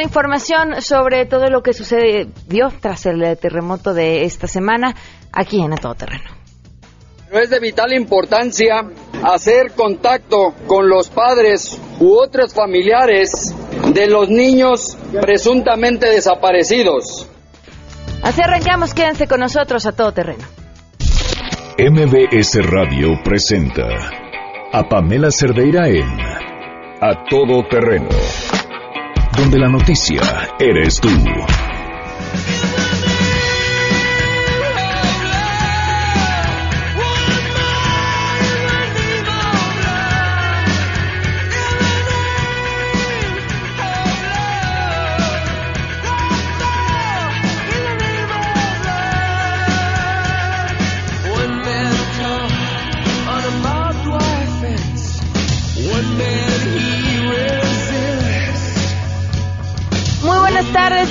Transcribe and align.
La 0.00 0.06
información 0.06 0.80
sobre 0.80 1.26
todo 1.26 1.50
lo 1.50 1.62
que 1.62 1.74
sucedió 1.74 2.72
tras 2.80 3.04
el 3.04 3.36
terremoto 3.36 3.92
de 3.92 4.24
esta 4.24 4.46
semana 4.46 4.96
aquí 5.30 5.60
en 5.60 5.74
A 5.74 5.76
Todo 5.76 5.94
Terreno. 5.94 6.30
Es 7.30 7.50
de 7.50 7.60
vital 7.60 7.92
importancia 7.92 8.82
hacer 9.22 9.72
contacto 9.72 10.54
con 10.66 10.88
los 10.88 11.10
padres 11.10 11.78
u 11.98 12.14
otros 12.14 12.54
familiares 12.54 13.54
de 13.92 14.06
los 14.06 14.30
niños 14.30 14.96
presuntamente 15.20 16.08
desaparecidos. 16.08 17.28
Así 18.22 18.40
arrancamos, 18.40 18.94
quédense 18.94 19.26
con 19.26 19.40
nosotros 19.40 19.84
a 19.84 19.92
todo 19.92 20.12
terreno. 20.12 20.46
MBS 21.76 22.56
Radio 22.70 23.20
presenta 23.22 23.86
a 24.72 24.88
Pamela 24.88 25.30
Cerdeira 25.30 25.88
en 25.88 26.08
A 27.02 27.22
Todo 27.28 27.68
Terreno 27.68 28.08
donde 29.40 29.58
la 29.58 29.68
noticia 29.68 30.20
eres 30.58 31.00
tú. 31.00 31.08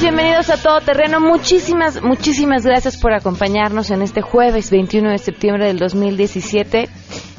Bienvenidos 0.09 0.49
a 0.49 0.57
Todo 0.57 0.81
Terreno. 0.81 1.19
Muchísimas, 1.19 2.01
muchísimas 2.01 2.65
gracias 2.65 2.97
por 2.97 3.13
acompañarnos 3.13 3.91
en 3.91 4.01
este 4.01 4.23
jueves 4.23 4.71
21 4.71 5.11
de 5.11 5.19
septiembre 5.19 5.67
del 5.67 5.77
2017. 5.77 6.89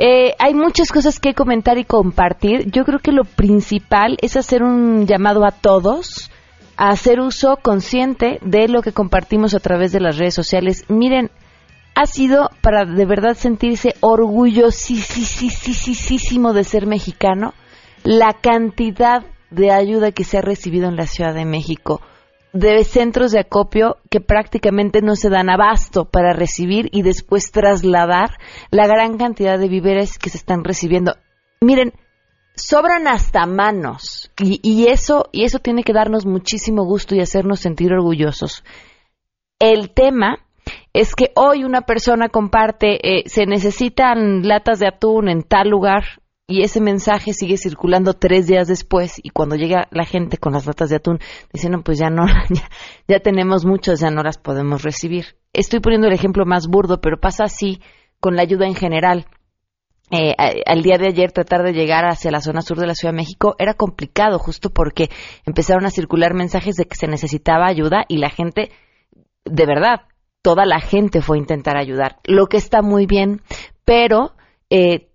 Eh, 0.00 0.36
hay 0.38 0.54
muchas 0.54 0.92
cosas 0.92 1.18
que 1.18 1.34
comentar 1.34 1.76
y 1.76 1.84
compartir. 1.84 2.70
Yo 2.70 2.84
creo 2.84 3.00
que 3.00 3.10
lo 3.10 3.24
principal 3.24 4.16
es 4.22 4.36
hacer 4.36 4.62
un 4.62 5.08
llamado 5.08 5.44
a 5.44 5.50
todos 5.50 6.30
a 6.76 6.90
hacer 6.90 7.18
uso 7.18 7.58
consciente 7.60 8.38
de 8.42 8.68
lo 8.68 8.82
que 8.82 8.92
compartimos 8.92 9.54
a 9.54 9.58
través 9.58 9.90
de 9.90 9.98
las 9.98 10.16
redes 10.16 10.34
sociales. 10.34 10.84
Miren, 10.88 11.32
ha 11.96 12.06
sido 12.06 12.50
para 12.62 12.84
de 12.84 13.04
verdad 13.04 13.34
sentirse 13.34 13.96
orgullosísimo 13.98 16.52
de 16.52 16.62
ser 16.62 16.86
mexicano 16.86 17.52
la 18.04 18.34
cantidad 18.34 19.24
de 19.50 19.72
ayuda 19.72 20.12
que 20.12 20.22
se 20.22 20.38
ha 20.38 20.42
recibido 20.42 20.88
en 20.88 20.94
la 20.94 21.08
Ciudad 21.08 21.34
de 21.34 21.44
México 21.44 22.00
de 22.52 22.84
centros 22.84 23.32
de 23.32 23.40
acopio 23.40 23.98
que 24.10 24.20
prácticamente 24.20 25.02
no 25.02 25.16
se 25.16 25.30
dan 25.30 25.50
abasto 25.50 26.06
para 26.06 26.32
recibir 26.32 26.88
y 26.92 27.02
después 27.02 27.50
trasladar 27.50 28.38
la 28.70 28.86
gran 28.86 29.18
cantidad 29.18 29.58
de 29.58 29.68
víveres 29.68 30.18
que 30.18 30.30
se 30.30 30.38
están 30.38 30.64
recibiendo. 30.64 31.14
Miren, 31.60 31.92
sobran 32.54 33.06
hasta 33.06 33.46
manos 33.46 34.30
y, 34.38 34.60
y 34.62 34.88
eso 34.88 35.28
y 35.32 35.44
eso 35.44 35.58
tiene 35.58 35.84
que 35.84 35.92
darnos 35.92 36.26
muchísimo 36.26 36.84
gusto 36.84 37.14
y 37.14 37.20
hacernos 37.20 37.60
sentir 37.60 37.92
orgullosos. 37.92 38.64
El 39.58 39.90
tema 39.90 40.38
es 40.92 41.14
que 41.14 41.32
hoy 41.34 41.64
una 41.64 41.82
persona 41.82 42.28
comparte, 42.28 42.98
eh, 43.02 43.28
se 43.28 43.46
necesitan 43.46 44.46
latas 44.46 44.78
de 44.78 44.88
atún 44.88 45.28
en 45.28 45.42
tal 45.42 45.68
lugar, 45.68 46.04
y 46.50 46.62
ese 46.62 46.80
mensaje 46.80 47.34
sigue 47.34 47.58
circulando 47.58 48.14
tres 48.14 48.46
días 48.46 48.66
después 48.66 49.20
y 49.22 49.28
cuando 49.30 49.54
llega 49.54 49.86
la 49.90 50.06
gente 50.06 50.38
con 50.38 50.54
las 50.54 50.66
latas 50.66 50.88
de 50.88 50.96
atún, 50.96 51.18
dicen, 51.52 51.72
no, 51.72 51.82
pues 51.82 51.98
ya 51.98 52.08
no, 52.08 52.24
ya, 53.06 53.20
tenemos 53.20 53.66
muchas, 53.66 54.00
ya 54.00 54.10
no 54.10 54.22
las 54.22 54.38
podemos 54.38 54.82
recibir. 54.82 55.36
Estoy 55.52 55.80
poniendo 55.80 56.08
el 56.08 56.14
ejemplo 56.14 56.46
más 56.46 56.66
burdo, 56.66 57.02
pero 57.02 57.20
pasa 57.20 57.44
así 57.44 57.82
con 58.18 58.34
la 58.34 58.42
ayuda 58.42 58.66
en 58.66 58.74
general. 58.74 59.26
Eh, 60.10 60.34
al 60.64 60.80
día 60.80 60.96
de 60.96 61.08
ayer 61.08 61.32
tratar 61.32 61.62
de 61.62 61.74
llegar 61.74 62.06
hacia 62.06 62.30
la 62.30 62.40
zona 62.40 62.62
sur 62.62 62.78
de 62.78 62.86
la 62.86 62.94
Ciudad 62.94 63.12
de 63.12 63.18
México 63.18 63.54
era 63.58 63.74
complicado 63.74 64.38
justo 64.38 64.70
porque 64.70 65.10
empezaron 65.44 65.84
a 65.84 65.90
circular 65.90 66.32
mensajes 66.32 66.76
de 66.76 66.86
que 66.86 66.96
se 66.96 67.08
necesitaba 67.08 67.66
ayuda 67.66 68.06
y 68.08 68.16
la 68.16 68.30
gente, 68.30 68.70
de 69.44 69.66
verdad, 69.66 70.06
toda 70.40 70.64
la 70.64 70.80
gente 70.80 71.20
fue 71.20 71.36
a 71.36 71.40
intentar 71.40 71.76
ayudar, 71.76 72.20
lo 72.24 72.46
que 72.46 72.56
está 72.56 72.80
muy 72.80 73.04
bien, 73.04 73.42
pero 73.84 74.32
eh, 74.70 75.07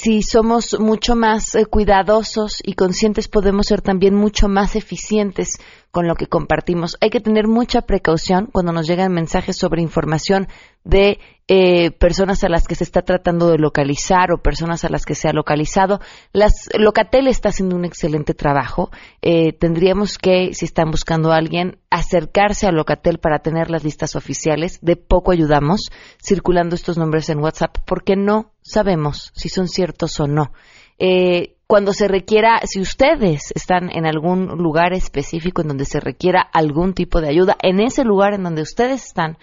si 0.00 0.22
somos 0.22 0.78
mucho 0.78 1.16
más 1.16 1.56
eh, 1.56 1.66
cuidadosos 1.66 2.62
y 2.64 2.74
conscientes, 2.74 3.26
podemos 3.26 3.66
ser 3.66 3.82
también 3.82 4.14
mucho 4.14 4.46
más 4.46 4.76
eficientes 4.76 5.58
con 5.90 6.06
lo 6.06 6.14
que 6.14 6.28
compartimos. 6.28 6.96
Hay 7.00 7.10
que 7.10 7.18
tener 7.18 7.48
mucha 7.48 7.82
precaución 7.82 8.46
cuando 8.52 8.72
nos 8.72 8.86
llegan 8.86 9.12
mensajes 9.12 9.56
sobre 9.56 9.82
información 9.82 10.46
de 10.88 11.18
eh, 11.48 11.90
personas 11.90 12.44
a 12.44 12.48
las 12.48 12.66
que 12.66 12.74
se 12.74 12.84
está 12.84 13.02
tratando 13.02 13.50
de 13.50 13.58
localizar 13.58 14.32
o 14.32 14.42
personas 14.42 14.84
a 14.84 14.88
las 14.88 15.04
que 15.04 15.14
se 15.14 15.28
ha 15.28 15.32
localizado. 15.32 16.00
Las, 16.32 16.68
Locatel 16.78 17.26
está 17.26 17.50
haciendo 17.50 17.76
un 17.76 17.84
excelente 17.84 18.32
trabajo. 18.32 18.90
Eh, 19.20 19.52
tendríamos 19.52 20.16
que, 20.16 20.54
si 20.54 20.64
están 20.64 20.90
buscando 20.90 21.30
a 21.30 21.36
alguien, 21.36 21.78
acercarse 21.90 22.66
a 22.66 22.72
Locatel 22.72 23.18
para 23.18 23.40
tener 23.40 23.70
las 23.70 23.84
listas 23.84 24.16
oficiales. 24.16 24.78
De 24.80 24.96
poco 24.96 25.30
ayudamos 25.30 25.90
circulando 26.22 26.74
estos 26.74 26.96
nombres 26.96 27.28
en 27.28 27.38
WhatsApp 27.38 27.76
porque 27.86 28.16
no 28.16 28.52
sabemos 28.62 29.30
si 29.34 29.50
son 29.50 29.68
ciertos 29.68 30.18
o 30.20 30.26
no. 30.26 30.52
Eh, 30.98 31.54
cuando 31.66 31.92
se 31.92 32.08
requiera, 32.08 32.60
si 32.64 32.80
ustedes 32.80 33.52
están 33.54 33.90
en 33.94 34.06
algún 34.06 34.46
lugar 34.46 34.94
específico 34.94 35.60
en 35.60 35.68
donde 35.68 35.84
se 35.84 36.00
requiera 36.00 36.40
algún 36.40 36.94
tipo 36.94 37.20
de 37.20 37.28
ayuda, 37.28 37.56
en 37.62 37.80
ese 37.80 38.04
lugar 38.04 38.32
en 38.32 38.42
donde 38.42 38.62
ustedes 38.62 39.04
están, 39.04 39.36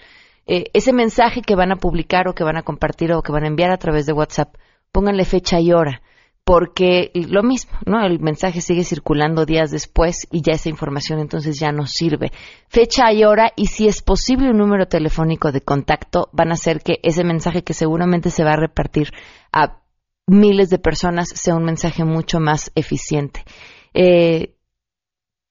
eh, 0.47 0.65
ese 0.73 0.93
mensaje 0.93 1.41
que 1.41 1.55
van 1.55 1.71
a 1.71 1.77
publicar 1.77 2.27
o 2.27 2.35
que 2.35 2.43
van 2.43 2.57
a 2.57 2.63
compartir 2.63 3.11
o 3.13 3.21
que 3.21 3.31
van 3.31 3.43
a 3.43 3.47
enviar 3.47 3.71
a 3.71 3.77
través 3.77 4.05
de 4.05 4.13
WhatsApp, 4.13 4.55
pónganle 4.91 5.25
fecha 5.25 5.59
y 5.59 5.71
hora, 5.73 6.01
porque 6.43 7.11
lo 7.15 7.41
mismo, 7.41 7.71
¿no? 7.85 8.05
El 8.05 8.19
mensaje 8.19 8.61
sigue 8.61 8.83
circulando 8.83 9.45
días 9.45 9.71
después 9.71 10.27
y 10.31 10.41
ya 10.43 10.53
esa 10.53 10.69
información 10.69 11.19
entonces 11.19 11.59
ya 11.59 11.71
no 11.71 11.87
sirve. 11.87 12.31
Fecha 12.67 13.11
y 13.11 13.23
hora 13.23 13.51
y 13.55 13.67
si 13.67 13.87
es 13.87 14.03
posible 14.03 14.51
un 14.51 14.57
número 14.57 14.87
telefónico 14.87 15.51
de 15.51 15.61
contacto 15.61 16.29
van 16.31 16.51
a 16.51 16.53
hacer 16.53 16.81
que 16.81 16.99
ese 17.01 17.23
mensaje 17.23 17.63
que 17.63 17.73
seguramente 17.73 18.29
se 18.29 18.43
va 18.43 18.53
a 18.53 18.57
repartir 18.57 19.09
a 19.51 19.81
miles 20.27 20.69
de 20.69 20.77
personas 20.77 21.29
sea 21.29 21.55
un 21.55 21.63
mensaje 21.63 22.03
mucho 22.03 22.39
más 22.39 22.71
eficiente. 22.75 23.43
Eh, 23.95 24.54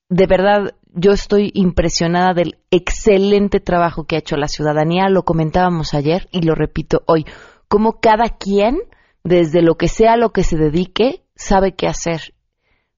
de 0.09 0.27
verdad, 0.27 0.75
yo 0.93 1.13
estoy 1.13 1.51
impresionada 1.55 2.35
del 2.35 2.59
excelente 2.71 3.61
trabajo 3.61 4.05
que 4.05 4.17
ha 4.17 4.21
hecho 4.21 4.37
la 4.37 4.49
ciudadanía. 4.49 5.09
Lo 5.09 5.25
comentábamos 5.25 5.95
ayer 5.95 6.29
y 6.31 6.43
lo 6.43 6.55
repito 6.55 7.03
hoy. 7.07 7.25
Como 7.69 8.01
cada 8.01 8.37
quien, 8.39 8.79
desde 9.25 9.63
lo 9.63 9.77
que 9.77 9.89
sea 9.89 10.17
lo 10.17 10.33
que 10.33 10.45
se 10.45 10.57
dedique, 10.57 11.25
sabe 11.35 11.75
qué 11.75 11.89
hacer. 11.89 12.35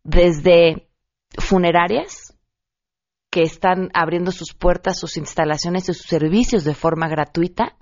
Desde 0.03 0.88
funerarias, 1.38 2.37
que 3.31 3.43
están 3.43 3.91
abriendo 3.93 4.32
sus 4.32 4.55
puertas, 4.55 4.99
sus 4.99 5.17
instalaciones 5.17 5.88
y 5.88 5.94
sus 5.94 6.06
servicios 6.06 6.64
de 6.64 6.75
forma 6.75 7.09
gratuita, 7.09 7.76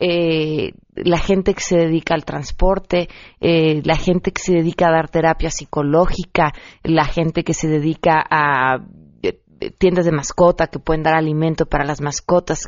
eh, 0.00 0.74
la 0.94 1.18
gente 1.18 1.54
que 1.54 1.62
se 1.62 1.76
dedica 1.76 2.14
al 2.14 2.24
transporte, 2.24 3.08
eh, 3.40 3.82
la 3.84 3.96
gente 3.96 4.30
que 4.30 4.40
se 4.40 4.52
dedica 4.52 4.88
a 4.88 4.92
dar 4.92 5.08
terapia 5.08 5.50
psicológica, 5.50 6.52
la 6.84 7.04
gente 7.04 7.42
que 7.42 7.52
se 7.52 7.66
dedica 7.66 8.24
a 8.30 8.84
eh, 9.22 9.40
tiendas 9.76 10.04
de 10.04 10.12
mascota 10.12 10.68
que 10.68 10.78
pueden 10.78 11.02
dar 11.02 11.16
alimento 11.16 11.66
para 11.66 11.84
las 11.84 12.00
mascotas, 12.00 12.64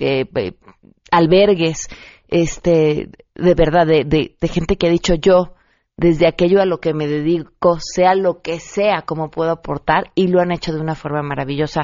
albergues, 1.12 1.88
este, 2.28 3.10
de 3.34 3.54
verdad, 3.54 3.86
de, 3.86 4.04
de 4.04 4.48
gente 4.48 4.76
que 4.76 4.88
ha 4.88 4.90
dicho 4.90 5.14
yo, 5.14 5.54
desde 5.96 6.26
aquello 6.26 6.60
a 6.60 6.66
lo 6.66 6.80
que 6.80 6.94
me 6.94 7.06
dedico, 7.06 7.78
sea 7.78 8.16
lo 8.16 8.40
que 8.40 8.58
sea, 8.58 9.02
como 9.02 9.30
puedo 9.30 9.52
aportar, 9.52 10.10
y 10.16 10.26
lo 10.28 10.40
han 10.40 10.50
hecho 10.50 10.72
de 10.72 10.80
una 10.80 10.96
forma 10.96 11.22
maravillosa. 11.22 11.82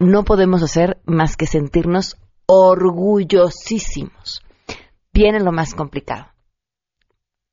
No 0.00 0.24
podemos 0.24 0.62
hacer 0.62 0.98
más 1.04 1.36
que 1.36 1.46
sentirnos 1.46 2.16
orgullosísimos 2.46 4.42
viene 5.18 5.40
lo 5.40 5.50
más 5.50 5.74
complicado. 5.74 6.28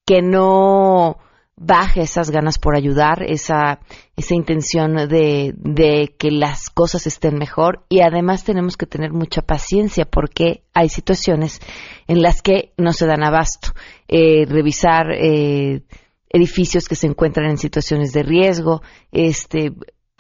Que 0.06 0.22
no 0.22 1.18
baje 1.58 2.02
esas 2.02 2.30
ganas 2.30 2.60
por 2.60 2.76
ayudar, 2.76 3.24
esa, 3.24 3.80
esa 4.16 4.36
intención 4.36 4.96
de, 5.08 5.54
de, 5.58 6.14
que 6.20 6.30
las 6.30 6.70
cosas 6.70 7.08
estén 7.08 7.38
mejor 7.38 7.86
y 7.90 8.02
además 8.02 8.44
tenemos 8.44 8.78
que 8.78 8.86
tener 8.86 9.14
mucha 9.14 9.42
paciencia 9.42 10.06
porque 10.06 10.64
hay 10.74 10.90
situaciones 10.90 11.60
en 12.08 12.22
las 12.22 12.42
que 12.42 12.74
no 12.78 12.94
se 12.94 13.08
dan 13.08 13.24
abasto. 13.24 13.70
Eh, 14.08 14.46
revisar 14.46 15.08
eh, 15.12 15.82
edificios 16.30 16.88
que 16.88 16.96
se 16.96 17.08
encuentran 17.08 17.50
en 17.50 17.58
situaciones 17.58 18.12
de 18.12 18.22
riesgo, 18.22 18.84
este, 19.12 19.72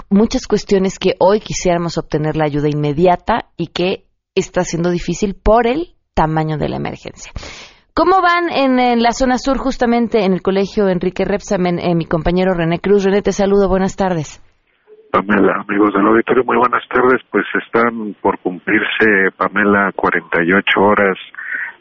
muchas 0.09 0.47
cuestiones 0.47 0.97
que 0.97 1.15
hoy 1.19 1.41
quisiéramos 1.41 1.99
obtener 1.99 2.37
la 2.37 2.45
ayuda 2.45 2.69
inmediata 2.69 3.51
y 3.55 3.67
que 3.67 4.07
está 4.33 4.63
siendo 4.63 4.89
difícil 4.89 5.35
por 5.35 5.67
el 5.67 5.94
tamaño 6.15 6.57
de 6.57 6.69
la 6.69 6.77
emergencia. 6.77 7.31
¿Cómo 7.93 8.21
van 8.21 8.49
en, 8.51 9.01
la 9.01 9.11
zona 9.11 9.37
sur, 9.37 9.57
justamente 9.57 10.25
en 10.25 10.33
el 10.33 10.41
colegio 10.41 10.89
Enrique 10.89 11.23
Repsamen, 11.23 11.79
eh, 11.79 11.95
mi 11.95 12.05
compañero 12.05 12.53
René 12.53 12.79
Cruz? 12.79 13.05
René, 13.05 13.21
te 13.21 13.31
saludo, 13.31 13.69
buenas 13.69 13.95
tardes. 13.95 14.41
Pamela, 15.11 15.63
amigos 15.65 15.93
del 15.93 16.05
auditorio, 16.07 16.43
muy 16.43 16.57
buenas 16.57 16.83
tardes. 16.89 17.21
Pues 17.31 17.45
están 17.63 18.15
por 18.21 18.37
cumplirse, 18.39 19.31
Pamela, 19.37 19.91
48 19.95 20.79
horas 20.81 21.17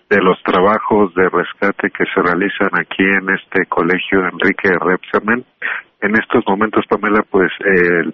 de 0.09 0.23
los 0.23 0.41
trabajos 0.45 1.13
de 1.15 1.29
rescate 1.29 1.91
que 1.91 2.05
se 2.15 2.23
realizan 2.23 2.71
aquí 2.79 3.03
en 3.03 3.35
este 3.35 3.67
colegio 3.67 4.21
Enrique 4.21 4.71
Repsamen 4.79 5.45
en 6.05 6.15
estos 6.17 6.45
momentos, 6.47 6.85
Pamela, 6.87 7.25
pues 7.31 7.51
el, 7.65 8.13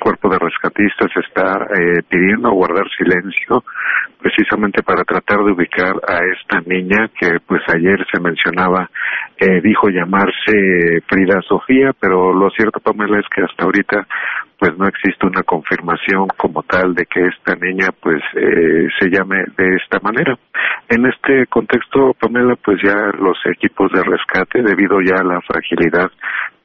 cuerpo 0.00 0.28
de 0.28 0.38
rescatistas 0.38 1.08
está 1.16 1.66
eh, 1.66 2.02
pidiendo 2.08 2.50
guardar 2.50 2.86
silencio 2.96 3.62
precisamente 4.20 4.82
para 4.82 5.04
tratar 5.04 5.38
de 5.44 5.52
ubicar 5.52 5.94
a 6.08 6.18
esta 6.34 6.60
niña 6.66 7.08
que 7.18 7.38
pues 7.46 7.62
ayer 7.72 8.04
se 8.12 8.20
mencionaba, 8.20 8.90
eh, 9.38 9.60
dijo 9.62 9.88
llamarse 9.88 11.00
Frida 11.06 11.40
Sofía, 11.42 11.92
pero 12.00 12.32
lo 12.32 12.50
cierto, 12.50 12.80
Pamela, 12.80 13.20
es 13.20 13.26
que 13.28 13.42
hasta 13.42 13.64
ahorita 13.64 14.06
pues 14.58 14.76
no 14.76 14.88
existe 14.88 15.24
una 15.24 15.44
confirmación 15.44 16.26
como 16.36 16.64
tal 16.64 16.92
de 16.94 17.06
que 17.06 17.20
esta 17.22 17.54
niña 17.54 17.90
pues 18.00 18.20
eh, 18.34 18.88
se 18.98 19.08
llame 19.10 19.44
de 19.56 19.76
esta 19.76 20.00
manera. 20.00 20.36
En 20.88 21.06
este 21.06 21.46
contexto, 21.46 22.14
Pamela, 22.18 22.56
pues 22.56 22.78
ya 22.82 22.96
los 23.20 23.38
equipos 23.46 23.92
de 23.92 24.02
rescate, 24.02 24.62
debido 24.62 25.00
ya 25.00 25.20
a 25.20 25.24
la 25.24 25.40
fragilidad 25.42 26.10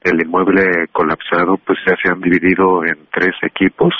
el 0.03 0.21
inmueble 0.21 0.87
colapsado 0.91 1.57
pues 1.57 1.79
ya 1.85 1.95
se 2.01 2.09
han 2.09 2.21
dividido 2.21 2.85
en 2.85 2.97
tres 3.11 3.35
equipos. 3.41 3.93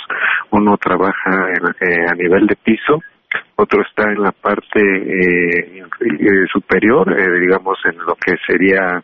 Uno 0.52 0.78
trabaja 0.78 1.48
eh, 1.82 2.06
a 2.10 2.14
nivel 2.16 2.48
de 2.48 2.56
piso, 2.56 3.00
otro 3.56 3.82
está 3.82 4.12
en 4.12 4.22
la 4.22 4.32
parte 4.32 4.80
eh, 4.80 5.82
eh 5.82 6.46
superior, 6.52 7.14
eh, 7.20 7.40
digamos 7.40 7.78
en 7.86 7.98
lo 8.00 8.16
que 8.16 8.36
sería 8.46 9.04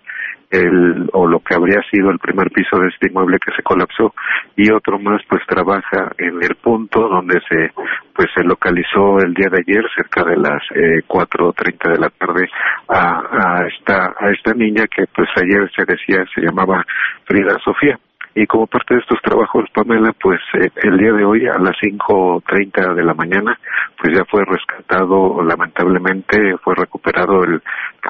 el 0.51 1.09
o 1.13 1.27
lo 1.27 1.39
que 1.39 1.55
habría 1.55 1.81
sido 1.91 2.09
el 2.09 2.19
primer 2.19 2.49
piso 2.49 2.79
de 2.79 2.87
este 2.87 3.07
inmueble 3.07 3.37
que 3.39 3.53
se 3.55 3.61
colapsó 3.61 4.13
y 4.55 4.71
otro 4.71 4.97
más 4.97 5.21
pues 5.29 5.41
trabaja 5.47 6.11
en 6.17 6.41
el 6.41 6.55
punto 6.55 7.07
donde 7.07 7.39
se 7.47 7.71
pues 8.15 8.29
se 8.35 8.43
localizó 8.43 9.19
el 9.19 9.33
día 9.33 9.49
de 9.51 9.59
ayer 9.59 9.85
cerca 9.95 10.23
de 10.23 10.37
las 10.37 10.63
eh, 10.73 11.03
cuatro 11.05 11.53
treinta 11.53 11.91
de 11.91 11.99
la 11.99 12.09
tarde 12.09 12.49
a, 12.87 13.21
a 13.31 13.67
esta 13.67 14.15
a 14.19 14.31
esta 14.31 14.53
niña 14.53 14.85
que 14.87 15.05
pues 15.15 15.29
ayer 15.35 15.69
se 15.75 15.85
decía 15.85 16.25
se 16.33 16.41
llamaba 16.41 16.83
Frida 17.25 17.57
Sofía 17.63 17.99
y 18.35 18.45
como 18.45 18.67
parte 18.67 18.95
de 18.95 19.01
estos 19.01 19.21
trabajos, 19.21 19.65
Pamela, 19.73 20.13
pues 20.21 20.39
eh, 20.53 20.69
el 20.83 20.97
día 20.97 21.13
de 21.13 21.25
hoy 21.25 21.47
a 21.47 21.57
las 21.57 21.75
5.30 21.81 22.95
de 22.95 23.03
la 23.03 23.13
mañana, 23.13 23.57
pues 24.01 24.15
ya 24.15 24.23
fue 24.25 24.43
rescatado, 24.45 25.41
lamentablemente 25.43 26.57
fue 26.63 26.75
recuperado 26.75 27.43
el 27.43 27.61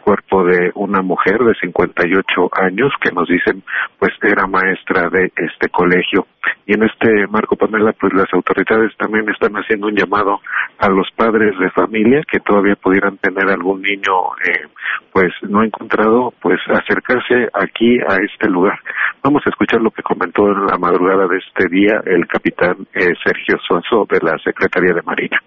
cuerpo 0.03 0.43
de 0.43 0.71
una 0.75 1.01
mujer 1.01 1.39
de 1.39 1.53
58 1.55 2.49
años 2.53 2.91
que 3.01 3.11
nos 3.11 3.27
dicen 3.27 3.63
pues 3.97 4.11
era 4.21 4.47
maestra 4.47 5.09
de 5.09 5.31
este 5.35 5.69
colegio. 5.69 6.27
Y 6.65 6.73
en 6.73 6.83
este 6.83 7.27
marco, 7.27 7.55
Pamela, 7.55 7.93
pues 7.93 8.13
las 8.13 8.31
autoridades 8.33 8.95
también 8.97 9.29
están 9.29 9.53
haciendo 9.55 9.87
un 9.87 9.95
llamado 9.95 10.39
a 10.77 10.89
los 10.89 11.07
padres 11.15 11.57
de 11.59 11.69
familia 11.71 12.21
que 12.29 12.39
todavía 12.39 12.75
pudieran 12.75 13.17
tener 13.17 13.49
algún 13.49 13.81
niño 13.81 14.13
eh, 14.45 14.67
pues 15.11 15.31
no 15.41 15.63
encontrado, 15.63 16.33
pues 16.41 16.59
acercarse 16.69 17.49
aquí 17.53 17.97
a 18.07 18.17
este 18.23 18.47
lugar. 18.47 18.79
Vamos 19.23 19.41
a 19.45 19.49
escuchar 19.49 19.81
lo 19.81 19.91
que 19.91 20.03
comentó 20.03 20.47
en 20.47 20.65
la 20.65 20.77
madrugada 20.77 21.27
de 21.27 21.37
este 21.37 21.67
día 21.69 22.01
el 22.05 22.27
capitán 22.27 22.87
eh, 22.93 23.13
Sergio 23.23 23.57
Suazo 23.67 24.05
de 24.09 24.19
la 24.21 24.37
Secretaría 24.43 24.93
de 24.93 25.01
Marina. 25.01 25.41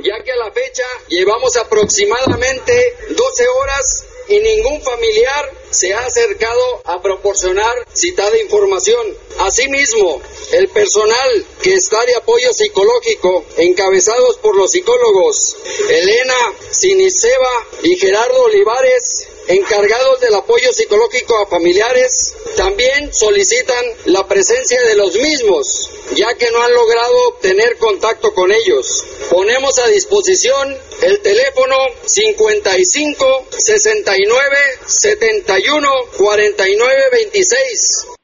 Ya 0.00 0.14
que 0.22 0.32
a 0.32 0.36
la 0.36 0.52
fecha 0.52 0.84
llevamos 1.08 1.56
aproximadamente 1.56 2.72
12 3.08 3.44
horas 3.60 4.06
y 4.28 4.38
ningún 4.38 4.80
familiar 4.80 5.57
se 5.70 5.92
ha 5.92 6.00
acercado 6.00 6.82
a 6.84 7.02
proporcionar 7.02 7.74
citada 7.92 8.36
información. 8.38 9.06
Asimismo, 9.40 10.20
el 10.52 10.68
personal 10.68 11.46
que 11.62 11.74
está 11.74 12.04
de 12.04 12.14
apoyo 12.16 12.52
psicológico, 12.52 13.44
encabezados 13.56 14.38
por 14.38 14.56
los 14.56 14.70
psicólogos 14.70 15.56
Elena 15.88 16.54
Siniseba 16.70 17.66
y 17.82 17.96
Gerardo 17.96 18.42
Olivares, 18.44 19.26
encargados 19.48 20.20
del 20.20 20.34
apoyo 20.34 20.72
psicológico 20.72 21.36
a 21.38 21.46
familiares, 21.46 22.34
también 22.56 23.12
solicitan 23.12 23.84
la 24.04 24.26
presencia 24.28 24.80
de 24.82 24.94
los 24.94 25.14
mismos, 25.16 25.90
ya 26.14 26.34
que 26.34 26.50
no 26.50 26.62
han 26.62 26.72
logrado 26.74 27.32
tener 27.40 27.78
contacto 27.78 28.34
con 28.34 28.52
ellos. 28.52 29.04
Ponemos 29.30 29.78
a 29.78 29.88
disposición 29.88 30.76
el 31.02 31.20
teléfono 31.20 31.76
55 32.04 33.46
69 33.56 34.56
71 34.86 35.88
49 36.16 37.02
26 37.12 38.17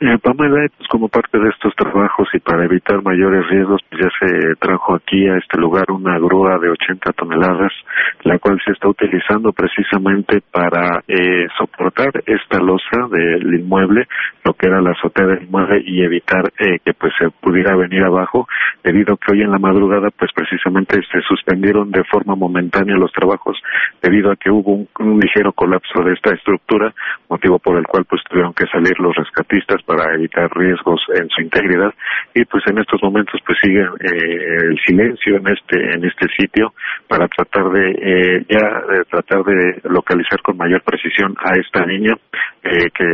eh, 0.00 0.18
Pamela, 0.22 0.66
pues 0.76 0.88
como 0.88 1.08
parte 1.08 1.38
de 1.38 1.48
estos 1.48 1.74
trabajos 1.76 2.28
y 2.32 2.38
para 2.40 2.64
evitar 2.64 3.02
mayores 3.02 3.46
riesgos, 3.48 3.80
pues 3.88 4.02
ya 4.02 4.10
se 4.18 4.56
trajo 4.56 4.94
aquí 4.94 5.28
a 5.28 5.36
este 5.36 5.58
lugar 5.58 5.90
una 5.90 6.18
grúa 6.18 6.58
de 6.58 6.70
80 6.70 7.12
toneladas, 7.12 7.72
la 8.22 8.38
cual 8.38 8.60
se 8.64 8.72
está 8.72 8.88
utilizando 8.88 9.52
precisamente 9.52 10.40
para 10.50 11.02
eh, 11.06 11.46
soportar 11.56 12.10
esta 12.26 12.58
losa 12.58 13.08
del 13.10 13.54
inmueble, 13.54 14.06
lo 14.44 14.54
que 14.54 14.66
era 14.66 14.80
la 14.80 14.90
azotea 14.90 15.26
del 15.26 15.44
inmueble 15.44 15.82
y 15.86 16.02
evitar 16.02 16.52
eh, 16.58 16.78
que 16.84 16.94
pues 16.94 17.12
se 17.18 17.30
pudiera 17.30 17.76
venir 17.76 18.02
abajo, 18.02 18.48
debido 18.82 19.14
a 19.14 19.16
que 19.16 19.32
hoy 19.32 19.42
en 19.42 19.50
la 19.50 19.58
madrugada 19.58 20.10
pues 20.10 20.32
precisamente 20.34 21.00
se 21.12 21.20
suspendieron 21.22 21.90
de 21.90 22.04
forma 22.04 22.34
momentánea 22.34 22.96
los 22.96 23.12
trabajos 23.12 23.56
debido 24.02 24.30
a 24.30 24.36
que 24.36 24.50
hubo 24.50 24.86
un, 24.98 25.20
ligero 25.20 25.52
colapso 25.52 26.02
de 26.02 26.12
esta 26.14 26.34
estructura, 26.34 26.92
motivo 27.28 27.58
por 27.58 27.78
el 27.78 27.86
cual 27.86 28.04
pues 28.04 28.22
tuvieron 28.28 28.52
que 28.52 28.66
salir 28.66 28.98
los 28.98 29.14
rescatistas 29.14 29.82
para 29.84 29.93
evitar 30.14 30.50
riesgos 30.56 31.00
en 31.14 31.28
su 31.28 31.42
integridad 31.42 31.92
y 32.34 32.44
pues 32.44 32.64
en 32.66 32.78
estos 32.78 33.02
momentos 33.02 33.40
pues 33.46 33.58
sigue 33.62 33.82
eh, 33.82 34.68
el 34.70 34.78
silencio 34.86 35.36
en 35.36 35.48
este 35.48 35.94
en 35.94 36.04
este 36.04 36.26
sitio 36.36 36.72
para 37.08 37.28
tratar 37.28 37.70
de 37.70 37.90
eh, 37.90 38.46
ya 38.48 38.80
de 38.92 39.04
tratar 39.04 39.44
de 39.44 39.80
localizar 39.84 40.40
con 40.42 40.56
mayor 40.56 40.82
precisión 40.82 41.34
a 41.38 41.58
esta 41.58 41.84
niña 41.86 42.14
eh, 42.62 42.90
que 42.94 43.06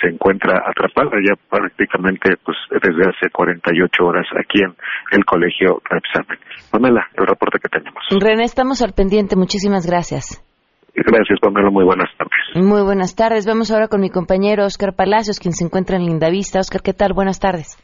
se 0.00 0.08
encuentra 0.08 0.62
atrapada 0.66 1.18
ya 1.24 1.34
prácticamente 1.50 2.36
pues 2.44 2.56
desde 2.70 3.10
hace 3.10 3.30
48 3.30 4.04
horas 4.04 4.26
aquí 4.38 4.62
en 4.62 4.74
el 5.12 5.24
colegio 5.24 5.80
Repsamen. 5.84 6.38
Pamela, 6.70 7.06
el 7.14 7.26
reporte 7.26 7.58
que 7.58 7.68
tenemos. 7.68 8.02
René, 8.20 8.44
estamos 8.44 8.82
al 8.82 8.92
pendiente. 8.92 9.36
Muchísimas 9.36 9.86
gracias. 9.86 10.47
Gracias, 11.06 11.38
Pamela. 11.40 11.70
Muy 11.70 11.84
buenas 11.84 12.10
tardes. 12.16 12.66
Muy 12.66 12.82
buenas 12.82 13.14
tardes. 13.14 13.46
Vamos 13.46 13.70
ahora 13.70 13.88
con 13.88 14.00
mi 14.00 14.10
compañero 14.10 14.64
Oscar 14.64 14.94
Palacios, 14.94 15.38
quien 15.38 15.52
se 15.52 15.64
encuentra 15.64 15.96
en 15.96 16.06
Lindavista. 16.06 16.60
Oscar, 16.60 16.82
¿qué 16.82 16.92
tal? 16.92 17.12
Buenas 17.12 17.38
tardes. 17.40 17.78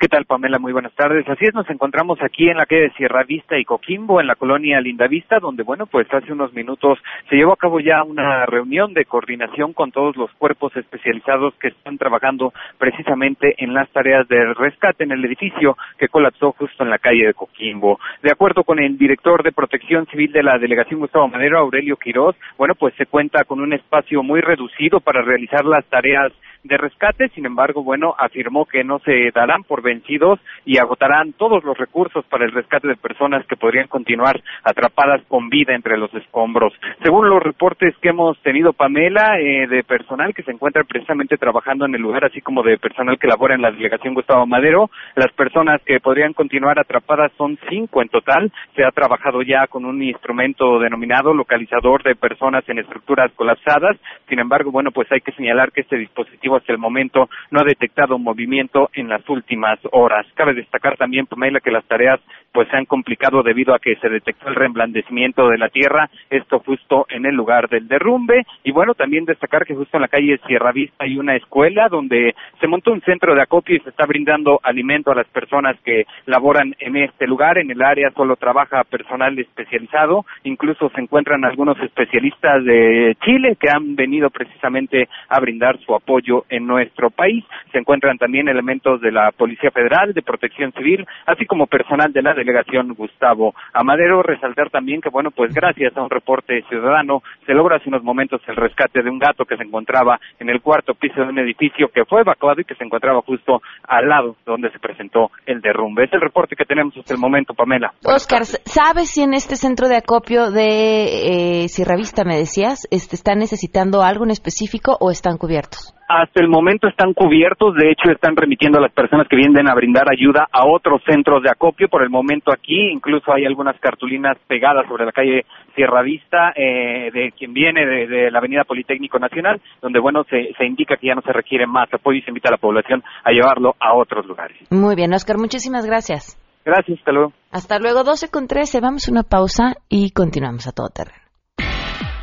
¿Qué 0.00 0.06
tal, 0.06 0.26
Pamela? 0.26 0.60
Muy 0.60 0.72
buenas 0.72 0.94
tardes. 0.94 1.28
Así 1.28 1.44
es, 1.44 1.54
nos 1.54 1.68
encontramos 1.70 2.22
aquí 2.22 2.48
en 2.48 2.56
la 2.56 2.66
calle 2.66 2.82
de 2.82 2.90
Sierra 2.90 3.24
Vista 3.24 3.58
y 3.58 3.64
Coquimbo, 3.64 4.20
en 4.20 4.28
la 4.28 4.36
colonia 4.36 4.80
Lindavista, 4.80 5.40
donde, 5.40 5.64
bueno, 5.64 5.86
pues 5.86 6.06
hace 6.14 6.32
unos 6.32 6.52
minutos 6.54 7.00
se 7.28 7.34
llevó 7.34 7.54
a 7.54 7.56
cabo 7.56 7.80
ya 7.80 8.04
una 8.04 8.46
reunión 8.46 8.94
de 8.94 9.06
coordinación 9.06 9.72
con 9.72 9.90
todos 9.90 10.16
los 10.16 10.30
cuerpos 10.34 10.76
especializados 10.76 11.52
que 11.54 11.68
están 11.68 11.98
trabajando 11.98 12.52
precisamente 12.78 13.56
en 13.58 13.74
las 13.74 13.90
tareas 13.90 14.28
de 14.28 14.54
rescate 14.54 15.02
en 15.02 15.10
el 15.10 15.24
edificio 15.24 15.76
que 15.98 16.06
colapsó 16.06 16.52
justo 16.52 16.84
en 16.84 16.90
la 16.90 16.98
calle 16.98 17.26
de 17.26 17.34
Coquimbo. 17.34 17.98
De 18.22 18.30
acuerdo 18.30 18.62
con 18.62 18.78
el 18.78 18.96
director 18.98 19.42
de 19.42 19.50
Protección 19.50 20.06
Civil 20.06 20.30
de 20.30 20.44
la 20.44 20.58
Delegación 20.58 21.00
Gustavo 21.00 21.26
Madero, 21.26 21.58
Aurelio 21.58 21.96
Quirós, 21.96 22.36
bueno, 22.56 22.76
pues 22.76 22.94
se 22.94 23.06
cuenta 23.06 23.42
con 23.42 23.60
un 23.60 23.72
espacio 23.72 24.22
muy 24.22 24.42
reducido 24.42 25.00
para 25.00 25.22
realizar 25.22 25.64
las 25.64 25.84
tareas 25.86 26.32
de 26.64 26.76
rescate, 26.76 27.28
sin 27.30 27.46
embargo, 27.46 27.82
bueno, 27.82 28.14
afirmó 28.18 28.66
que 28.66 28.84
no 28.84 28.98
se 29.00 29.30
darán 29.34 29.62
por 29.64 29.82
vencidos 29.88 30.38
y 30.66 30.76
agotarán 30.76 31.32
todos 31.32 31.64
los 31.64 31.76
recursos 31.78 32.24
para 32.26 32.44
el 32.44 32.52
rescate 32.52 32.88
de 32.88 32.96
personas 32.96 33.46
que 33.46 33.56
podrían 33.56 33.88
continuar 33.88 34.40
atrapadas 34.62 35.22
con 35.28 35.48
vida 35.48 35.74
entre 35.74 35.96
los 35.96 36.12
escombros. 36.12 36.74
Según 37.02 37.30
los 37.30 37.42
reportes 37.42 37.96
que 38.02 38.10
hemos 38.10 38.38
tenido, 38.42 38.74
Pamela, 38.74 39.40
eh, 39.40 39.66
de 39.66 39.82
personal 39.82 40.34
que 40.34 40.42
se 40.42 40.52
encuentra 40.52 40.84
precisamente 40.84 41.38
trabajando 41.38 41.86
en 41.86 41.94
el 41.94 42.02
lugar, 42.02 42.24
así 42.26 42.42
como 42.42 42.62
de 42.62 42.76
personal 42.76 43.18
que 43.18 43.26
labora 43.26 43.54
en 43.54 43.62
la 43.62 43.70
delegación 43.70 44.14
Gustavo 44.14 44.46
Madero, 44.46 44.90
las 45.16 45.32
personas 45.32 45.80
que 45.86 46.00
podrían 46.00 46.34
continuar 46.34 46.78
atrapadas 46.78 47.32
son 47.38 47.58
cinco 47.70 48.02
en 48.02 48.08
total. 48.08 48.52
Se 48.76 48.84
ha 48.84 48.90
trabajado 48.90 49.40
ya 49.42 49.66
con 49.68 49.86
un 49.86 50.02
instrumento 50.02 50.78
denominado 50.78 51.32
localizador 51.32 52.02
de 52.02 52.14
personas 52.14 52.68
en 52.68 52.78
estructuras 52.78 53.32
colapsadas. 53.34 53.96
Sin 54.28 54.38
embargo, 54.38 54.70
bueno, 54.70 54.90
pues 54.90 55.10
hay 55.10 55.20
que 55.20 55.32
señalar 55.32 55.72
que 55.72 55.80
este 55.80 55.96
dispositivo 55.96 56.56
hasta 56.56 56.72
el 56.72 56.78
momento 56.78 57.28
no 57.50 57.60
ha 57.60 57.64
detectado 57.64 58.18
movimiento 58.18 58.90
en 58.92 59.08
las 59.08 59.26
últimas 59.28 59.77
horas. 59.92 60.26
Cabe 60.34 60.54
destacar 60.54 60.96
también, 60.96 61.26
Pamela, 61.26 61.60
que 61.60 61.70
las 61.70 61.84
tareas 61.84 62.20
pues 62.52 62.68
se 62.68 62.76
han 62.76 62.86
complicado 62.86 63.42
debido 63.42 63.74
a 63.74 63.78
que 63.78 63.96
se 63.96 64.08
detectó 64.08 64.48
el 64.48 64.54
reemblandecimiento 64.54 65.48
de 65.48 65.58
la 65.58 65.68
tierra, 65.68 66.10
esto 66.30 66.60
justo 66.60 67.06
en 67.08 67.26
el 67.26 67.34
lugar 67.34 67.68
del 67.68 67.88
derrumbe. 67.88 68.44
Y 68.64 68.72
bueno, 68.72 68.94
también 68.94 69.24
destacar 69.24 69.64
que 69.64 69.74
justo 69.74 69.96
en 69.96 70.02
la 70.02 70.08
calle 70.08 70.40
Sierra 70.46 70.72
Vista 70.72 71.04
hay 71.04 71.18
una 71.18 71.36
escuela 71.36 71.88
donde 71.88 72.34
se 72.60 72.66
montó 72.66 72.92
un 72.92 73.00
centro 73.02 73.34
de 73.34 73.42
acopio 73.42 73.76
y 73.76 73.80
se 73.80 73.90
está 73.90 74.06
brindando 74.06 74.60
alimento 74.62 75.12
a 75.12 75.14
las 75.14 75.28
personas 75.28 75.76
que 75.84 76.06
laboran 76.26 76.74
en 76.80 76.96
este 76.96 77.26
lugar. 77.26 77.58
En 77.58 77.70
el 77.70 77.82
área 77.82 78.10
solo 78.10 78.36
trabaja 78.36 78.82
personal 78.84 79.38
especializado, 79.38 80.24
incluso 80.44 80.90
se 80.90 81.00
encuentran 81.00 81.44
algunos 81.44 81.78
especialistas 81.80 82.64
de 82.64 83.16
Chile 83.24 83.56
que 83.60 83.70
han 83.70 83.94
venido 83.94 84.30
precisamente 84.30 85.08
a 85.28 85.40
brindar 85.40 85.78
su 85.80 85.94
apoyo 85.94 86.44
en 86.48 86.66
nuestro 86.66 87.10
país. 87.10 87.44
Se 87.72 87.78
encuentran 87.78 88.18
también 88.18 88.48
elementos 88.48 89.00
de 89.00 89.12
la 89.12 89.32
Policía 89.32 89.67
Federal, 89.70 90.12
de 90.12 90.22
Protección 90.22 90.72
Civil, 90.72 91.06
así 91.26 91.46
como 91.46 91.66
personal 91.66 92.12
de 92.12 92.22
la 92.22 92.34
delegación 92.34 92.94
Gustavo 92.94 93.54
Amadero. 93.72 94.22
Resaltar 94.22 94.70
también 94.70 95.00
que, 95.00 95.10
bueno, 95.10 95.30
pues 95.30 95.52
gracias 95.52 95.96
a 95.96 96.02
un 96.02 96.10
reporte 96.10 96.62
ciudadano 96.68 97.22
se 97.46 97.54
logra 97.54 97.76
hace 97.76 97.88
unos 97.88 98.02
momentos 98.02 98.40
el 98.46 98.56
rescate 98.56 99.02
de 99.02 99.10
un 99.10 99.18
gato 99.18 99.44
que 99.44 99.56
se 99.56 99.62
encontraba 99.62 100.18
en 100.38 100.48
el 100.48 100.60
cuarto 100.60 100.94
piso 100.94 101.20
de 101.20 101.28
un 101.28 101.38
edificio 101.38 101.88
que 101.88 102.04
fue 102.04 102.20
evacuado 102.20 102.60
y 102.60 102.64
que 102.64 102.74
se 102.74 102.84
encontraba 102.84 103.20
justo 103.22 103.60
al 103.86 104.08
lado 104.08 104.36
donde 104.44 104.70
se 104.70 104.78
presentó 104.78 105.30
el 105.46 105.60
derrumbe. 105.60 106.04
Es 106.04 106.12
el 106.12 106.20
reporte 106.20 106.56
que 106.56 106.64
tenemos 106.64 106.96
hasta 106.96 107.14
el 107.14 107.20
momento, 107.20 107.54
Pamela. 107.54 107.92
Oscar, 108.04 108.44
¿sabes 108.44 109.10
si 109.10 109.22
en 109.22 109.34
este 109.34 109.56
centro 109.56 109.88
de 109.88 109.96
acopio 109.96 110.50
de 110.50 111.64
eh, 111.64 111.68
Sierra 111.68 111.96
Vista, 111.96 112.24
me 112.24 112.36
decías, 112.36 112.86
este, 112.90 113.16
están 113.16 113.38
necesitando 113.38 114.02
algo 114.02 114.24
en 114.24 114.30
específico 114.30 114.96
o 115.00 115.10
están 115.10 115.36
cubiertos? 115.38 115.97
Hasta 116.08 116.40
el 116.40 116.48
momento 116.48 116.88
están 116.88 117.12
cubiertos, 117.12 117.74
de 117.74 117.90
hecho 117.90 118.10
están 118.10 118.34
remitiendo 118.34 118.78
a 118.78 118.80
las 118.80 118.92
personas 118.92 119.28
que 119.28 119.36
vienen 119.36 119.68
a 119.68 119.74
brindar 119.74 120.06
ayuda 120.10 120.48
a 120.50 120.66
otros 120.66 121.02
centros 121.06 121.42
de 121.42 121.50
acopio. 121.50 121.86
Por 121.90 122.02
el 122.02 122.08
momento 122.08 122.50
aquí, 122.50 122.88
incluso 122.90 123.30
hay 123.30 123.44
algunas 123.44 123.78
cartulinas 123.78 124.38
pegadas 124.46 124.88
sobre 124.88 125.04
la 125.04 125.12
calle 125.12 125.44
Sierra 125.74 126.00
Vista 126.00 126.52
eh, 126.56 127.10
de 127.12 127.32
quien 127.32 127.52
viene 127.52 127.84
de, 127.84 128.30
la 128.30 128.38
Avenida 128.38 128.64
Politécnico 128.64 129.18
Nacional, 129.18 129.60
donde 129.82 130.00
bueno 130.00 130.24
se, 130.24 130.54
se 130.56 130.64
indica 130.64 130.96
que 130.96 131.08
ya 131.08 131.14
no 131.14 131.20
se 131.20 131.32
requiere 131.32 131.66
más 131.66 131.92
apoyo 131.92 132.18
y 132.18 132.22
se 132.22 132.30
invita 132.30 132.48
a 132.48 132.52
la 132.52 132.58
población 132.58 133.04
a 133.24 133.30
llevarlo 133.30 133.74
a 133.78 133.92
otros 133.92 134.24
lugares. 134.24 134.56
Muy 134.70 134.96
bien, 134.96 135.12
Oscar, 135.12 135.36
muchísimas 135.36 135.84
gracias. 135.84 136.38
Gracias, 136.64 137.00
hasta 137.00 137.12
luego. 137.12 137.32
Hasta 137.52 137.78
luego, 137.78 138.02
12 138.02 138.30
con 138.30 138.46
13, 138.46 138.80
vamos 138.80 139.08
a 139.08 139.12
una 139.12 139.24
pausa 139.24 139.74
y 139.90 140.12
continuamos 140.12 140.66
a 140.66 140.72
todo 140.72 140.88
terreno. 140.88 141.18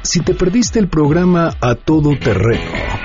Si 0.01 0.23
te 0.23 0.33
perdiste 0.33 0.79
el 0.79 0.87
programa 0.87 1.49
A 1.61 1.75
Todo 1.75 2.11
Terreno 2.17 3.04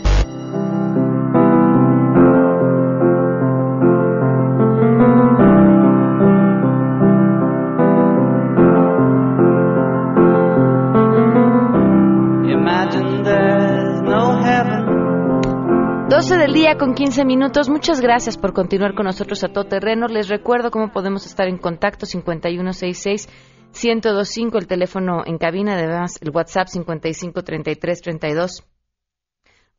Con 16.81 16.95
15 16.95 17.25
minutos. 17.25 17.69
Muchas 17.69 18.01
gracias 18.01 18.39
por 18.39 18.53
continuar 18.53 18.95
con 18.95 19.05
nosotros 19.05 19.43
a 19.43 19.49
todo 19.49 19.65
terreno. 19.65 20.07
Les 20.07 20.29
recuerdo 20.29 20.71
cómo 20.71 20.91
podemos 20.91 21.27
estar 21.27 21.47
en 21.47 21.59
contacto 21.59 22.07
5166 22.07 23.29
1025 23.71 24.57
el 24.57 24.65
teléfono 24.65 25.21
en 25.23 25.37
cabina, 25.37 25.75
además 25.75 26.17
el 26.21 26.31
WhatsApp 26.31 26.69
553332 26.69 28.63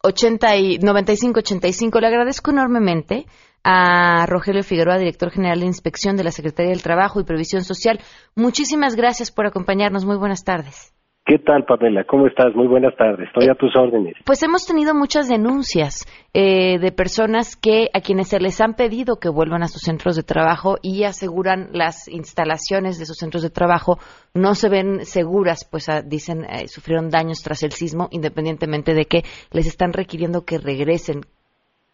80 0.00 0.56
y 0.58 0.78
9585. 0.78 1.98
Le 1.98 2.06
agradezco 2.06 2.52
enormemente 2.52 3.26
a 3.64 4.24
Rogelio 4.26 4.62
Figueroa, 4.62 4.96
director 4.96 5.32
general 5.32 5.58
de 5.58 5.66
Inspección 5.66 6.16
de 6.16 6.22
la 6.22 6.30
Secretaría 6.30 6.70
del 6.70 6.84
Trabajo 6.84 7.18
y 7.18 7.24
Previsión 7.24 7.64
Social. 7.64 7.98
Muchísimas 8.36 8.94
gracias 8.94 9.32
por 9.32 9.46
acompañarnos. 9.46 10.04
Muy 10.04 10.18
buenas 10.18 10.44
tardes. 10.44 10.91
¿Qué 11.24 11.38
tal, 11.38 11.64
Pamela? 11.64 12.02
¿Cómo 12.02 12.26
estás? 12.26 12.52
Muy 12.56 12.66
buenas 12.66 12.96
tardes. 12.96 13.28
Estoy 13.28 13.48
a 13.48 13.54
tus 13.54 13.76
órdenes. 13.76 14.14
Pues 14.26 14.42
hemos 14.42 14.66
tenido 14.66 14.92
muchas 14.92 15.28
denuncias 15.28 16.04
eh, 16.34 16.80
de 16.80 16.90
personas 16.90 17.54
que 17.54 17.90
a 17.94 18.00
quienes 18.00 18.28
se 18.28 18.40
les 18.40 18.60
han 18.60 18.74
pedido 18.74 19.20
que 19.20 19.28
vuelvan 19.28 19.62
a 19.62 19.68
sus 19.68 19.82
centros 19.82 20.16
de 20.16 20.24
trabajo 20.24 20.78
y 20.82 21.04
aseguran 21.04 21.68
las 21.72 22.08
instalaciones 22.08 22.98
de 22.98 23.06
sus 23.06 23.18
centros 23.18 23.44
de 23.44 23.50
trabajo 23.50 23.98
no 24.34 24.56
se 24.56 24.68
ven 24.68 25.04
seguras, 25.04 25.68
pues 25.70 25.88
ah, 25.88 26.02
dicen 26.02 26.44
eh, 26.44 26.66
sufrieron 26.66 27.08
daños 27.08 27.40
tras 27.44 27.62
el 27.62 27.70
sismo, 27.70 28.08
independientemente 28.10 28.92
de 28.92 29.04
que 29.04 29.22
les 29.52 29.68
están 29.68 29.92
requiriendo 29.92 30.44
que 30.44 30.58
regresen. 30.58 31.20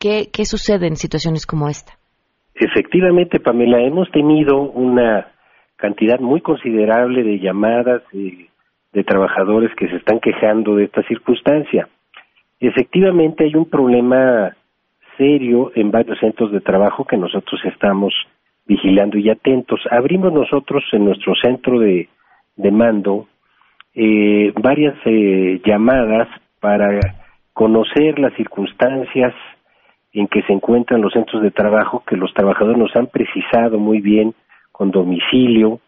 ¿Qué, 0.00 0.30
qué 0.32 0.46
sucede 0.46 0.86
en 0.86 0.96
situaciones 0.96 1.44
como 1.44 1.68
esta? 1.68 1.92
Efectivamente, 2.54 3.40
Pamela, 3.40 3.82
hemos 3.82 4.10
tenido 4.10 4.62
una 4.62 5.32
cantidad 5.76 6.18
muy 6.18 6.40
considerable 6.40 7.22
de 7.22 7.40
llamadas. 7.40 8.02
y 8.14 8.47
de 8.92 9.04
trabajadores 9.04 9.74
que 9.76 9.88
se 9.88 9.96
están 9.96 10.20
quejando 10.20 10.76
de 10.76 10.84
esta 10.84 11.02
circunstancia. 11.04 11.88
Efectivamente 12.60 13.44
hay 13.44 13.54
un 13.54 13.68
problema 13.68 14.56
serio 15.16 15.72
en 15.74 15.90
varios 15.90 16.18
centros 16.18 16.50
de 16.52 16.60
trabajo 16.60 17.04
que 17.04 17.16
nosotros 17.16 17.60
estamos 17.64 18.14
vigilando 18.66 19.18
y 19.18 19.30
atentos. 19.30 19.80
Abrimos 19.90 20.32
nosotros 20.32 20.84
en 20.92 21.04
nuestro 21.04 21.34
centro 21.34 21.78
de, 21.80 22.08
de 22.56 22.70
mando 22.70 23.26
eh, 23.94 24.52
varias 24.60 24.94
eh, 25.04 25.60
llamadas 25.64 26.28
para 26.60 27.00
conocer 27.52 28.18
las 28.18 28.34
circunstancias 28.34 29.34
en 30.12 30.28
que 30.28 30.42
se 30.42 30.52
encuentran 30.52 31.00
los 31.00 31.12
centros 31.12 31.42
de 31.42 31.50
trabajo 31.50 32.02
que 32.06 32.16
los 32.16 32.32
trabajadores 32.32 32.78
nos 32.78 32.94
han 32.96 33.08
precisado 33.08 33.78
muy 33.78 34.00
bien 34.00 34.34
con 34.72 34.90
domicilio, 34.90 35.80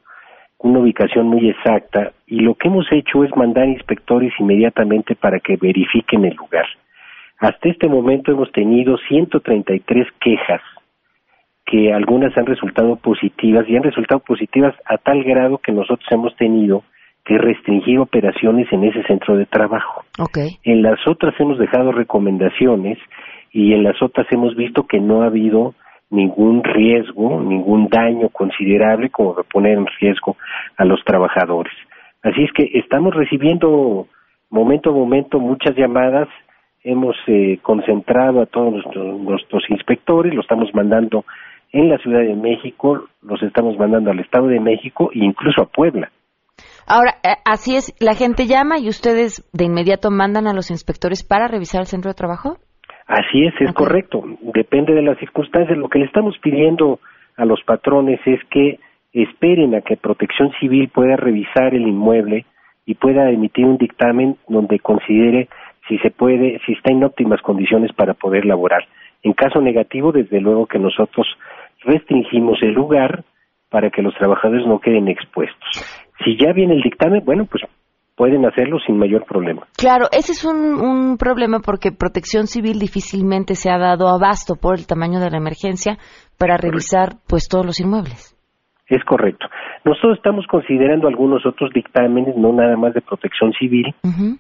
una 0.62 0.80
ubicación 0.80 1.26
muy 1.26 1.48
exacta 1.48 2.12
y 2.26 2.40
lo 2.40 2.54
que 2.54 2.68
hemos 2.68 2.86
hecho 2.92 3.24
es 3.24 3.34
mandar 3.36 3.68
inspectores 3.68 4.32
inmediatamente 4.38 5.14
para 5.14 5.40
que 5.40 5.56
verifiquen 5.56 6.24
el 6.24 6.34
lugar. 6.34 6.66
Hasta 7.38 7.70
este 7.70 7.88
momento 7.88 8.32
hemos 8.32 8.52
tenido 8.52 8.98
133 9.08 10.06
quejas 10.20 10.60
que 11.64 11.92
algunas 11.92 12.36
han 12.36 12.46
resultado 12.46 12.96
positivas 12.96 13.66
y 13.68 13.76
han 13.76 13.82
resultado 13.82 14.20
positivas 14.20 14.74
a 14.84 14.98
tal 14.98 15.22
grado 15.24 15.58
que 15.58 15.72
nosotros 15.72 16.06
hemos 16.10 16.36
tenido 16.36 16.82
que 17.24 17.38
restringir 17.38 17.98
operaciones 17.98 18.70
en 18.72 18.84
ese 18.84 19.02
centro 19.04 19.36
de 19.36 19.46
trabajo. 19.46 20.04
En 20.64 20.82
las 20.82 20.98
otras 21.06 21.34
hemos 21.38 21.58
dejado 21.58 21.92
recomendaciones 21.92 22.98
y 23.52 23.72
en 23.72 23.84
las 23.84 24.02
otras 24.02 24.26
hemos 24.30 24.56
visto 24.56 24.86
que 24.86 25.00
no 25.00 25.22
ha 25.22 25.26
habido 25.26 25.74
ningún 26.10 26.62
riesgo, 26.64 27.40
ningún 27.40 27.88
daño 27.88 28.28
considerable 28.30 29.10
como 29.10 29.34
poner 29.44 29.78
en 29.78 29.86
riesgo 30.00 30.36
a 30.76 30.84
los 30.84 31.02
trabajadores. 31.04 31.72
Así 32.22 32.42
es 32.42 32.52
que 32.52 32.78
estamos 32.78 33.14
recibiendo 33.14 34.06
momento 34.50 34.90
a 34.90 34.92
momento 34.92 35.38
muchas 35.38 35.74
llamadas, 35.76 36.28
hemos 36.82 37.16
eh, 37.26 37.58
concentrado 37.62 38.42
a 38.42 38.46
todos 38.46 38.72
nuestros, 38.72 39.20
nuestros 39.20 39.62
inspectores, 39.70 40.34
lo 40.34 40.40
estamos 40.40 40.68
mandando 40.74 41.24
en 41.72 41.88
la 41.88 41.98
Ciudad 41.98 42.20
de 42.20 42.34
México, 42.34 43.06
los 43.22 43.42
estamos 43.42 43.78
mandando 43.78 44.10
al 44.10 44.18
Estado 44.18 44.48
de 44.48 44.60
México 44.60 45.10
e 45.14 45.20
incluso 45.20 45.62
a 45.62 45.66
Puebla. 45.66 46.10
Ahora, 46.86 47.14
eh, 47.22 47.36
así 47.44 47.76
es, 47.76 47.94
la 48.00 48.14
gente 48.14 48.46
llama 48.46 48.78
y 48.78 48.88
ustedes 48.88 49.48
de 49.52 49.64
inmediato 49.64 50.10
mandan 50.10 50.46
a 50.46 50.52
los 50.52 50.70
inspectores 50.70 51.22
para 51.22 51.46
revisar 51.46 51.80
el 51.80 51.86
centro 51.86 52.10
de 52.10 52.16
trabajo. 52.16 52.58
Así 53.10 53.44
es, 53.44 53.52
es 53.60 53.72
correcto. 53.72 54.22
Depende 54.54 54.94
de 54.94 55.02
las 55.02 55.18
circunstancias. 55.18 55.76
Lo 55.76 55.88
que 55.88 55.98
le 55.98 56.04
estamos 56.04 56.38
pidiendo 56.38 57.00
a 57.36 57.44
los 57.44 57.60
patrones 57.64 58.20
es 58.24 58.38
que 58.44 58.78
esperen 59.12 59.74
a 59.74 59.80
que 59.80 59.96
Protección 59.96 60.52
Civil 60.60 60.88
pueda 60.90 61.16
revisar 61.16 61.74
el 61.74 61.88
inmueble 61.88 62.46
y 62.86 62.94
pueda 62.94 63.28
emitir 63.28 63.66
un 63.66 63.78
dictamen 63.78 64.36
donde 64.46 64.78
considere 64.78 65.48
si 65.88 65.98
se 65.98 66.12
puede, 66.12 66.60
si 66.64 66.74
está 66.74 66.92
en 66.92 67.02
óptimas 67.02 67.42
condiciones 67.42 67.92
para 67.92 68.14
poder 68.14 68.44
laborar. 68.46 68.86
En 69.24 69.32
caso 69.32 69.60
negativo, 69.60 70.12
desde 70.12 70.40
luego 70.40 70.66
que 70.66 70.78
nosotros 70.78 71.26
restringimos 71.80 72.62
el 72.62 72.74
lugar 72.74 73.24
para 73.70 73.90
que 73.90 74.02
los 74.02 74.14
trabajadores 74.14 74.64
no 74.68 74.78
queden 74.78 75.08
expuestos. 75.08 75.68
Si 76.24 76.36
ya 76.36 76.52
viene 76.52 76.74
el 76.74 76.82
dictamen, 76.82 77.24
bueno, 77.24 77.44
pues 77.46 77.64
pueden 78.20 78.44
hacerlo 78.44 78.78
sin 78.86 78.98
mayor 78.98 79.24
problema. 79.24 79.62
Claro, 79.78 80.04
ese 80.12 80.32
es 80.32 80.44
un, 80.44 81.16
problema 81.16 81.60
porque 81.60 81.90
Protección 81.90 82.48
Civil 82.48 82.78
difícilmente 82.78 83.54
se 83.54 83.70
ha 83.70 83.78
dado 83.78 84.08
abasto 84.08 84.56
por 84.60 84.78
el 84.78 84.86
tamaño 84.86 85.20
de 85.20 85.30
la 85.30 85.38
emergencia 85.38 85.96
para 86.38 86.58
revisar 86.58 87.16
pues 87.26 87.48
todos 87.48 87.64
los 87.64 87.80
inmuebles. 87.80 88.36
Es 88.88 89.02
correcto. 89.04 89.46
Nosotros 89.86 90.18
estamos 90.18 90.46
considerando 90.48 91.08
algunos 91.08 91.46
otros 91.46 91.70
dictámenes, 91.72 92.36
no 92.36 92.52
nada 92.52 92.76
más 92.76 92.92
de 92.92 93.00
protección 93.00 93.54
civil, 93.54 93.94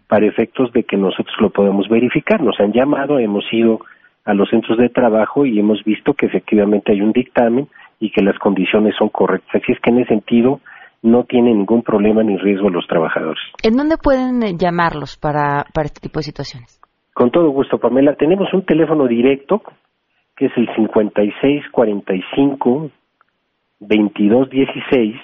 para 0.06 0.26
efectos 0.26 0.70
de 0.74 0.82
que 0.82 0.98
nosotros 0.98 1.34
lo 1.40 1.48
podamos 1.48 1.88
verificar. 1.88 2.42
Nos 2.42 2.60
han 2.60 2.72
llamado, 2.74 3.18
hemos 3.18 3.44
ido 3.50 3.80
a 4.26 4.34
los 4.34 4.50
centros 4.50 4.76
de 4.76 4.90
trabajo 4.90 5.46
y 5.46 5.58
hemos 5.58 5.82
visto 5.84 6.12
que 6.12 6.26
efectivamente 6.26 6.92
hay 6.92 7.00
un 7.00 7.12
dictamen 7.12 7.66
y 7.98 8.10
que 8.10 8.20
las 8.20 8.38
condiciones 8.38 8.94
son 8.98 9.08
correctas. 9.08 9.62
Así 9.62 9.72
es 9.72 9.80
que 9.80 9.88
en 9.88 10.00
ese 10.00 10.08
sentido 10.10 10.60
no 11.02 11.24
tiene 11.24 11.52
ningún 11.54 11.82
problema 11.82 12.22
ni 12.22 12.36
riesgo 12.36 12.68
los 12.70 12.86
trabajadores. 12.86 13.42
¿En 13.62 13.76
dónde 13.76 13.96
pueden 13.96 14.42
eh, 14.42 14.54
llamarlos 14.56 15.16
para, 15.16 15.64
para 15.72 15.86
este 15.86 16.00
tipo 16.00 16.20
de 16.20 16.24
situaciones? 16.24 16.78
Con 17.14 17.30
todo 17.30 17.48
gusto, 17.50 17.78
Pamela. 17.78 18.16
Tenemos 18.16 18.52
un 18.52 18.64
teléfono 18.64 19.06
directo 19.06 19.62
que 20.36 20.46
es 20.46 20.52
el 20.56 20.68
5645 20.74 22.90
2216 23.80 25.16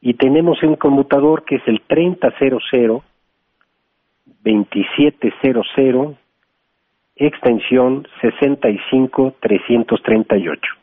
y 0.00 0.14
tenemos 0.14 0.62
un 0.62 0.76
conmutador 0.76 1.44
que 1.44 1.56
es 1.56 1.62
el 1.66 1.82
3000 1.86 3.02
2700 4.42 6.16
extensión 7.16 8.06
65338. 8.20 10.81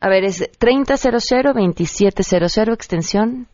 A 0.00 0.08
ver, 0.08 0.24
es 0.24 0.50
3000-2700, 0.58 2.72
extensión 2.72 3.46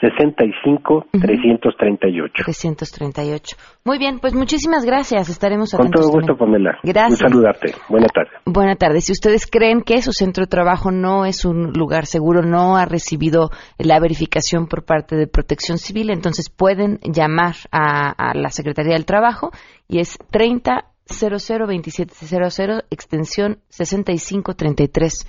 65-338. 0.00 2.32
338. 2.44 3.56
Muy 3.84 3.98
bien, 3.98 4.18
pues 4.18 4.34
muchísimas 4.34 4.84
gracias. 4.84 5.28
Estaremos 5.30 5.72
atentos. 5.72 6.02
Con 6.02 6.10
todo 6.10 6.18
gusto, 6.18 6.36
Pamela. 6.36 6.76
Gracias. 6.82 7.22
Un 7.22 7.28
saludarte. 7.30 7.72
Buenas 7.88 8.12
tardes. 8.12 8.34
Buenas 8.44 8.76
tardes. 8.76 9.06
Si 9.06 9.12
ustedes 9.12 9.46
creen 9.46 9.80
que 9.80 10.02
su 10.02 10.12
centro 10.12 10.44
de 10.44 10.48
trabajo 10.48 10.90
no 10.90 11.24
es 11.24 11.46
un 11.46 11.72
lugar 11.72 12.04
seguro, 12.04 12.42
no 12.42 12.76
ha 12.76 12.84
recibido 12.84 13.48
la 13.78 13.98
verificación 13.98 14.66
por 14.66 14.84
parte 14.84 15.16
de 15.16 15.26
Protección 15.26 15.78
Civil, 15.78 16.10
entonces 16.10 16.50
pueden 16.50 16.98
llamar 17.02 17.54
a, 17.72 18.10
a 18.10 18.34
la 18.34 18.50
Secretaría 18.50 18.92
del 18.92 19.06
Trabajo 19.06 19.50
y 19.88 20.00
es 20.00 20.18
30 20.30 20.84
002700 21.08 22.84
extensión 22.90 23.60
6533 23.68 25.26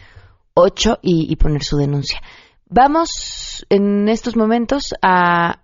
y, 1.01 1.31
y 1.31 1.35
poner 1.35 1.63
su 1.63 1.77
denuncia. 1.77 2.19
Vamos 2.69 3.65
en 3.69 4.09
estos 4.09 4.35
momentos 4.35 4.93
a... 5.01 5.61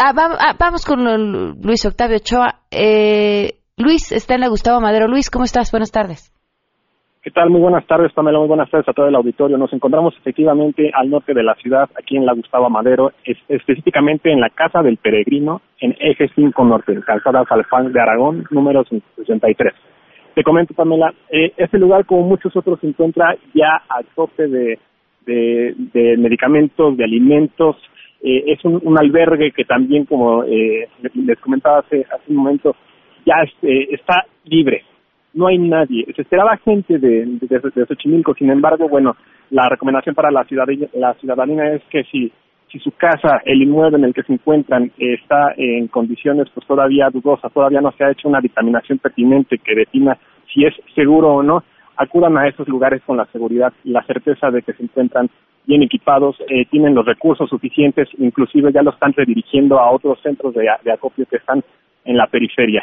Ah, 0.00 0.54
vamos 0.58 0.86
con 0.86 1.58
Luis 1.60 1.84
Octavio 1.84 2.16
Ochoa. 2.16 2.60
Eh, 2.70 3.54
Luis 3.76 4.12
está 4.12 4.34
en 4.34 4.42
la 4.42 4.48
Gustavo 4.48 4.80
Madero. 4.80 5.08
Luis, 5.08 5.28
¿cómo 5.28 5.44
estás? 5.44 5.72
Buenas 5.72 5.90
tardes. 5.90 6.32
¿Qué 7.20 7.32
tal? 7.32 7.50
Muy 7.50 7.60
buenas 7.60 7.84
tardes, 7.86 8.12
Pamela. 8.12 8.38
Muy 8.38 8.46
buenas 8.46 8.70
tardes 8.70 8.88
a 8.88 8.92
todo 8.92 9.08
el 9.08 9.14
auditorio. 9.16 9.58
Nos 9.58 9.72
encontramos 9.72 10.14
efectivamente 10.18 10.90
al 10.94 11.10
norte 11.10 11.34
de 11.34 11.42
la 11.42 11.56
ciudad, 11.56 11.90
aquí 12.00 12.16
en 12.16 12.24
la 12.24 12.32
Gustavo 12.32 12.70
Madero, 12.70 13.10
específicamente 13.48 14.32
en 14.32 14.40
la 14.40 14.50
Casa 14.50 14.82
del 14.82 14.98
Peregrino, 14.98 15.60
en 15.80 15.96
Eje 15.98 16.30
5 16.34 16.64
Norte, 16.64 16.98
calzada 17.04 17.44
Alfán 17.48 17.92
de 17.92 18.00
Aragón, 18.00 18.46
número 18.50 18.84
63. 18.84 19.74
Te 20.38 20.44
comento, 20.44 20.72
Pamela, 20.72 21.12
eh, 21.30 21.52
este 21.56 21.80
lugar, 21.80 22.06
como 22.06 22.22
muchos 22.22 22.54
otros, 22.54 22.78
se 22.78 22.86
encuentra 22.86 23.36
ya 23.54 23.82
a 23.88 24.04
tope 24.14 24.46
de, 24.46 24.78
de, 25.26 26.16
medicamentos, 26.16 26.96
de 26.96 27.02
alimentos. 27.02 27.74
Eh, 28.22 28.44
es 28.46 28.64
un, 28.64 28.96
albergue 28.96 29.50
que 29.50 29.64
también, 29.64 30.04
como 30.04 30.44
eh, 30.44 30.88
les 31.12 31.40
comentaba 31.40 31.80
hace, 31.80 32.02
hace 32.02 32.22
un 32.28 32.36
momento, 32.36 32.76
ya 33.26 33.42
eh, 33.62 33.88
está 33.90 34.26
libre 34.44 34.84
no 35.34 35.48
hay 35.48 35.58
nadie. 35.58 36.06
Se 36.14 36.22
esperaba 36.22 36.56
gente 36.58 36.98
de, 36.98 37.26
de, 37.26 37.86
Xochimilco, 37.86 38.34
sin 38.34 38.50
embargo, 38.50 38.88
bueno, 38.88 39.16
la 39.50 39.68
recomendación 39.68 40.14
para 40.14 40.30
la 40.30 40.44
ciudadanía, 40.44 40.88
la 40.94 41.14
ciudadanía 41.14 41.74
es 41.74 41.82
que 41.90 42.04
si, 42.04 42.32
si 42.70 42.78
su 42.78 42.90
casa, 42.92 43.40
el 43.44 43.62
inmueble 43.62 43.98
en 43.98 44.04
el 44.04 44.14
que 44.14 44.22
se 44.22 44.32
encuentran, 44.32 44.92
está 44.98 45.54
en 45.56 45.88
condiciones 45.88 46.48
pues 46.54 46.66
todavía 46.66 47.08
dudosas, 47.10 47.52
todavía 47.52 47.80
no 47.80 47.92
se 47.92 48.04
ha 48.04 48.10
hecho 48.10 48.28
una 48.28 48.40
dictaminación 48.40 48.98
pertinente 48.98 49.58
que 49.58 49.74
defina 49.74 50.18
si 50.52 50.64
es 50.64 50.74
seguro 50.94 51.34
o 51.34 51.42
no, 51.42 51.62
acudan 51.96 52.36
a 52.36 52.46
esos 52.46 52.68
lugares 52.68 53.02
con 53.04 53.16
la 53.16 53.26
seguridad 53.26 53.72
la 53.84 54.02
certeza 54.04 54.50
de 54.50 54.62
que 54.62 54.72
se 54.72 54.82
encuentran 54.82 55.28
bien 55.66 55.82
equipados, 55.82 56.36
eh, 56.48 56.64
tienen 56.70 56.94
los 56.94 57.04
recursos 57.04 57.48
suficientes, 57.50 58.08
inclusive 58.18 58.72
ya 58.72 58.82
lo 58.82 58.90
están 58.90 59.12
redirigiendo 59.12 59.78
a 59.78 59.90
otros 59.90 60.18
centros 60.22 60.54
de, 60.54 60.66
de 60.82 60.92
acopio 60.92 61.26
que 61.26 61.36
están 61.36 61.62
en 62.04 62.16
la 62.16 62.26
periferia. 62.26 62.82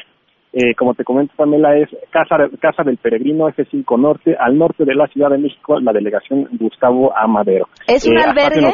Eh, 0.54 0.74
como 0.76 0.94
te 0.94 1.04
comento, 1.04 1.34
Pamela, 1.36 1.76
es 1.76 1.90
Casa, 2.12 2.38
Casa 2.62 2.84
del 2.84 2.98
Peregrino, 2.98 3.50
F5 3.50 4.00
Norte, 4.00 4.38
al 4.40 4.58
norte 4.58 4.86
de 4.86 4.96
la 4.96 5.08
Ciudad 5.08 5.30
de 5.30 5.38
México, 5.38 5.80
la 5.82 5.92
delegación 5.92 6.48
Gustavo 6.54 7.12
Amadero. 7.18 7.68
¿Es 7.88 8.08
un 8.08 8.18
eh, 8.18 8.22
albergue? 8.22 8.72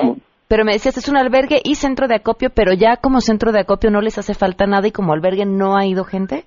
Pero 0.51 0.65
me 0.65 0.73
decías, 0.73 0.97
es 0.97 1.07
un 1.07 1.15
albergue 1.15 1.61
y 1.63 1.75
centro 1.75 2.09
de 2.09 2.15
acopio, 2.15 2.49
pero 2.53 2.73
ya 2.73 2.97
como 2.97 3.21
centro 3.21 3.53
de 3.53 3.61
acopio 3.61 3.89
no 3.89 4.01
les 4.01 4.17
hace 4.17 4.33
falta 4.33 4.67
nada 4.67 4.85
y 4.85 4.91
como 4.91 5.13
albergue 5.13 5.45
no 5.45 5.77
ha 5.77 5.85
ido 5.85 6.03
gente? 6.03 6.43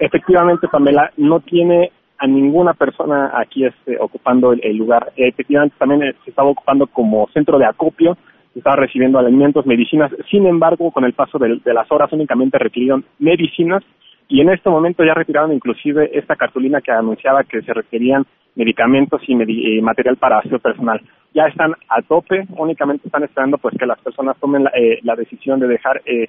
Efectivamente, 0.00 0.66
Pamela, 0.66 1.12
no 1.16 1.38
tiene 1.38 1.92
a 2.18 2.26
ninguna 2.26 2.74
persona 2.74 3.30
aquí 3.38 3.66
este, 3.66 3.96
ocupando 4.00 4.52
el, 4.52 4.76
lugar. 4.76 5.12
Efectivamente, 5.14 5.76
también 5.78 6.02
eh, 6.02 6.16
se 6.24 6.30
estaba 6.30 6.50
ocupando 6.50 6.88
como 6.88 7.28
centro 7.28 7.56
de 7.56 7.66
acopio, 7.66 8.16
se 8.52 8.58
estaba 8.58 8.74
recibiendo 8.74 9.20
alimentos, 9.20 9.64
medicinas. 9.64 10.10
Sin 10.28 10.44
embargo, 10.48 10.90
con 10.90 11.04
el 11.04 11.12
paso 11.12 11.38
de 11.38 11.72
las 11.72 11.92
horas 11.92 12.12
únicamente 12.12 12.58
requirieron 12.58 13.04
medicinas 13.20 13.84
y 14.28 14.40
en 14.40 14.50
este 14.50 14.70
momento 14.70 15.04
ya 15.04 15.14
retiraron 15.14 15.52
inclusive 15.52 16.10
esta 16.12 16.36
cartulina 16.36 16.80
que 16.80 16.92
anunciaba 16.92 17.44
que 17.44 17.62
se 17.62 17.72
requerían 17.72 18.24
medicamentos 18.54 19.20
y 19.26 19.34
eh, 19.34 19.82
material 19.82 20.16
para 20.16 20.38
aseo 20.38 20.58
personal. 20.58 21.00
Ya 21.34 21.46
están 21.46 21.72
a 21.88 22.00
tope, 22.02 22.46
únicamente 22.56 23.08
están 23.08 23.24
esperando 23.24 23.58
pues 23.58 23.74
que 23.76 23.86
las 23.86 23.98
personas 24.00 24.36
tomen 24.38 24.64
la, 24.64 24.70
eh, 24.70 25.00
decisión 25.16 25.58
de 25.58 25.66
dejar 25.66 26.00
eh, 26.06 26.28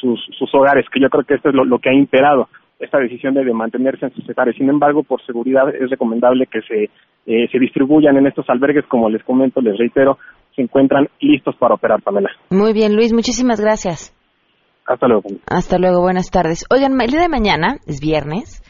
sus, 0.00 0.18
sus, 0.38 0.52
hogares, 0.54 0.86
que 0.90 1.00
yo 1.00 1.10
creo 1.10 1.24
que 1.24 1.34
esto 1.34 1.50
es 1.50 1.54
lo, 1.54 1.78
que 1.78 1.90
ha 1.90 1.94
imperado, 1.94 2.48
esta 2.80 2.98
decisión 2.98 3.34
de, 3.34 3.44
mantenerse 3.52 4.06
en 4.06 4.14
sus 4.14 4.28
hogares. 4.30 4.56
Sin 4.56 4.68
embargo, 4.70 5.02
por 5.02 5.24
seguridad 5.26 5.68
es 5.74 5.90
recomendable 5.90 6.46
que 6.46 6.62
se, 6.62 6.90
se 7.26 7.58
distribuyan 7.58 8.16
en 8.16 8.26
estos 8.26 8.48
albergues, 8.48 8.86
como 8.86 9.10
les 9.10 9.22
comento, 9.22 9.60
les 9.60 9.78
reitero, 9.78 10.18
se 10.54 10.62
encuentran 10.62 11.08
listos 11.20 11.54
para 11.56 11.74
operar, 11.74 12.00
Pamela. 12.02 12.30
Muy 12.50 12.72
bien, 12.72 12.96
Luis, 12.96 13.12
muchísimas 13.12 13.60
gracias. 13.60 14.15
Hasta 14.86 15.08
luego. 15.08 15.28
Hasta 15.46 15.78
luego, 15.78 16.00
buenas 16.00 16.30
tardes. 16.30 16.64
Oigan, 16.70 17.00
el 17.00 17.10
día 17.10 17.20
de 17.20 17.28
mañana 17.28 17.78
es 17.86 18.00
viernes 18.00 18.62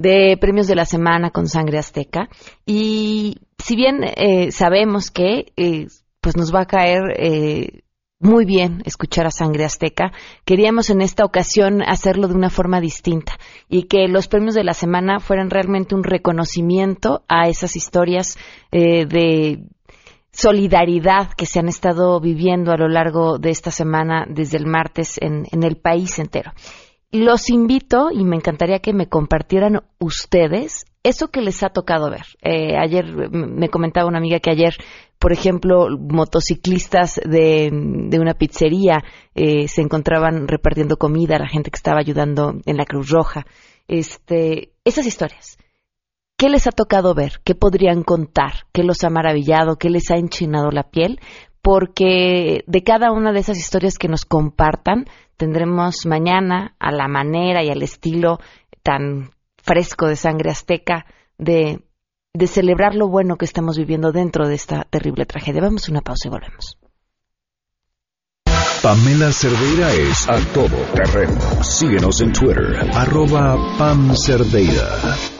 de 0.00 0.38
premios 0.40 0.66
de 0.66 0.74
la 0.74 0.86
semana 0.86 1.30
con 1.30 1.46
sangre 1.46 1.78
azteca 1.78 2.28
y 2.64 3.36
si 3.58 3.76
bien 3.76 4.02
eh, 4.02 4.50
sabemos 4.50 5.10
que 5.10 5.52
eh, 5.56 5.88
pues 6.22 6.36
nos 6.36 6.54
va 6.54 6.62
a 6.62 6.66
caer 6.66 7.02
eh, 7.16 7.82
muy 8.18 8.46
bien 8.46 8.82
escuchar 8.84 9.26
a 9.26 9.30
Sangre 9.30 9.64
Azteca. 9.64 10.12
Queríamos 10.44 10.90
en 10.90 11.00
esta 11.00 11.24
ocasión 11.24 11.82
hacerlo 11.82 12.28
de 12.28 12.34
una 12.34 12.50
forma 12.50 12.78
distinta 12.78 13.38
y 13.68 13.84
que 13.84 14.08
los 14.08 14.28
premios 14.28 14.54
de 14.54 14.64
la 14.64 14.74
semana 14.74 15.20
fueran 15.20 15.48
realmente 15.48 15.94
un 15.94 16.04
reconocimiento 16.04 17.24
a 17.28 17.48
esas 17.48 17.76
historias 17.76 18.36
de 18.70 19.64
solidaridad 20.32 21.32
que 21.36 21.46
se 21.46 21.58
han 21.58 21.68
estado 21.68 22.20
viviendo 22.20 22.72
a 22.72 22.76
lo 22.76 22.88
largo 22.88 23.38
de 23.38 23.50
esta 23.50 23.70
semana 23.70 24.26
desde 24.28 24.58
el 24.58 24.66
martes 24.66 25.18
en, 25.20 25.46
el 25.62 25.76
país 25.76 26.18
entero. 26.18 26.52
Los 27.12 27.50
invito 27.50 28.10
y 28.12 28.24
me 28.24 28.36
encantaría 28.36 28.78
que 28.78 28.92
me 28.92 29.08
compartieran 29.08 29.80
ustedes 29.98 30.84
eso 31.02 31.28
que 31.28 31.40
les 31.40 31.62
ha 31.62 31.70
tocado 31.70 32.10
ver. 32.10 32.26
Eh, 32.42 32.76
ayer 32.76 33.04
me 33.30 33.68
comentaba 33.68 34.06
una 34.06 34.18
amiga 34.18 34.38
que 34.38 34.50
ayer, 34.50 34.74
por 35.18 35.32
ejemplo, 35.32 35.88
motociclistas 35.98 37.20
de, 37.24 37.70
una 38.20 38.34
pizzería 38.34 39.02
eh, 39.34 39.66
se 39.66 39.82
encontraban 39.82 40.46
repartiendo 40.46 40.98
comida 40.98 41.36
a 41.36 41.40
la 41.40 41.48
gente 41.48 41.70
que 41.70 41.78
estaba 41.78 41.98
ayudando 41.98 42.54
en 42.64 42.76
la 42.76 42.84
Cruz 42.84 43.10
Roja. 43.10 43.44
Este, 43.88 44.70
esas 44.84 45.06
historias 45.06 45.58
¿Qué 46.40 46.48
les 46.48 46.66
ha 46.66 46.72
tocado 46.72 47.12
ver? 47.12 47.42
¿Qué 47.44 47.54
podrían 47.54 48.02
contar? 48.02 48.64
¿Qué 48.72 48.82
los 48.82 49.04
ha 49.04 49.10
maravillado? 49.10 49.76
¿Qué 49.76 49.90
les 49.90 50.10
ha 50.10 50.16
enchinado 50.16 50.70
la 50.70 50.84
piel? 50.84 51.20
Porque 51.60 52.64
de 52.66 52.82
cada 52.82 53.12
una 53.12 53.32
de 53.32 53.40
esas 53.40 53.58
historias 53.58 53.98
que 53.98 54.08
nos 54.08 54.24
compartan, 54.24 55.04
tendremos 55.36 56.06
mañana 56.06 56.76
a 56.78 56.92
la 56.92 57.08
manera 57.08 57.62
y 57.62 57.68
al 57.68 57.82
estilo 57.82 58.38
tan 58.82 59.32
fresco 59.62 60.06
de 60.06 60.16
sangre 60.16 60.50
azteca 60.50 61.04
de, 61.36 61.84
celebrar 62.46 62.94
lo 62.94 63.08
bueno 63.08 63.36
que 63.36 63.44
estamos 63.44 63.76
viviendo 63.76 64.10
dentro 64.10 64.48
de 64.48 64.54
esta 64.54 64.84
terrible 64.84 65.26
tragedia. 65.26 65.60
Vamos 65.60 65.88
a 65.88 65.92
una 65.92 66.00
pausa 66.00 66.28
y 66.28 66.30
volvemos. 66.30 66.78
Pamela 68.82 69.30
Cerdeira 69.30 69.92
es 69.92 70.26
a 70.26 70.38
todo 70.54 70.78
terreno. 70.94 71.38
Síguenos 71.62 72.22
en 72.22 72.32
Twitter, 72.32 72.88
arroba 72.94 73.58
Pam 73.76 74.16
Cerdeira. 74.16 75.39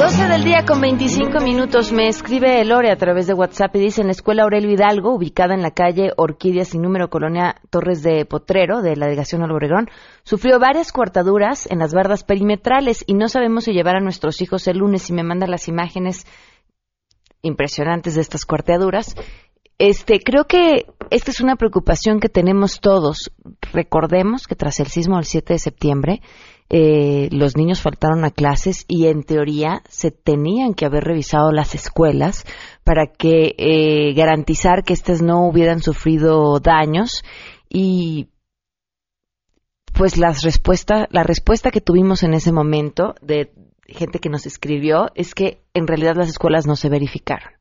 12 0.00 0.28
del 0.28 0.44
día 0.44 0.64
con 0.64 0.80
25 0.80 1.40
minutos 1.40 1.92
me 1.92 2.08
escribe 2.08 2.58
Elore 2.58 2.90
a 2.90 2.96
través 2.96 3.26
de 3.26 3.34
WhatsApp 3.34 3.76
y 3.76 3.80
dice 3.80 4.00
en 4.00 4.06
la 4.06 4.12
escuela 4.12 4.44
Aurelio 4.44 4.70
Hidalgo, 4.70 5.14
ubicada 5.14 5.52
en 5.52 5.60
la 5.60 5.72
calle 5.72 6.12
Orquídea 6.16 6.64
sin 6.64 6.80
número 6.80 7.10
Colonia 7.10 7.56
Torres 7.68 8.02
de 8.02 8.24
Potrero 8.24 8.80
de 8.80 8.96
la 8.96 9.04
delegación 9.04 9.42
Obregón, 9.42 9.90
sufrió 10.22 10.58
varias 10.58 10.90
cortaduras 10.90 11.70
en 11.70 11.80
las 11.80 11.92
bardas 11.92 12.24
perimetrales 12.24 13.04
y 13.06 13.12
no 13.12 13.28
sabemos 13.28 13.64
si 13.64 13.74
llevar 13.74 13.96
a 13.96 14.00
nuestros 14.00 14.40
hijos 14.40 14.66
el 14.68 14.78
lunes 14.78 15.10
y 15.10 15.12
me 15.12 15.22
manda 15.22 15.46
las 15.46 15.68
imágenes 15.68 16.26
impresionantes 17.42 18.14
de 18.14 18.22
estas 18.22 18.46
cuarteaduras. 18.46 19.14
Este, 19.76 20.20
creo 20.20 20.46
que 20.46 20.86
esta 21.10 21.30
es 21.30 21.40
una 21.40 21.56
preocupación 21.56 22.20
que 22.20 22.30
tenemos 22.30 22.80
todos. 22.80 23.32
Recordemos 23.72 24.46
que 24.46 24.54
tras 24.54 24.80
el 24.80 24.86
sismo 24.86 25.16
del 25.16 25.26
7 25.26 25.52
de 25.52 25.58
septiembre, 25.58 26.22
eh, 26.72 27.28
los 27.32 27.56
niños 27.56 27.82
faltaron 27.82 28.24
a 28.24 28.30
clases 28.30 28.84
y 28.86 29.06
en 29.08 29.24
teoría 29.24 29.82
se 29.88 30.12
tenían 30.12 30.74
que 30.74 30.86
haber 30.86 31.02
revisado 31.02 31.50
las 31.50 31.74
escuelas 31.74 32.46
para 32.84 33.06
que 33.06 33.56
eh, 33.58 34.14
garantizar 34.14 34.84
que 34.84 34.92
éstas 34.92 35.20
no 35.20 35.48
hubieran 35.48 35.82
sufrido 35.82 36.60
daños 36.60 37.24
y 37.68 38.28
pues 39.92 40.16
las 40.16 40.42
respuesta, 40.42 41.08
la 41.10 41.24
respuesta 41.24 41.72
que 41.72 41.80
tuvimos 41.80 42.22
en 42.22 42.34
ese 42.34 42.52
momento 42.52 43.16
de 43.20 43.52
gente 43.86 44.20
que 44.20 44.28
nos 44.28 44.46
escribió 44.46 45.08
es 45.16 45.34
que 45.34 45.64
en 45.74 45.88
realidad 45.88 46.14
las 46.14 46.28
escuelas 46.28 46.68
no 46.68 46.76
se 46.76 46.88
verificaron. 46.88 47.59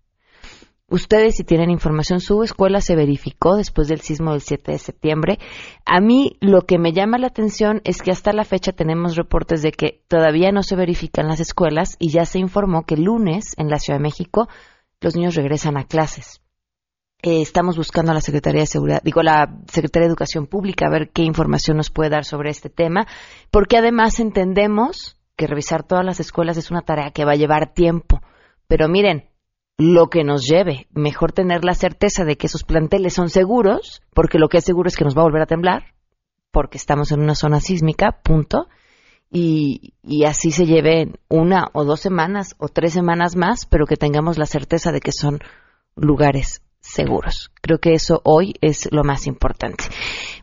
Ustedes, 0.90 1.36
si 1.36 1.44
tienen 1.44 1.70
información, 1.70 2.20
su 2.20 2.42
escuela 2.44 2.82
se 2.82 2.96
verificó 2.96 3.56
después 3.56 3.88
del 3.88 4.02
sismo 4.02 4.32
del 4.32 4.42
7 4.42 4.72
de 4.72 4.78
septiembre. 4.80 5.40
A 5.86 6.00
mí 6.02 6.38
lo 6.42 6.62
que 6.62 6.80
me 6.80 6.94
llama 6.94 7.20
la 7.20 7.28
atención 7.28 7.82
es 7.84 8.02
que 8.02 8.12
hasta 8.12 8.34
la 8.34 8.44
fecha 8.44 8.72
tenemos 8.72 9.16
reportes 9.16 9.62
de 9.62 9.72
que 9.72 10.04
todavía 10.08 10.52
no 10.52 10.64
se 10.64 10.76
verifican 10.76 11.28
las 11.28 11.40
escuelas 11.40 11.96
y 12.00 12.10
ya 12.10 12.26
se 12.26 12.40
informó 12.40 12.86
que 12.86 12.96
el 12.96 13.04
lunes 13.04 13.54
en 13.58 13.70
la 13.70 13.78
Ciudad 13.78 14.00
de 14.00 14.04
México 14.04 14.48
los 15.00 15.16
niños 15.16 15.36
regresan 15.36 15.78
a 15.78 15.86
clases. 15.86 16.42
Eh, 17.22 17.42
estamos 17.42 17.78
buscando 17.78 18.12
a 18.12 18.16
la 18.16 18.22
Secretaría 18.22 18.62
de 18.62 18.68
Seguridad, 18.68 19.02
digo, 19.04 19.22
la 19.22 19.58
Secretaría 19.68 20.08
de 20.08 20.12
Educación 20.12 20.48
Pública 20.48 20.88
a 20.88 20.92
ver 20.92 21.10
qué 21.10 21.22
información 21.22 21.78
nos 21.78 21.90
puede 21.90 22.10
dar 22.10 22.24
sobre 22.24 22.50
este 22.50 22.70
tema, 22.70 23.08
porque 23.52 23.78
además 23.78 24.20
entendemos 24.20 25.18
que 25.36 25.46
revisar 25.46 25.84
todas 25.84 26.06
las 26.06 26.20
escuelas 26.20 26.58
es 26.58 26.72
una 26.72 26.82
tarea 26.82 27.12
que 27.12 27.26
va 27.26 27.34
a 27.34 27.36
llevar 27.36 27.74
tiempo. 27.74 28.22
Pero 28.68 28.88
miren, 28.88 29.29
lo 29.80 30.10
que 30.10 30.26
nos 30.26 30.46
lleve. 30.46 30.88
Mejor 30.92 31.32
tener 31.32 31.64
la 31.64 31.74
certeza 31.74 32.26
de 32.26 32.36
que 32.36 32.48
esos 32.48 32.66
planteles 32.66 33.14
son 33.14 33.30
seguros, 33.30 34.04
porque 34.14 34.38
lo 34.38 34.50
que 34.50 34.58
es 34.58 34.66
seguro 34.66 34.90
es 34.90 34.98
que 34.98 35.06
nos 35.06 35.18
va 35.18 35.22
a 35.22 35.24
volver 35.24 35.42
a 35.42 35.48
temblar, 35.48 35.96
porque 36.52 36.78
estamos 36.78 37.14
en 37.14 37.22
una 37.22 37.34
zona 37.34 37.62
sísmica, 37.62 38.20
punto. 38.22 38.68
Y, 39.32 39.94
y 40.04 40.26
así 40.26 40.52
se 40.52 40.66
lleve 40.66 41.14
una 41.30 41.70
o 41.72 41.86
dos 41.86 42.02
semanas 42.02 42.56
o 42.58 42.68
tres 42.68 42.92
semanas 42.92 43.38
más, 43.38 43.66
pero 43.66 43.86
que 43.86 43.96
tengamos 43.96 44.38
la 44.38 44.48
certeza 44.48 44.92
de 44.92 45.00
que 45.00 45.14
son 45.14 45.40
lugares 45.96 46.62
seguros. 46.82 47.50
Creo 47.62 47.80
que 47.80 47.94
eso 47.94 48.20
hoy 48.26 48.56
es 48.60 48.90
lo 48.92 49.06
más 49.06 49.28
importante. 49.28 49.86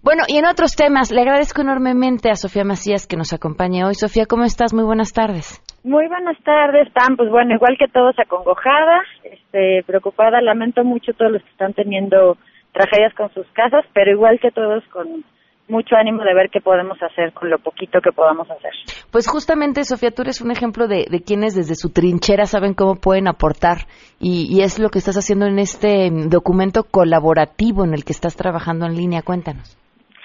Bueno, 0.07 0.23
y 0.29 0.38
en 0.38 0.47
otros 0.47 0.77
temas, 0.77 1.11
le 1.11 1.23
agradezco 1.23 1.62
enormemente 1.62 2.31
a 2.31 2.37
Sofía 2.37 2.62
Macías 2.62 3.09
que 3.09 3.16
nos 3.16 3.33
acompañe 3.33 3.85
hoy. 3.85 3.95
Sofía, 3.95 4.25
¿cómo 4.27 4.45
estás? 4.45 4.73
Muy 4.73 4.85
buenas 4.85 5.12
tardes. 5.12 5.61
Muy 5.83 6.07
buenas 6.07 6.38
tardes, 6.45 6.88
Pam. 6.92 7.16
Pues 7.16 7.29
bueno, 7.29 7.57
igual 7.57 7.77
que 7.77 7.88
todos, 7.88 8.16
acongojada, 8.16 9.03
este, 9.25 9.83
preocupada. 9.85 10.40
Lamento 10.40 10.85
mucho 10.85 11.12
todos 11.14 11.33
los 11.33 11.42
que 11.42 11.51
están 11.51 11.73
teniendo 11.75 12.37
tragedias 12.71 13.14
con 13.14 13.35
sus 13.35 13.49
casas, 13.49 13.85
pero 13.95 14.12
igual 14.12 14.38
que 14.40 14.53
todos 14.53 14.85
con 14.92 15.25
mucho 15.66 15.97
ánimo 15.97 16.23
de 16.23 16.35
ver 16.35 16.51
qué 16.53 16.61
podemos 16.61 17.03
hacer 17.03 17.33
con 17.33 17.51
lo 17.51 17.59
poquito 17.59 17.99
que 18.01 18.12
podamos 18.12 18.49
hacer. 18.49 18.71
Pues 19.11 19.27
justamente, 19.27 19.83
Sofía, 19.83 20.12
tú 20.12 20.23
eres 20.23 20.40
un 20.40 20.53
ejemplo 20.53 20.87
de, 20.87 21.07
de 21.11 21.21
quienes 21.21 21.57
desde 21.57 21.75
su 21.75 21.90
trinchera 21.90 22.47
saben 22.47 22.75
cómo 22.75 22.95
pueden 22.95 23.27
aportar 23.27 23.79
y, 24.21 24.47
y, 24.57 24.62
es 24.62 24.79
lo 24.79 24.90
que 24.90 25.01
estás 25.01 25.16
haciendo 25.16 25.47
en 25.47 25.59
este 25.59 26.11
documento 26.29 26.85
colaborativo 26.85 27.85
en 27.85 27.92
el 27.92 28.05
que 28.05 28.12
estás 28.12 28.37
trabajando 28.37 28.87
en 28.87 28.95
línea. 28.95 29.23
Cuéntanos. 29.23 29.77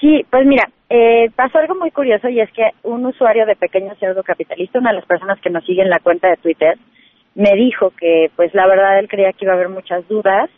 Sí, 0.01 0.25
pues 0.31 0.47
mira, 0.47 0.67
eh, 0.89 1.29
pasó 1.35 1.59
algo 1.59 1.75
muy 1.75 1.91
curioso 1.91 2.27
y 2.27 2.41
es 2.41 2.51
que 2.51 2.71
un 2.81 3.05
usuario 3.05 3.45
de 3.45 3.55
Pequeño 3.55 3.93
Cerdo 3.99 4.23
Capitalista, 4.23 4.79
una 4.79 4.89
de 4.89 4.95
las 4.95 5.05
personas 5.05 5.39
que 5.39 5.51
nos 5.51 5.63
siguen 5.63 5.91
la 5.91 5.99
cuenta 5.99 6.27
de 6.27 6.37
Twitter, 6.37 6.75
me 7.35 7.53
dijo 7.53 7.91
que 7.91 8.31
pues 8.35 8.51
la 8.55 8.65
verdad 8.65 8.97
él 8.97 9.07
creía 9.07 9.31
que 9.31 9.45
iba 9.45 9.53
a 9.53 9.55
haber 9.55 9.69
muchas 9.69 10.05
dudas 10.07 10.49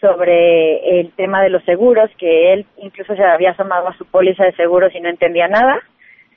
sobre 0.00 1.00
el 1.00 1.12
tema 1.12 1.42
de 1.42 1.50
los 1.50 1.62
seguros, 1.64 2.10
que 2.18 2.52
él 2.52 2.66
incluso 2.78 3.14
se 3.14 3.22
había 3.22 3.52
asomado 3.52 3.86
a 3.86 3.96
su 3.96 4.04
póliza 4.04 4.44
de 4.44 4.52
seguros 4.52 4.92
y 4.94 5.00
no 5.00 5.08
entendía 5.08 5.46
nada. 5.46 5.80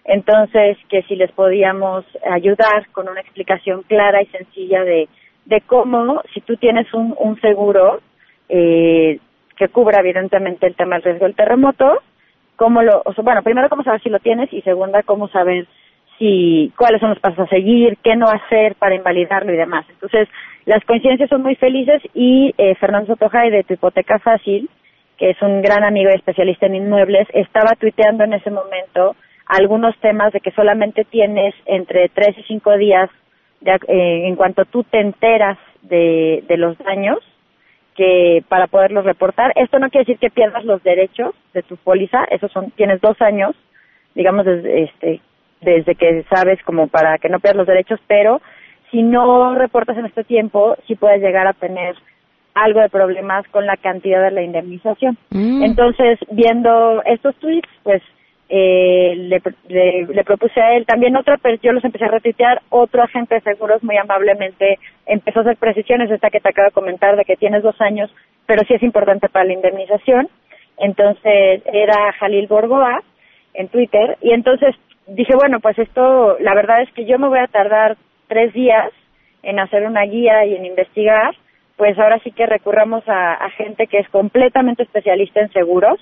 Entonces, 0.06 0.78
que 0.88 1.02
si 1.04 1.16
les 1.16 1.32
podíamos 1.32 2.06
ayudar 2.30 2.88
con 2.92 3.10
una 3.10 3.22
explicación 3.22 3.84
clara 3.84 4.22
y 4.22 4.28
sencilla 4.28 4.84
de, 4.84 5.10
de 5.46 5.62
cómo, 5.62 6.22
si 6.34 6.42
tú 6.42 6.58
tienes 6.58 6.92
un, 6.94 7.16
un 7.20 7.40
seguro 7.42 8.02
eh, 8.50 9.20
que 9.58 9.68
cubra 9.70 10.00
evidentemente 10.00 10.68
el 10.68 10.76
tema 10.76 10.96
del 10.96 11.04
riesgo 11.04 11.26
del 11.26 11.36
terremoto, 11.36 12.02
cómo 12.62 12.84
lo, 12.84 13.02
o 13.04 13.24
bueno, 13.24 13.42
primero 13.42 13.70
cómo 13.70 13.82
saber 13.82 14.04
si 14.04 14.10
lo 14.10 14.20
tienes 14.20 14.54
y 14.54 14.62
segunda 14.62 15.02
cómo 15.02 15.28
saber 15.30 15.66
si 16.20 16.72
cuáles 16.78 17.00
son 17.00 17.10
los 17.10 17.20
pasos 17.20 17.40
a 17.40 17.48
seguir, 17.48 17.98
qué 18.04 18.16
no 18.16 18.28
hacer 18.28 18.76
para 18.76 18.94
invalidarlo 18.94 19.52
y 19.52 19.58
demás. 19.58 19.84
Entonces, 19.90 20.30
las 20.66 20.86
coincidencias 20.86 21.28
son 21.28 21.42
muy 21.42 21.56
felices 21.56 22.04
y 22.14 22.54
eh, 22.60 22.76
Fernando 22.76 23.08
Sotojay 23.08 23.50
de 23.50 23.64
Tu 23.64 23.74
Hipoteca 23.74 24.20
Fácil, 24.20 24.70
que 25.18 25.32
es 25.32 25.42
un 25.42 25.64
gran 25.64 25.84
amigo 25.84 26.12
y 26.12 26.14
especialista 26.14 26.68
en 26.68 26.76
inmuebles, 26.76 27.28
estaba 27.34 27.74
tuiteando 27.80 28.26
en 28.26 28.34
ese 28.34 28.52
momento 28.52 29.16
algunos 29.48 29.98
temas 29.98 30.32
de 30.32 30.40
que 30.40 30.52
solamente 30.52 31.04
tienes 31.04 31.56
entre 31.66 32.10
tres 32.10 32.38
y 32.38 32.44
cinco 32.44 32.78
días 32.78 33.10
de, 33.60 33.72
eh, 33.88 34.28
en 34.28 34.36
cuanto 34.36 34.66
tú 34.66 34.84
te 34.84 35.00
enteras 35.00 35.58
de, 35.82 36.44
de 36.48 36.58
los 36.58 36.78
daños 36.78 37.18
que 37.96 38.44
para 38.48 38.68
poderlos 38.68 39.04
reportar. 39.04 39.52
Esto 39.56 39.80
no 39.80 39.90
quiere 39.90 40.06
decir 40.06 40.20
que 40.20 40.30
pierdas 40.30 40.64
los 40.64 40.84
derechos 40.84 41.34
de 41.54 41.64
tu 41.64 41.78
póliza, 41.78 42.24
esos 42.26 42.52
son, 42.52 42.72
tienes 42.72 43.02
dos 43.02 43.22
años, 43.22 43.56
digamos, 44.16 44.46
desde, 44.46 44.84
este, 44.84 45.22
desde 45.62 45.96
que 45.96 46.26
sabes 46.30 46.62
como 46.64 46.88
para 46.88 47.18
que 47.18 47.30
no 47.30 47.40
pierdas 47.40 47.58
los 47.58 47.68
derechos, 47.68 48.00
pero 48.08 48.42
si 48.90 49.02
no 49.02 49.56
reportas 49.56 49.98
en 49.98 50.06
este 50.06 50.24
tiempo, 50.24 50.76
sí 50.88 50.96
puedes 50.96 51.22
llegar 51.22 51.48
a 51.48 51.54
tener 51.54 51.96
algo 52.54 52.82
de 52.82 52.90
problemas 52.90 53.48
con 53.50 53.66
la 53.66 53.78
cantidad 53.78 54.22
de 54.22 54.32
la 54.32 54.42
indemnización. 54.42 55.18
Mm. 55.30 55.64
Entonces, 55.64 56.20
viendo 56.32 57.02
estos 57.06 57.36
tweets, 57.38 57.70
pues 57.84 58.02
eh, 58.50 59.14
le, 59.16 59.42
le, 60.14 60.24
propuse 60.26 60.60
a 60.60 60.76
él 60.76 60.86
también 60.86 61.16
otra, 61.16 61.38
pero 61.38 61.58
yo 61.62 61.72
los 61.72 61.86
empecé 61.86 62.04
a 62.04 62.10
retuitear, 62.10 62.62
otro 62.70 63.02
agente 63.02 63.36
de 63.36 63.42
seguros 63.42 63.82
muy 63.82 63.96
amablemente 63.96 64.78
empezó 65.06 65.40
a 65.40 65.44
hacer 65.44 65.56
precisiones, 65.56 66.12
esta 66.12 66.30
que 66.30 66.42
te 66.42 66.50
acabo 66.50 66.66
de 66.66 66.74
comentar, 66.74 67.16
de 67.16 67.24
que 67.24 67.38
tienes 67.38 67.64
dos 67.64 67.80
años, 67.80 68.14
pero 68.46 68.64
sí 68.68 68.74
es 68.74 68.84
importante 68.84 69.30
para 69.30 69.46
la 69.46 69.54
indemnización. 69.54 70.28
Entonces 70.82 71.62
era 71.72 72.12
Jalil 72.14 72.48
Borgoa 72.48 73.02
en 73.54 73.68
Twitter, 73.68 74.18
y 74.22 74.32
entonces 74.32 74.76
dije, 75.08 75.36
bueno, 75.36 75.60
pues 75.60 75.78
esto, 75.78 76.38
la 76.40 76.54
verdad 76.56 76.82
es 76.82 76.92
que 76.94 77.06
yo 77.06 77.20
me 77.20 77.28
voy 77.28 77.40
a 77.40 77.48
tardar 77.48 77.98
tres 78.28 78.54
días 78.54 78.92
en 79.44 79.60
hacer 79.60 79.86
una 79.86 80.04
guía 80.04 80.46
y 80.46 80.56
en 80.56 80.66
investigar, 80.66 81.36
pues 81.78 81.98
ahora 82.00 82.20
sí 82.24 82.32
que 82.32 82.46
recurramos 82.46 83.08
a, 83.08 83.34
a 83.34 83.50
gente 83.52 83.88
que 83.88 84.00
es 84.00 84.10
completamente 84.10 84.84
especialista 84.84 85.42
en 85.42 85.52
seguros, 85.52 86.00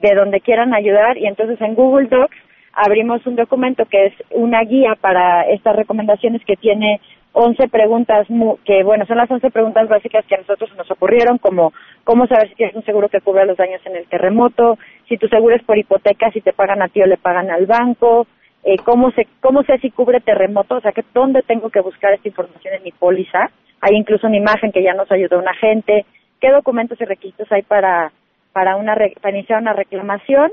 de 0.00 0.14
donde 0.14 0.40
quieran 0.40 0.74
ayudar. 0.74 1.16
Y 1.16 1.26
entonces 1.26 1.60
en 1.60 1.74
Google 1.74 2.08
Docs 2.08 2.36
abrimos 2.72 3.26
un 3.26 3.36
documento 3.36 3.86
que 3.86 4.06
es 4.06 4.14
una 4.30 4.62
guía 4.62 4.96
para 5.00 5.42
estas 5.48 5.74
recomendaciones 5.76 6.44
que 6.44 6.56
tiene 6.56 7.00
11 7.38 7.68
preguntas 7.68 8.26
que 8.64 8.82
bueno 8.82 9.04
son 9.06 9.18
las 9.18 9.30
11 9.30 9.50
preguntas 9.50 9.88
básicas 9.88 10.24
que 10.26 10.36
a 10.36 10.38
nosotros 10.38 10.70
nos 10.76 10.90
ocurrieron 10.90 11.38
como 11.38 11.72
cómo 12.04 12.26
saber 12.26 12.48
si 12.48 12.54
tienes 12.54 12.74
un 12.74 12.84
seguro 12.84 13.08
que 13.08 13.20
cubra 13.20 13.44
los 13.44 13.56
daños 13.56 13.80
en 13.84 13.96
el 13.96 14.06
terremoto 14.06 14.78
si 15.08 15.18
tu 15.18 15.28
seguro 15.28 15.54
es 15.54 15.62
por 15.62 15.76
hipoteca 15.76 16.30
si 16.30 16.40
te 16.40 16.52
pagan 16.52 16.82
a 16.82 16.88
ti 16.88 17.02
o 17.02 17.06
le 17.06 17.18
pagan 17.18 17.50
al 17.50 17.66
banco. 17.66 18.26
Eh, 18.64 18.78
cómo 18.84 19.10
se 19.12 19.28
cómo 19.40 19.62
sé 19.62 19.78
si 19.78 19.90
cubre 19.90 20.20
terremoto 20.20 20.76
o 20.76 20.80
sea 20.80 20.92
que 20.92 21.04
dónde 21.14 21.42
tengo 21.42 21.70
que 21.70 21.80
buscar 21.80 22.12
esta 22.12 22.28
información 22.28 22.74
en 22.74 22.82
mi 22.82 22.90
póliza 22.90 23.50
hay 23.80 23.94
incluso 23.94 24.26
una 24.26 24.38
imagen 24.38 24.72
que 24.72 24.82
ya 24.82 24.94
nos 24.94 25.12
ayudó 25.12 25.38
un 25.38 25.46
agente 25.46 26.04
qué 26.40 26.50
documentos 26.50 27.00
y 27.00 27.04
requisitos 27.04 27.52
hay 27.52 27.62
para 27.62 28.10
para, 28.56 28.76
una, 28.76 28.96
para 29.20 29.36
iniciar 29.36 29.60
una 29.60 29.74
reclamación, 29.74 30.50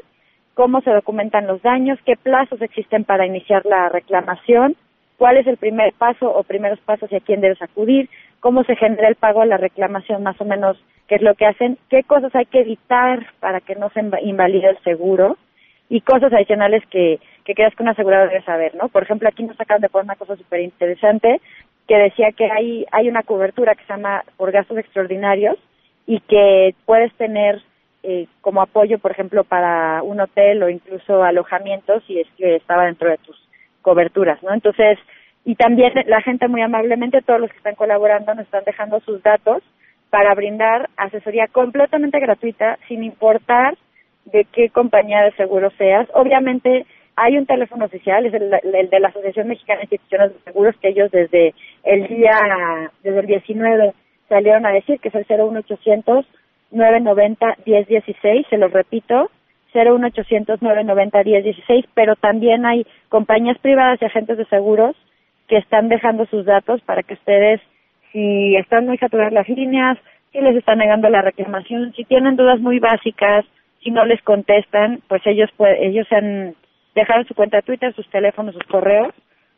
cómo 0.56 0.82
se 0.82 0.92
documentan 0.92 1.48
los 1.48 1.62
daños, 1.62 1.98
qué 2.06 2.18
plazos 2.18 2.62
existen 2.62 3.06
para 3.06 3.26
iniciar 3.26 3.66
la 3.66 3.88
reclamación, 3.88 4.76
cuál 5.18 5.38
es 5.38 5.48
el 5.48 5.58
primer 5.58 5.94
paso 5.94 6.30
o 6.30 6.44
primeros 6.44 6.80
pasos 6.80 7.12
y 7.12 7.16
a 7.16 7.20
quién 7.20 7.42
debes 7.42 7.62
acudir, 7.62 8.10
cómo 8.40 8.64
se 8.64 8.76
genera 8.76 9.08
el 9.08 9.16
pago 9.16 9.42
de 9.42 9.48
la 9.48 9.58
reclamación, 9.58 10.24
más 10.24 10.40
o 10.42 10.46
menos 10.46 10.78
qué 11.08 11.16
es 11.16 11.22
lo 11.22 11.36
que 11.36 11.46
hacen, 11.46 11.78
qué 11.90 12.04
cosas 12.04 12.34
hay 12.36 12.46
que 12.46 12.62
evitar 12.62 13.26
para 13.40 13.62
que 13.62 13.76
no 13.76 13.90
se 13.90 14.02
invalide 14.22 14.70
el 14.70 14.80
seguro 14.84 15.38
y 15.90 16.02
cosas 16.02 16.34
adicionales 16.34 16.84
que, 16.90 17.20
que 17.46 17.54
creas 17.54 17.76
que 17.76 17.84
un 17.84 17.90
asegurador 17.90 18.30
debe 18.30 18.44
saber, 18.44 18.76
¿no? 18.76 18.90
Por 18.90 19.04
ejemplo, 19.04 19.30
aquí 19.30 19.44
nos 19.44 19.60
acaban 19.60 19.82
de 19.82 19.90
poner 19.90 20.06
una 20.06 20.16
cosa 20.16 20.36
súper 20.36 20.62
interesante 20.62 21.40
que 21.88 21.98
decía 21.98 22.32
que 22.32 22.50
hay, 22.50 22.86
hay 22.92 23.10
una 23.10 23.24
cobertura 23.24 23.76
que 23.76 23.84
se 23.86 23.94
llama 23.94 24.24
por 24.38 24.52
gastos 24.52 24.78
extraordinarios 24.78 25.58
y 26.08 26.20
que 26.22 26.76
puedes 26.86 27.14
tener 27.16 27.62
eh, 28.04 28.28
como 28.42 28.62
apoyo, 28.62 29.00
por 29.00 29.12
ejemplo, 29.12 29.44
para 29.44 30.02
un 30.04 30.20
hotel 30.20 30.64
o 30.64 30.70
incluso 30.70 31.24
alojamiento 31.24 32.02
si 32.02 32.20
es 32.20 32.28
que 32.38 32.56
estaba 32.56 32.86
dentro 32.86 33.10
de 33.10 33.18
tus 33.18 33.43
coberturas, 33.84 34.42
¿no? 34.42 34.52
Entonces, 34.52 34.98
y 35.46 35.54
también 35.54 35.94
la 36.08 36.22
gente 36.22 36.48
muy 36.48 36.62
amablemente, 36.62 37.22
todos 37.22 37.40
los 37.40 37.52
que 37.52 37.58
están 37.58 37.76
colaborando 37.76 38.34
nos 38.34 38.46
están 38.46 38.64
dejando 38.66 39.00
sus 39.02 39.22
datos 39.22 39.62
para 40.10 40.34
brindar 40.34 40.90
asesoría 40.98 41.48
completamente 41.48 42.20
gratuita 42.20 42.80
sin 42.88 43.04
importar 43.04 43.78
de 44.26 44.46
qué 44.46 44.70
compañía 44.70 45.22
de 45.22 45.34
seguro 45.34 45.70
seas. 45.78 46.08
Obviamente 46.14 46.86
hay 47.16 47.38
un 47.38 47.46
teléfono 47.46 47.86
oficial, 47.86 48.26
es 48.26 48.34
el, 48.34 48.50
de 48.90 49.00
la 49.00 49.10
Asociación 49.10 49.48
Mexicana 49.48 49.80
de 49.80 49.84
Instituciones 49.86 50.34
de 50.34 50.40
Seguros, 50.40 50.76
que 50.82 50.90
ellos 50.90 51.12
desde 51.12 51.54
el 51.84 52.08
día, 52.08 52.40
desde 53.04 53.20
el 53.20 53.28
19 53.28 53.94
salieron 54.30 54.66
a 54.66 54.72
decir 54.72 55.00
que 55.00 55.10
es 55.10 55.16
el 55.16 55.26
01800 55.28 56.26
990 56.72 57.58
1016, 57.66 58.48
se 58.50 58.58
los 58.58 58.72
repito, 58.72 59.30
01800 59.74 60.62
990 60.62 61.24
1016, 61.24 61.86
pero 61.94 62.16
también 62.16 62.66
hay 62.66 62.86
compañías 63.10 63.58
privadas 63.60 64.02
y 64.02 64.06
agentes 64.06 64.38
de 64.38 64.46
seguros 64.46 64.96
que 65.48 65.58
están 65.58 65.90
dejando 65.90 66.26
sus 66.28 66.46
datos 66.46 66.82
para 66.82 67.04
que 67.04 67.16
ustedes, 67.16 67.62
si 68.12 68.56
están 68.56 68.86
muy 68.86 68.98
saturadas 68.98 69.34
las 69.34 69.50
líneas, 69.50 69.98
si 70.32 70.40
les 70.40 70.56
están 70.56 70.80
negando 70.80 71.10
la 71.10 71.22
reclamación, 71.22 71.94
si 71.94 72.04
tienen 72.06 72.36
dudas 72.36 72.60
muy 72.60 72.80
básicas, 72.80 73.46
si 73.84 73.92
no 73.92 74.06
les 74.06 74.22
contestan, 74.24 75.02
pues 75.08 75.22
ellos 75.26 75.50
ellos 75.80 76.08
han 76.12 76.56
dejado 76.96 77.24
su 77.26 77.34
cuenta 77.36 77.58
de 77.58 77.64
Twitter, 77.64 77.94
sus 77.96 78.10
teléfonos, 78.10 78.54
sus 78.54 78.64
correos 78.64 79.14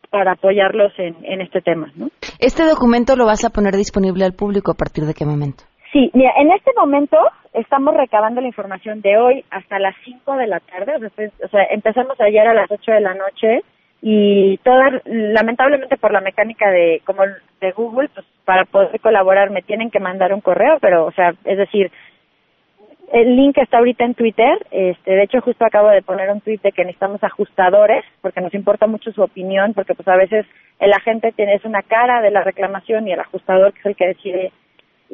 para 0.09 0.33
apoyarlos 0.33 0.93
en, 0.97 1.15
en 1.23 1.41
este 1.41 1.61
tema, 1.61 1.91
¿no? 1.95 2.09
¿Este 2.39 2.63
documento 2.63 3.15
lo 3.15 3.25
vas 3.25 3.43
a 3.43 3.49
poner 3.49 3.75
disponible 3.75 4.25
al 4.25 4.33
público 4.33 4.71
a 4.71 4.75
partir 4.75 5.05
de 5.05 5.13
qué 5.13 5.25
momento? 5.25 5.63
Sí, 5.95 6.11
mira, 6.13 6.33
en 6.35 6.51
este 6.51 6.71
momento 6.75 7.17
estamos 7.53 7.95
recabando 7.95 8.41
la 8.41 8.47
información 8.47 8.99
de 8.99 9.15
hoy 9.15 9.45
hasta 9.49 9.79
las 9.79 9.95
5 10.03 10.35
de 10.35 10.47
la 10.47 10.59
tarde, 10.59 10.91
o 10.97 11.47
sea, 11.47 11.63
empezamos 11.69 12.19
ayer 12.19 12.45
a 12.45 12.53
las 12.53 12.69
8 12.69 12.91
de 12.91 12.99
la 12.99 13.13
noche 13.13 13.61
y 14.01 14.57
todas, 14.57 15.01
lamentablemente 15.05 15.95
por 15.95 16.11
la 16.11 16.19
mecánica 16.19 16.69
de 16.69 17.01
como 17.05 17.23
de 17.61 17.71
Google, 17.71 18.09
pues 18.13 18.25
para 18.43 18.65
poder 18.65 18.99
colaborar 18.99 19.51
me 19.51 19.61
tienen 19.61 19.89
que 19.89 20.01
mandar 20.01 20.33
un 20.33 20.41
correo, 20.41 20.79
pero 20.81 21.05
o 21.05 21.13
sea, 21.13 21.33
es 21.45 21.57
decir, 21.57 21.89
el 23.13 23.37
link 23.37 23.57
está 23.57 23.77
ahorita 23.77 24.03
en 24.03 24.15
Twitter. 24.15 24.67
Este, 24.71 25.11
de 25.11 25.23
hecho, 25.23 25.39
justo 25.39 25.63
acabo 25.63 25.87
de 25.87 26.01
poner 26.01 26.29
un 26.29 26.41
tweet 26.41 26.59
de 26.61 26.73
que 26.73 26.83
necesitamos 26.83 27.23
ajustadores, 27.23 28.03
porque 28.21 28.41
nos 28.41 28.53
importa 28.53 28.85
mucho 28.85 29.13
su 29.13 29.21
opinión, 29.21 29.73
porque 29.73 29.95
pues 29.95 30.09
a 30.09 30.17
veces 30.17 30.45
el 30.79 30.91
agente 30.91 31.31
tiene 31.31 31.53
es 31.53 31.63
una 31.63 31.83
cara 31.83 32.21
de 32.21 32.31
la 32.31 32.43
reclamación 32.43 33.07
y 33.07 33.13
el 33.13 33.19
ajustador 33.21 33.71
que 33.71 33.79
es 33.79 33.85
el 33.85 33.95
que 33.95 34.07
decide 34.07 34.51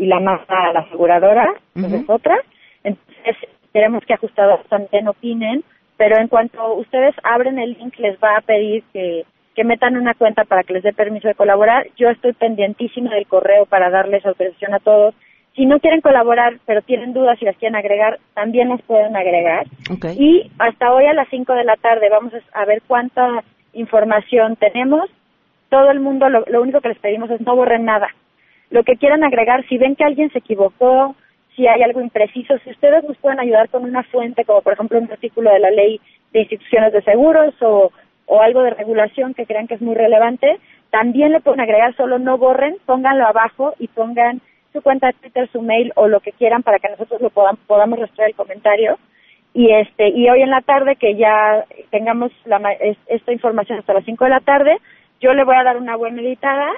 y 0.01 0.07
la 0.07 0.19
manda 0.19 0.45
a 0.49 0.73
la 0.73 0.79
aseguradora, 0.81 1.53
pues 1.73 1.93
es 1.93 2.09
otra. 2.09 2.37
Entonces, 2.83 3.37
queremos 3.71 4.03
que 4.05 4.13
ajustadores 4.13 4.65
también 4.67 5.07
opinen, 5.07 5.63
pero 5.95 6.17
en 6.17 6.27
cuanto 6.27 6.73
ustedes 6.73 7.15
abren 7.23 7.59
el 7.59 7.73
link, 7.73 7.97
les 7.99 8.17
va 8.17 8.37
a 8.37 8.41
pedir 8.41 8.83
que, 8.91 9.25
que 9.55 9.63
metan 9.63 9.95
una 9.95 10.15
cuenta 10.15 10.43
para 10.43 10.63
que 10.63 10.73
les 10.73 10.83
dé 10.83 10.91
permiso 10.91 11.27
de 11.27 11.35
colaborar. 11.35 11.87
Yo 11.97 12.09
estoy 12.09 12.33
pendientísima 12.33 13.13
del 13.13 13.27
correo 13.27 13.65
para 13.65 13.89
darles 13.89 14.25
autorización 14.25 14.73
a 14.73 14.79
todos 14.79 15.13
si 15.55 15.65
no 15.65 15.79
quieren 15.79 16.01
colaborar, 16.01 16.59
pero 16.65 16.81
tienen 16.81 17.13
dudas 17.13 17.37
y 17.41 17.45
las 17.45 17.57
quieren 17.57 17.75
agregar, 17.75 18.19
también 18.33 18.69
las 18.69 18.81
pueden 18.83 19.15
agregar. 19.15 19.65
Y 20.17 20.49
hasta 20.59 20.93
hoy 20.93 21.05
a 21.05 21.13
las 21.13 21.27
5 21.29 21.53
de 21.53 21.65
la 21.65 21.75
tarde 21.75 22.09
vamos 22.09 22.33
a 22.53 22.65
ver 22.65 22.81
cuánta 22.87 23.43
información 23.73 24.55
tenemos. 24.55 25.09
Todo 25.69 25.91
el 25.91 25.99
mundo, 25.99 26.29
lo, 26.29 26.61
único 26.61 26.79
que 26.79 26.89
les 26.89 26.99
pedimos 26.99 27.29
es 27.31 27.41
no 27.41 27.55
borren 27.55 27.85
nada. 27.85 28.07
Lo 28.71 28.83
que 28.83 28.95
quieran 28.95 29.23
agregar, 29.23 29.67
si 29.67 29.77
ven 29.77 29.95
que 29.95 30.05
alguien 30.05 30.31
se 30.31 30.39
equivocó, 30.39 31.15
si 31.55 31.67
hay 31.67 31.83
algo 31.83 32.01
impreciso, 32.01 32.57
si 32.59 32.71
ustedes 32.71 33.03
nos 33.03 33.17
pueden 33.17 33.39
ayudar 33.39 33.67
con 33.67 33.83
una 33.83 34.01
fuente, 34.03 34.45
como 34.45 34.61
por 34.61 34.73
ejemplo 34.73 34.97
un 34.97 35.11
artículo 35.11 35.51
de 35.51 35.59
la 35.59 35.69
ley 35.69 35.99
de 36.31 36.39
instituciones 36.39 36.93
de 36.93 37.01
seguros 37.01 37.53
o, 37.61 37.91
algo 38.41 38.63
de 38.63 38.69
regulación 38.69 39.33
que 39.33 39.45
crean 39.45 39.67
que 39.67 39.73
es 39.73 39.81
muy 39.81 39.93
relevante, 39.93 40.57
también 40.89 41.33
le 41.33 41.41
pueden 41.41 41.59
agregar, 41.59 41.93
solo 41.97 42.17
no 42.17 42.37
borren, 42.37 42.77
pónganlo 42.85 43.27
abajo 43.27 43.73
y 43.77 43.89
pongan 43.89 44.39
su 44.71 44.81
cuenta 44.81 45.07
de 45.07 45.13
Twitter, 45.13 45.49
su 45.51 45.61
mail 45.61 45.91
o 45.97 46.07
lo 46.07 46.21
que 46.21 46.31
quieran 46.31 46.63
para 46.63 46.79
que 46.79 46.87
nosotros 46.87 47.19
lo 47.19 47.29
podamos, 47.29 47.59
podamos 47.67 47.99
rastrear 47.99 48.29
el 48.29 48.35
comentario. 48.37 48.97
Y 49.53 49.69
este 49.73 50.07
y 50.07 50.29
hoy 50.29 50.43
en 50.43 50.49
la 50.49 50.61
tarde 50.61 50.95
que 50.95 51.17
ya 51.17 51.65
tengamos 51.89 52.31
la, 52.45 52.61
esta 53.07 53.33
información 53.33 53.79
hasta 53.79 53.93
las 53.93 54.05
5 54.05 54.23
de 54.23 54.29
la 54.29 54.39
tarde, 54.39 54.77
yo 55.19 55.33
le 55.33 55.43
voy 55.43 55.57
a 55.57 55.63
dar 55.63 55.75
una 55.75 55.97
buena 55.97 56.21
editada 56.21 56.71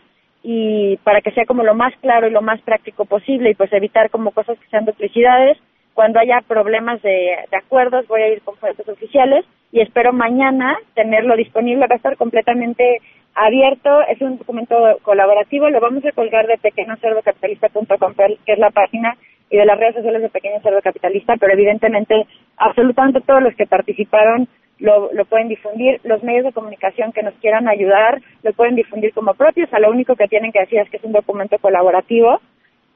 y 0.44 0.98
para 0.98 1.22
que 1.22 1.32
sea 1.32 1.46
como 1.46 1.64
lo 1.64 1.74
más 1.74 1.94
claro 2.02 2.28
y 2.28 2.32
lo 2.32 2.42
más 2.42 2.62
práctico 2.62 3.06
posible 3.06 3.52
y 3.52 3.56
pues 3.56 3.72
evitar 3.72 4.10
como 4.10 4.32
cosas 4.32 4.60
que 4.60 4.68
sean 4.68 4.86
duplicidades. 4.86 5.58
Cuando 5.94 6.20
haya 6.20 6.42
problemas 6.48 7.02
de, 7.02 7.36
acuerdos 7.52 8.08
voy 8.08 8.22
a 8.22 8.28
ir 8.28 8.42
con 8.42 8.58
fuentes 8.58 8.88
oficiales 8.88 9.46
y 9.72 9.80
espero 9.80 10.12
mañana 10.12 10.78
tenerlo 10.96 11.38
disponible. 11.38 11.88
Va 11.88 11.94
a 11.94 11.98
estar 11.98 12.18
completamente 12.18 13.00
abierto, 13.36 14.02
es 14.10 14.22
un 14.22 14.38
documento 14.38 14.76
colaborativo, 15.02 15.70
lo 15.70 15.80
vamos 15.80 16.06
a 16.06 16.12
colgar 16.12 16.46
de 16.46 16.58
pequeñocerdocapitalista.com, 16.58 18.14
que 18.46 18.54
es 18.54 18.60
la 18.60 18.70
página, 18.70 19.18
y 19.54 19.58
de 19.58 19.66
las 19.66 19.78
redes 19.78 19.96
sociales 19.96 20.24
de 20.24 20.30
Pequeño 20.30 20.60
Cerdo 20.62 20.82
Capitalista, 20.82 21.36
pero 21.40 21.54
evidentemente 21.54 22.26
absolutamente 22.58 23.22
todos 23.22 23.44
los 23.44 23.56
que 23.56 23.68
participaron 23.68 24.48
lo, 24.84 25.14
lo 25.14 25.24
pueden 25.24 25.48
difundir, 25.48 26.02
los 26.04 26.22
medios 26.24 26.44
de 26.44 26.52
comunicación 26.52 27.14
que 27.14 27.24
nos 27.24 27.34
quieran 27.36 27.70
ayudar 27.70 28.22
lo 28.44 28.52
pueden 28.52 28.76
difundir 28.76 29.14
como 29.14 29.34
propios, 29.34 29.74
a 29.74 29.80
lo 29.80 29.90
único 29.90 30.18
que 30.18 30.28
tienen 30.28 30.52
que 30.52 30.60
decir 30.60 30.78
es 30.80 30.90
que 30.90 30.98
es 30.98 31.04
un 31.06 31.14
documento 31.14 31.58
colaborativo, 31.58 32.42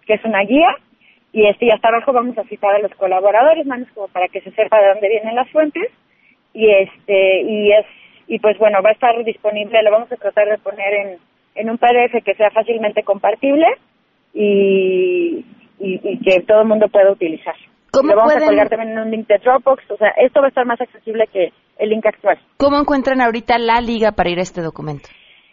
que 0.05 0.15
es 0.15 0.25
una 0.25 0.41
guía, 0.41 0.75
y 1.31 1.45
este 1.47 1.67
y 1.67 1.71
hasta 1.71 1.87
abajo 1.87 2.11
vamos 2.11 2.37
a 2.37 2.43
citar 2.43 2.75
a 2.75 2.79
los 2.79 2.93
colaboradores, 2.95 3.65
manos 3.65 3.87
como 3.95 4.09
para 4.09 4.27
que 4.27 4.41
se 4.41 4.51
sepa 4.51 4.81
de 4.81 4.89
dónde 4.89 5.07
vienen 5.07 5.33
las 5.33 5.49
fuentes, 5.49 5.89
y 6.53 6.69
este 6.69 7.41
y 7.43 7.71
es 7.71 7.85
y 8.27 8.39
pues 8.39 8.57
bueno, 8.57 8.81
va 8.83 8.89
a 8.89 8.93
estar 8.93 9.23
disponible, 9.23 9.81
lo 9.81 9.91
vamos 9.91 10.11
a 10.11 10.17
tratar 10.17 10.49
de 10.49 10.57
poner 10.57 10.93
en, 10.93 11.17
en 11.55 11.69
un 11.69 11.77
PDF 11.77 12.21
que 12.21 12.35
sea 12.35 12.51
fácilmente 12.51 13.03
compartible 13.03 13.65
y, 14.33 15.45
y, 15.79 16.19
que 16.19 16.41
todo 16.41 16.63
el 16.63 16.67
mundo 16.67 16.89
pueda 16.89 17.11
utilizar. 17.11 17.55
¿Cómo 17.91 18.09
lo 18.09 18.17
vamos 18.17 18.35
a 18.35 18.45
colgar 18.45 18.67
también 18.67 18.91
en 18.91 18.99
un 18.99 19.11
link 19.11 19.27
de 19.27 19.37
Dropbox, 19.37 19.89
o 19.89 19.95
sea, 19.95 20.09
esto 20.17 20.41
va 20.41 20.47
a 20.47 20.49
estar 20.49 20.65
más 20.65 20.81
accesible 20.81 21.27
que 21.31 21.53
el 21.79 21.89
link 21.89 22.05
actual. 22.05 22.37
¿Cómo 22.57 22.77
encuentran 22.79 23.21
ahorita 23.21 23.57
la 23.57 23.81
liga 23.81 24.11
para 24.11 24.29
ir 24.29 24.39
a 24.39 24.43
este 24.43 24.61
documento? 24.61 25.09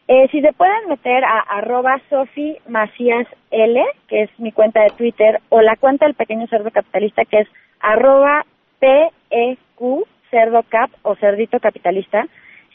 Eh, 0.06 0.28
si 0.30 0.40
se 0.42 0.52
pueden 0.52 0.88
meter 0.88 1.24
a 1.24 1.40
arroba 1.40 1.98
Sofi 2.10 2.56
Macías 2.68 3.26
L, 3.50 3.82
que 4.06 4.22
es 4.22 4.30
mi 4.38 4.52
cuenta 4.52 4.82
de 4.82 4.90
Twitter, 4.90 5.40
o 5.48 5.62
la 5.62 5.76
cuenta 5.76 6.04
del 6.04 6.14
pequeño 6.14 6.46
cerdo 6.48 6.70
capitalista, 6.70 7.24
que 7.24 7.38
es 7.40 7.48
arroba 7.80 8.44
PEQ 8.80 10.06
cerdo 10.30 10.62
cap 10.68 10.90
o 11.02 11.14
cerdito 11.16 11.58
capitalista, 11.58 12.26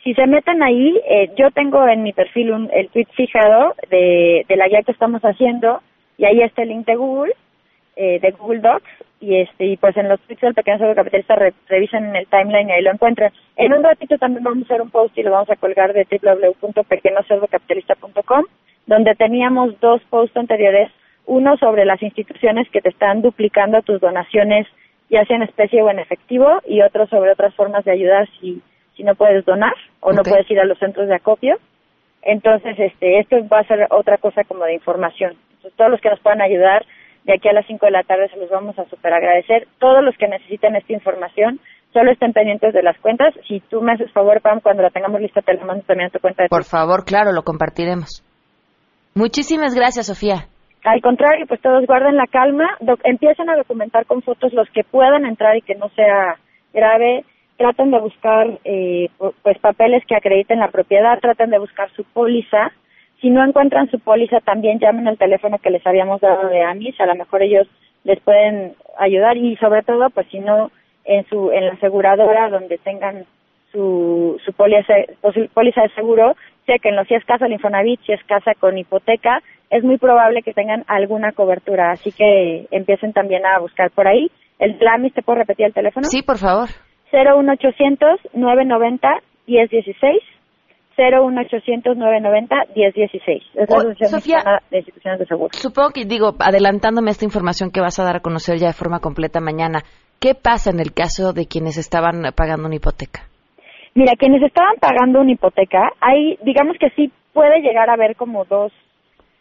si 0.03 0.13
se 0.13 0.25
meten 0.27 0.63
ahí, 0.63 0.99
eh, 1.07 1.31
yo 1.37 1.51
tengo 1.51 1.85
en 1.87 2.03
mi 2.03 2.13
perfil 2.13 2.51
un, 2.51 2.69
el 2.71 2.89
tweet 2.89 3.07
fijado 3.15 3.75
de, 3.89 4.45
de 4.47 4.55
la 4.55 4.67
guía 4.67 4.81
que 4.83 4.93
estamos 4.93 5.21
haciendo 5.21 5.81
y 6.17 6.25
ahí 6.25 6.41
está 6.41 6.63
el 6.63 6.69
link 6.69 6.85
de 6.85 6.95
Google, 6.95 7.33
eh, 8.01 8.17
de 8.21 8.31
Google 8.31 8.61
Docs 8.61 8.89
y 9.19 9.41
este 9.41 9.65
y 9.65 9.75
pues 9.75 9.97
en 9.97 10.07
los 10.07 10.21
tweets 10.21 10.39
del 10.39 10.53
pequeño 10.53 10.77
cerdo 10.77 10.95
capitalista 10.95 11.35
revisen 11.67 12.05
en 12.05 12.15
el 12.15 12.27
timeline 12.27 12.69
y 12.69 12.71
ahí 12.71 12.81
lo 12.81 12.91
encuentran. 12.91 13.33
En 13.57 13.73
un 13.73 13.83
ratito 13.83 14.17
también 14.17 14.45
vamos 14.45 14.63
a 14.63 14.67
hacer 14.67 14.81
un 14.81 14.89
post 14.89 15.17
y 15.17 15.23
lo 15.23 15.31
vamos 15.31 15.49
a 15.49 15.57
colgar 15.57 15.91
de 15.91 16.07
www.pequeñocerdocapitalista.com 16.09 18.45
donde 18.87 19.15
teníamos 19.15 19.77
dos 19.81 20.01
posts 20.09 20.37
anteriores, 20.37 20.89
uno 21.25 21.57
sobre 21.57 21.83
las 21.83 22.01
instituciones 22.01 22.69
que 22.69 22.79
te 22.79 22.87
están 22.87 23.21
duplicando 23.21 23.81
tus 23.81 23.99
donaciones 23.99 24.65
ya 25.09 25.25
sea 25.25 25.35
en 25.35 25.43
especie 25.43 25.81
o 25.81 25.89
en 25.89 25.99
efectivo 25.99 26.61
y 26.65 26.81
otro 26.81 27.05
sobre 27.07 27.33
otras 27.33 27.53
formas 27.55 27.83
de 27.83 27.91
ayudar 27.91 28.29
si 28.39 28.61
si 28.95 29.03
no 29.03 29.15
puedes 29.15 29.43
donar 29.43 29.75
o 29.99 30.13
no 30.13 30.23
puedes 30.23 30.49
ir 30.49 30.61
a 30.61 30.65
los 30.65 30.79
centros 30.79 31.09
de 31.09 31.15
acopio. 31.15 31.57
Entonces, 32.21 32.79
este, 32.79 33.19
esto 33.19 33.45
va 33.49 33.59
a 33.59 33.67
ser 33.67 33.87
otra 33.91 34.17
cosa 34.17 34.45
como 34.45 34.63
de 34.63 34.73
información. 34.73 35.35
Entonces, 35.55 35.75
todos 35.75 35.91
los 35.91 36.01
que 36.01 36.09
nos 36.09 36.21
puedan 36.21 36.41
ayudar 36.41 36.85
de 37.23 37.33
aquí 37.33 37.47
a 37.47 37.53
las 37.53 37.65
5 37.67 37.85
de 37.85 37.91
la 37.91 38.03
tarde 38.03 38.29
se 38.29 38.37
los 38.37 38.49
vamos 38.49 38.77
a 38.79 38.85
super 38.85 39.13
agradecer. 39.13 39.67
Todos 39.79 40.03
los 40.03 40.15
que 40.17 40.27
necesiten 40.27 40.75
esta 40.75 40.93
información, 40.93 41.59
solo 41.93 42.11
estén 42.11 42.33
pendientes 42.33 42.73
de 42.73 42.83
las 42.83 42.97
cuentas. 42.99 43.33
Si 43.47 43.59
tú 43.69 43.81
me 43.81 43.93
haces 43.93 44.11
favor, 44.11 44.41
Pam, 44.41 44.61
cuando 44.61 44.83
la 44.83 44.89
tengamos 44.89 45.21
lista, 45.21 45.41
te 45.41 45.53
la 45.53 45.65
mando 45.65 45.83
también 45.83 46.07
a 46.07 46.11
tu 46.11 46.19
cuenta 46.19 46.43
de 46.43 46.49
Por 46.49 46.65
favor, 46.65 47.05
claro, 47.05 47.31
lo 47.31 47.43
compartiremos. 47.43 48.23
Muchísimas 49.15 49.75
gracias, 49.75 50.07
Sofía. 50.07 50.47
Al 50.85 51.01
contrario, 51.01 51.45
pues 51.47 51.61
todos 51.61 51.85
guarden 51.85 52.15
la 52.15 52.27
calma, 52.27 52.69
empiecen 53.03 53.49
a 53.49 53.57
documentar 53.57 54.05
con 54.05 54.21
fotos 54.21 54.53
los 54.53 54.69
que 54.69 54.83
puedan 54.83 55.25
entrar 55.25 55.57
y 55.57 55.61
que 55.61 55.75
no 55.75 55.89
sea 55.89 56.37
grave 56.73 57.25
traten 57.59 57.91
de 57.91 57.99
buscar 57.99 58.47
eh, 58.63 59.09
pues 59.43 59.59
papeles 59.59 60.01
que 60.07 60.15
acrediten 60.15 60.59
la 60.59 60.69
propiedad, 60.69 61.19
traten 61.19 61.49
de 61.49 61.59
buscar 61.59 61.91
su 61.91 62.05
póliza. 62.05 62.71
Si 63.21 63.29
no 63.29 63.43
encuentran 63.43 63.89
su 63.89 63.99
póliza, 63.99 64.39
también 64.39 64.79
llamen 64.79 65.07
al 65.07 65.17
teléfono 65.17 65.57
que 65.57 65.69
les 65.69 65.85
habíamos 65.85 66.21
dado 66.21 66.47
de 66.47 66.63
AMIS, 66.63 66.99
a 67.01 67.05
lo 67.05 67.15
mejor 67.15 67.41
ellos 67.41 67.67
les 68.03 68.19
pueden 68.21 68.75
ayudar 68.97 69.37
y 69.37 69.55
sobre 69.57 69.83
todo, 69.83 70.09
pues 70.09 70.27
si 70.31 70.39
no 70.39 70.71
en 71.03 71.25
su 71.27 71.51
en 71.51 71.65
la 71.65 71.73
aseguradora 71.73 72.49
donde 72.49 72.77
tengan 72.77 73.25
su, 73.71 74.39
su 74.43 74.53
póliza, 74.53 74.93
póliza 75.53 75.81
de 75.81 75.89
seguro, 75.89 76.35
chequenlo. 76.65 77.03
Si 77.05 77.15
es 77.15 77.25
casa 77.25 77.45
del 77.45 77.53
Infonavit, 77.53 77.99
si 78.05 78.13
es 78.13 78.23
casa 78.23 78.53
con 78.59 78.77
hipoteca, 78.77 79.41
es 79.69 79.83
muy 79.83 79.97
probable 79.97 80.41
que 80.41 80.53
tengan 80.53 80.83
alguna 80.87 81.31
cobertura. 81.31 81.91
Así 81.91 82.11
que 82.11 82.67
empiecen 82.71 83.13
también 83.13 83.45
a 83.45 83.59
buscar 83.59 83.91
por 83.91 84.07
ahí. 84.07 84.31
El 84.59 84.75
PLAMIS, 84.75 85.13
¿te 85.13 85.21
puedo 85.21 85.39
repetir 85.39 85.67
el 85.67 85.73
teléfono? 85.73 86.05
Sí, 86.05 86.21
por 86.21 86.37
favor. 86.37 86.69
01800 87.11 88.19
990 88.33 89.09
1016 89.47 90.21
01800 90.99 91.95
990 91.97 92.55
1016. 92.75 93.43
Es 93.55 93.69
la 93.69 93.77
Oh, 93.77 94.05
Sofía, 94.07 94.43
de 94.69 94.77
Instituciones 94.77 95.19
de 95.19 95.25
Seguro. 95.25 95.49
Supongo 95.53 95.91
que, 95.91 96.05
digo, 96.05 96.33
adelantándome 96.39 97.11
esta 97.11 97.25
información 97.25 97.71
que 97.71 97.81
vas 97.81 97.99
a 97.99 98.03
dar 98.03 98.17
a 98.17 98.19
conocer 98.19 98.57
ya 98.57 98.67
de 98.67 98.73
forma 98.73 98.99
completa 98.99 99.39
mañana, 99.39 99.83
¿qué 100.19 100.35
pasa 100.35 100.71
en 100.71 100.79
el 100.79 100.93
caso 100.93 101.33
de 101.33 101.47
quienes 101.47 101.77
estaban 101.77 102.21
pagando 102.35 102.67
una 102.67 102.75
hipoteca? 102.75 103.21
Mira, 103.95 104.13
quienes 104.17 104.43
estaban 104.43 104.75
pagando 104.79 105.21
una 105.21 105.31
hipoteca, 105.31 105.91
hay, 105.99 106.37
digamos 106.43 106.77
que 106.79 106.89
sí 106.91 107.11
puede 107.33 107.61
llegar 107.61 107.89
a 107.89 107.93
haber 107.93 108.15
como 108.15 108.45
dos, 108.45 108.71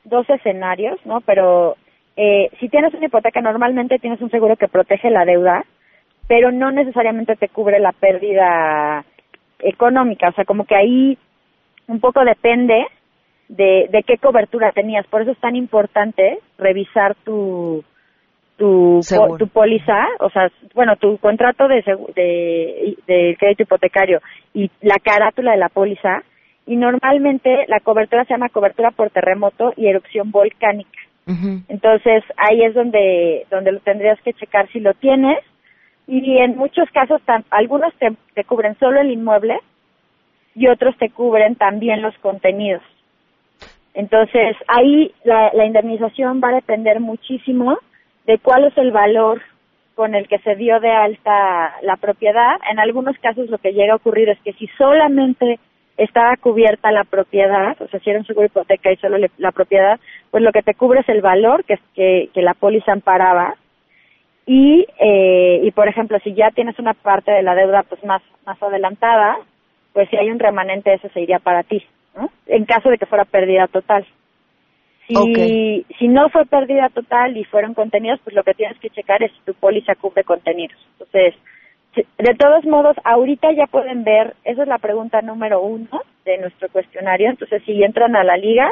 dos 0.04 0.28
escenarios, 0.30 0.98
¿no? 1.04 1.20
Pero 1.20 1.76
eh, 2.16 2.50
si 2.60 2.68
tienes 2.68 2.94
una 2.94 3.06
hipoteca, 3.06 3.40
normalmente 3.40 3.98
tienes 3.98 4.20
un 4.20 4.30
seguro 4.30 4.56
que 4.56 4.68
protege 4.68 5.10
la 5.10 5.24
deuda, 5.24 5.64
pero 6.28 6.52
no 6.52 6.70
necesariamente 6.70 7.36
te 7.36 7.48
cubre 7.48 7.80
la 7.80 7.92
pérdida 7.92 9.04
económica. 9.60 10.28
O 10.28 10.32
sea, 10.32 10.44
como 10.44 10.64
que 10.64 10.74
ahí 10.76 11.18
un 11.88 12.00
poco 12.00 12.24
depende 12.24 12.86
de, 13.48 13.88
de 13.90 14.02
qué 14.04 14.18
cobertura 14.18 14.72
tenías. 14.72 15.06
Por 15.08 15.22
eso 15.22 15.32
es 15.32 15.38
tan 15.38 15.56
importante 15.56 16.38
revisar 16.58 17.14
tu 17.24 17.82
tu, 18.56 19.00
po- 19.16 19.36
tu 19.38 19.46
póliza, 19.48 20.04
o 20.18 20.30
sea, 20.30 20.50
bueno, 20.74 20.96
tu 20.96 21.16
contrato 21.18 21.68
de, 21.68 21.76
de, 22.16 22.96
de 23.06 23.36
crédito 23.38 23.62
hipotecario 23.62 24.20
y 24.52 24.68
la 24.80 24.96
carátula 25.02 25.52
de 25.52 25.58
la 25.58 25.68
póliza. 25.68 26.22
Y 26.66 26.76
normalmente 26.76 27.64
la 27.68 27.80
cobertura 27.80 28.24
se 28.24 28.34
llama 28.34 28.48
cobertura 28.48 28.90
por 28.90 29.10
terremoto 29.10 29.72
y 29.76 29.86
erupción 29.86 30.30
volcánica. 30.32 30.98
Entonces 31.68 32.24
ahí 32.36 32.62
es 32.62 32.74
donde 32.74 33.46
donde 33.50 33.72
lo 33.72 33.80
tendrías 33.80 34.20
que 34.22 34.32
checar 34.32 34.66
si 34.72 34.80
lo 34.80 34.92
tienes 34.94 35.38
y 36.06 36.38
en 36.38 36.56
muchos 36.56 36.90
casos 36.90 37.20
algunos 37.50 37.94
te, 37.98 38.12
te 38.34 38.44
cubren 38.44 38.76
solo 38.78 39.00
el 39.00 39.10
inmueble 39.12 39.58
y 40.58 40.66
otros 40.66 40.96
te 40.98 41.10
cubren 41.10 41.54
también 41.54 42.02
los 42.02 42.16
contenidos. 42.18 42.82
Entonces 43.94 44.56
ahí 44.66 45.12
la, 45.24 45.50
la 45.54 45.64
indemnización 45.64 46.40
va 46.42 46.48
a 46.48 46.54
depender 46.56 47.00
muchísimo 47.00 47.78
de 48.26 48.38
cuál 48.38 48.64
es 48.64 48.76
el 48.76 48.90
valor 48.90 49.40
con 49.94 50.14
el 50.14 50.28
que 50.28 50.38
se 50.40 50.54
dio 50.56 50.80
de 50.80 50.90
alta 50.90 51.74
la 51.82 51.96
propiedad. 51.96 52.56
En 52.70 52.78
algunos 52.78 53.16
casos 53.18 53.48
lo 53.48 53.58
que 53.58 53.72
llega 53.72 53.92
a 53.92 53.96
ocurrir 53.96 54.28
es 54.28 54.38
que 54.40 54.52
si 54.54 54.66
solamente 54.78 55.58
estaba 55.96 56.36
cubierta 56.36 56.92
la 56.92 57.04
propiedad, 57.04 57.76
o 57.80 57.88
sea, 57.88 57.98
si 58.00 58.10
era 58.10 58.22
seguro 58.24 58.46
hipoteca 58.46 58.92
y 58.92 58.96
solo 58.96 59.18
le- 59.18 59.30
la 59.38 59.50
propiedad, 59.52 59.98
pues 60.30 60.42
lo 60.44 60.52
que 60.52 60.62
te 60.62 60.74
cubre 60.74 61.00
es 61.00 61.08
el 61.08 61.20
valor 61.20 61.64
que, 61.64 61.78
que, 61.94 62.30
que 62.32 62.42
la 62.42 62.54
póliza 62.54 62.92
amparaba. 62.92 63.54
Y, 64.46 64.86
eh, 65.00 65.60
y, 65.62 65.70
por 65.72 65.88
ejemplo, 65.88 66.18
si 66.22 66.32
ya 66.34 66.50
tienes 66.52 66.78
una 66.78 66.94
parte 66.94 67.32
de 67.32 67.42
la 67.42 67.54
deuda 67.54 67.82
pues 67.82 68.02
más, 68.04 68.22
más 68.46 68.62
adelantada, 68.62 69.38
pues 69.92 70.08
si 70.10 70.16
hay 70.16 70.30
un 70.30 70.38
remanente, 70.38 70.92
ese 70.92 71.08
se 71.10 71.20
iría 71.20 71.38
para 71.38 71.62
ti, 71.62 71.84
¿no? 72.16 72.30
En 72.46 72.64
caso 72.64 72.90
de 72.90 72.98
que 72.98 73.06
fuera 73.06 73.24
pérdida 73.24 73.66
total. 73.66 74.06
Si, 75.06 75.86
si 75.98 76.08
no 76.08 76.28
fue 76.28 76.44
pérdida 76.44 76.90
total 76.90 77.36
y 77.36 77.44
fueron 77.44 77.72
contenidos, 77.72 78.20
pues 78.22 78.36
lo 78.36 78.44
que 78.44 78.52
tienes 78.52 78.78
que 78.78 78.90
checar 78.90 79.22
es 79.22 79.32
si 79.32 79.40
tu 79.40 79.54
póliza 79.54 79.94
cubre 79.94 80.22
contenidos. 80.22 80.78
Entonces, 80.92 81.34
de 81.96 82.34
todos 82.34 82.64
modos, 82.66 82.96
ahorita 83.04 83.52
ya 83.52 83.66
pueden 83.66 84.04
ver, 84.04 84.34
esa 84.44 84.62
es 84.62 84.68
la 84.68 84.78
pregunta 84.78 85.22
número 85.22 85.62
uno 85.62 86.02
de 86.24 86.38
nuestro 86.38 86.68
cuestionario. 86.68 87.30
Entonces, 87.30 87.62
si 87.64 87.82
entran 87.82 88.16
a 88.16 88.24
la 88.24 88.36
liga, 88.36 88.70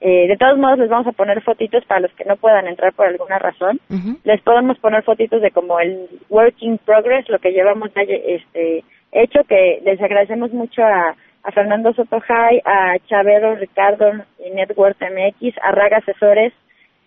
eh, 0.00 0.26
de 0.28 0.36
todos 0.36 0.58
modos 0.58 0.78
les 0.78 0.88
vamos 0.88 1.06
a 1.06 1.12
poner 1.12 1.40
fotitos 1.42 1.84
para 1.86 2.00
los 2.00 2.12
que 2.14 2.24
no 2.24 2.36
puedan 2.36 2.66
entrar 2.66 2.92
por 2.92 3.06
alguna 3.06 3.38
razón. 3.38 3.80
Les 4.24 4.40
podemos 4.42 4.78
poner 4.78 5.04
fotitos 5.04 5.40
de 5.40 5.52
como 5.52 5.78
el 5.80 6.08
working 6.28 6.78
progress, 6.78 7.28
lo 7.28 7.38
que 7.38 7.52
llevamos 7.52 7.90
ya 7.94 8.02
este, 8.02 8.84
hecho, 9.12 9.44
que 9.44 9.80
les 9.84 10.00
agradecemos 10.00 10.52
mucho 10.52 10.82
a, 10.82 11.14
a 11.42 11.52
Fernando 11.52 11.92
Sotojay, 11.92 12.62
a 12.64 12.98
Chavero 13.06 13.54
Ricardo 13.56 14.12
y 14.44 14.50
Network 14.50 14.96
MX, 15.00 15.56
a 15.62 15.72
Raga 15.72 15.98
Asesores, 15.98 16.52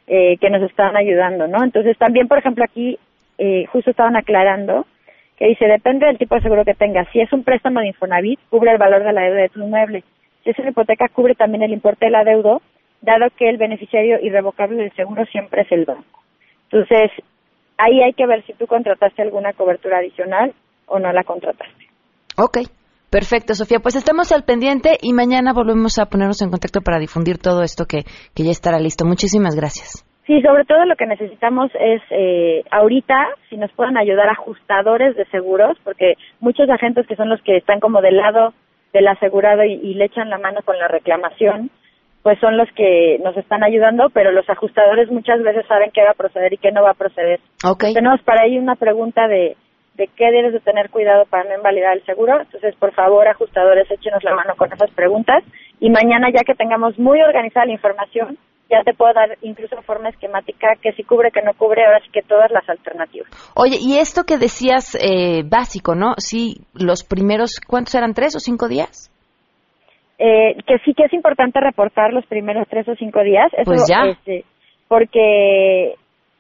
eh, 0.08 0.38
que 0.38 0.50
nos 0.50 0.62
están 0.62 0.96
ayudando, 0.96 1.48
¿no? 1.48 1.64
Entonces 1.64 1.98
también, 1.98 2.28
por 2.28 2.38
ejemplo, 2.38 2.64
aquí 2.64 3.00
eh, 3.38 3.66
justo 3.66 3.90
estaban 3.90 4.16
aclarando 4.16 4.86
que 5.38 5.48
dice, 5.48 5.66
depende 5.66 6.06
del 6.06 6.18
tipo 6.18 6.36
de 6.36 6.42
seguro 6.42 6.64
que 6.64 6.76
tengas. 6.76 7.08
Si 7.12 7.20
es 7.20 7.32
un 7.34 7.44
préstamo 7.44 7.82
de 7.82 7.88
Infonavit, 7.88 8.40
cubre 8.50 8.72
el 8.72 8.78
valor 8.78 9.04
de 9.04 9.12
la 9.12 9.22
deuda 9.24 9.42
de 9.42 9.50
tu 9.50 9.60
inmueble. 9.60 10.04
Si 10.44 10.50
es 10.50 10.60
una 10.60 10.70
hipoteca, 10.70 11.10
cubre 11.10 11.36
también 11.36 11.64
el 11.64 11.74
importe 11.74 12.06
de 12.06 12.12
la 12.12 12.24
deuda, 12.24 12.60
dado 13.02 13.30
que 13.38 13.50
el 13.50 13.58
beneficiario 13.58 14.20
irrevocable 14.22 14.78
del 14.78 14.94
seguro 14.94 15.26
siempre 15.26 15.64
es 15.64 15.72
el 15.72 15.86
banco. 15.86 16.24
Entonces, 16.72 17.12
ahí 17.78 18.02
hay 18.02 18.14
que 18.14 18.26
ver 18.26 18.44
si 18.46 18.54
tú 18.54 18.66
contrataste 18.68 19.22
alguna 19.22 19.54
cobertura 19.54 19.98
adicional 19.98 20.54
o 20.86 21.00
no 21.00 21.12
la 21.12 21.24
contrataste. 21.24 21.86
Ok, 22.38 22.58
perfecto, 23.10 23.54
Sofía. 23.54 23.80
Pues 23.80 23.96
estamos 23.96 24.32
al 24.32 24.44
pendiente 24.44 24.98
y 25.02 25.14
mañana 25.14 25.54
volvemos 25.54 26.00
a 26.00 26.08
ponernos 26.08 26.42
en 26.42 26.50
contacto 26.50 26.82
para 26.82 27.00
difundir 27.00 27.38
todo 27.38 27.64
esto 27.64 27.86
que, 27.86 28.04
que 28.36 28.44
ya 28.44 28.52
estará 28.52 28.80
listo. 28.80 29.06
Muchísimas 29.06 29.56
gracias. 29.56 30.06
Sí, 30.28 30.42
sobre 30.42 30.66
todo 30.66 30.86
lo 30.86 30.96
que 30.96 31.06
necesitamos 31.06 31.72
es 31.80 32.02
eh, 32.10 32.64
ahorita, 32.72 33.28
si 33.50 33.58
nos 33.58 33.72
pueden 33.74 33.96
ayudar 33.96 34.28
ajustadores 34.30 35.16
de 35.16 35.26
seguros, 35.26 35.78
porque 35.84 36.16
muchos 36.40 36.68
agentes 36.70 37.06
que 37.08 37.16
son 37.16 37.30
los 37.30 37.42
que 37.44 37.58
están 37.58 37.80
como 37.80 38.02
del 38.02 38.18
lado 38.18 38.54
del 38.92 39.08
asegurado 39.08 39.64
y, 39.64 39.74
y 39.74 39.94
le 39.94 40.06
echan 40.06 40.30
la 40.30 40.40
mano 40.40 40.62
con 40.66 40.80
la 40.80 40.88
reclamación, 40.88 41.70
pues 42.24 42.40
son 42.40 42.58
los 42.58 42.68
que 42.72 43.20
nos 43.24 43.38
están 43.38 43.64
ayudando, 43.64 44.10
pero 44.10 44.32
los 44.32 44.50
ajustadores 44.50 45.12
muchas 45.12 45.44
veces 45.44 45.64
saben 45.68 45.92
qué 45.94 46.02
va 46.02 46.10
a 46.10 46.16
proceder 46.16 46.54
y 46.54 46.58
qué 46.58 46.72
no 46.72 46.82
va 46.82 46.92
a 46.92 46.96
proceder. 46.96 47.40
Ok, 47.64 47.84
Tenemos 47.94 48.20
para 48.24 48.42
ahí 48.42 48.58
una 48.58 48.76
pregunta 48.76 49.28
de, 49.28 49.56
de 49.96 50.08
qué 50.16 50.32
debes 50.32 50.54
de 50.54 50.60
tener 50.60 50.90
cuidado 50.90 51.26
para 51.26 51.46
no 51.46 51.56
invalidar 51.56 51.96
el 51.96 52.06
seguro. 52.06 52.42
Entonces, 52.42 52.76
por 52.76 52.94
favor, 52.94 53.28
ajustadores, 53.28 53.90
échenos 53.90 54.24
la 54.24 54.36
mano 54.36 54.56
con 54.58 54.72
esas 54.72 54.92
preguntas. 54.92 55.44
Y 55.80 55.90
mañana, 55.90 56.30
ya 56.34 56.44
que 56.46 56.54
tengamos 56.54 56.98
muy 57.00 57.22
organizada 57.22 57.66
la 57.66 57.74
información, 57.74 58.38
ya 58.70 58.82
te 58.84 58.94
puedo 58.94 59.14
dar 59.14 59.38
incluso 59.42 59.82
forma 59.84 60.10
esquemática 60.10 60.76
que 60.82 60.92
si 60.94 61.04
cubre, 61.04 61.32
que 61.32 61.42
no 61.42 61.54
cubre, 61.54 61.86
ahora 61.86 62.00
sí 62.04 62.10
que 62.12 62.22
todas 62.24 62.52
las 62.52 62.68
alternativas. 62.68 63.30
Oye, 63.56 63.78
y 63.80 63.98
esto 64.00 64.24
que 64.24 64.38
decías 64.38 64.96
eh, 64.96 65.44
básico, 65.46 65.96
¿no? 65.96 66.16
Sí, 66.18 66.66
los 66.74 67.04
primeros, 67.04 67.60
¿cuántos 67.66 67.96
eran? 67.96 68.14
¿Tres 68.14 68.36
o 68.36 68.40
cinco 68.40 68.68
días? 68.68 69.12
Eh, 70.18 70.56
que 70.66 70.78
sí 70.86 70.94
que 70.94 71.04
es 71.04 71.14
importante 71.14 71.60
reportar 71.60 72.14
los 72.14 72.26
primeros 72.26 72.68
tres 72.70 72.88
o 72.88 72.96
cinco 72.96 73.22
días. 73.22 73.52
Eso, 73.54 73.66
Pues 73.66 73.86
ya. 73.88 74.06
este, 74.10 74.46
porque 74.88 75.96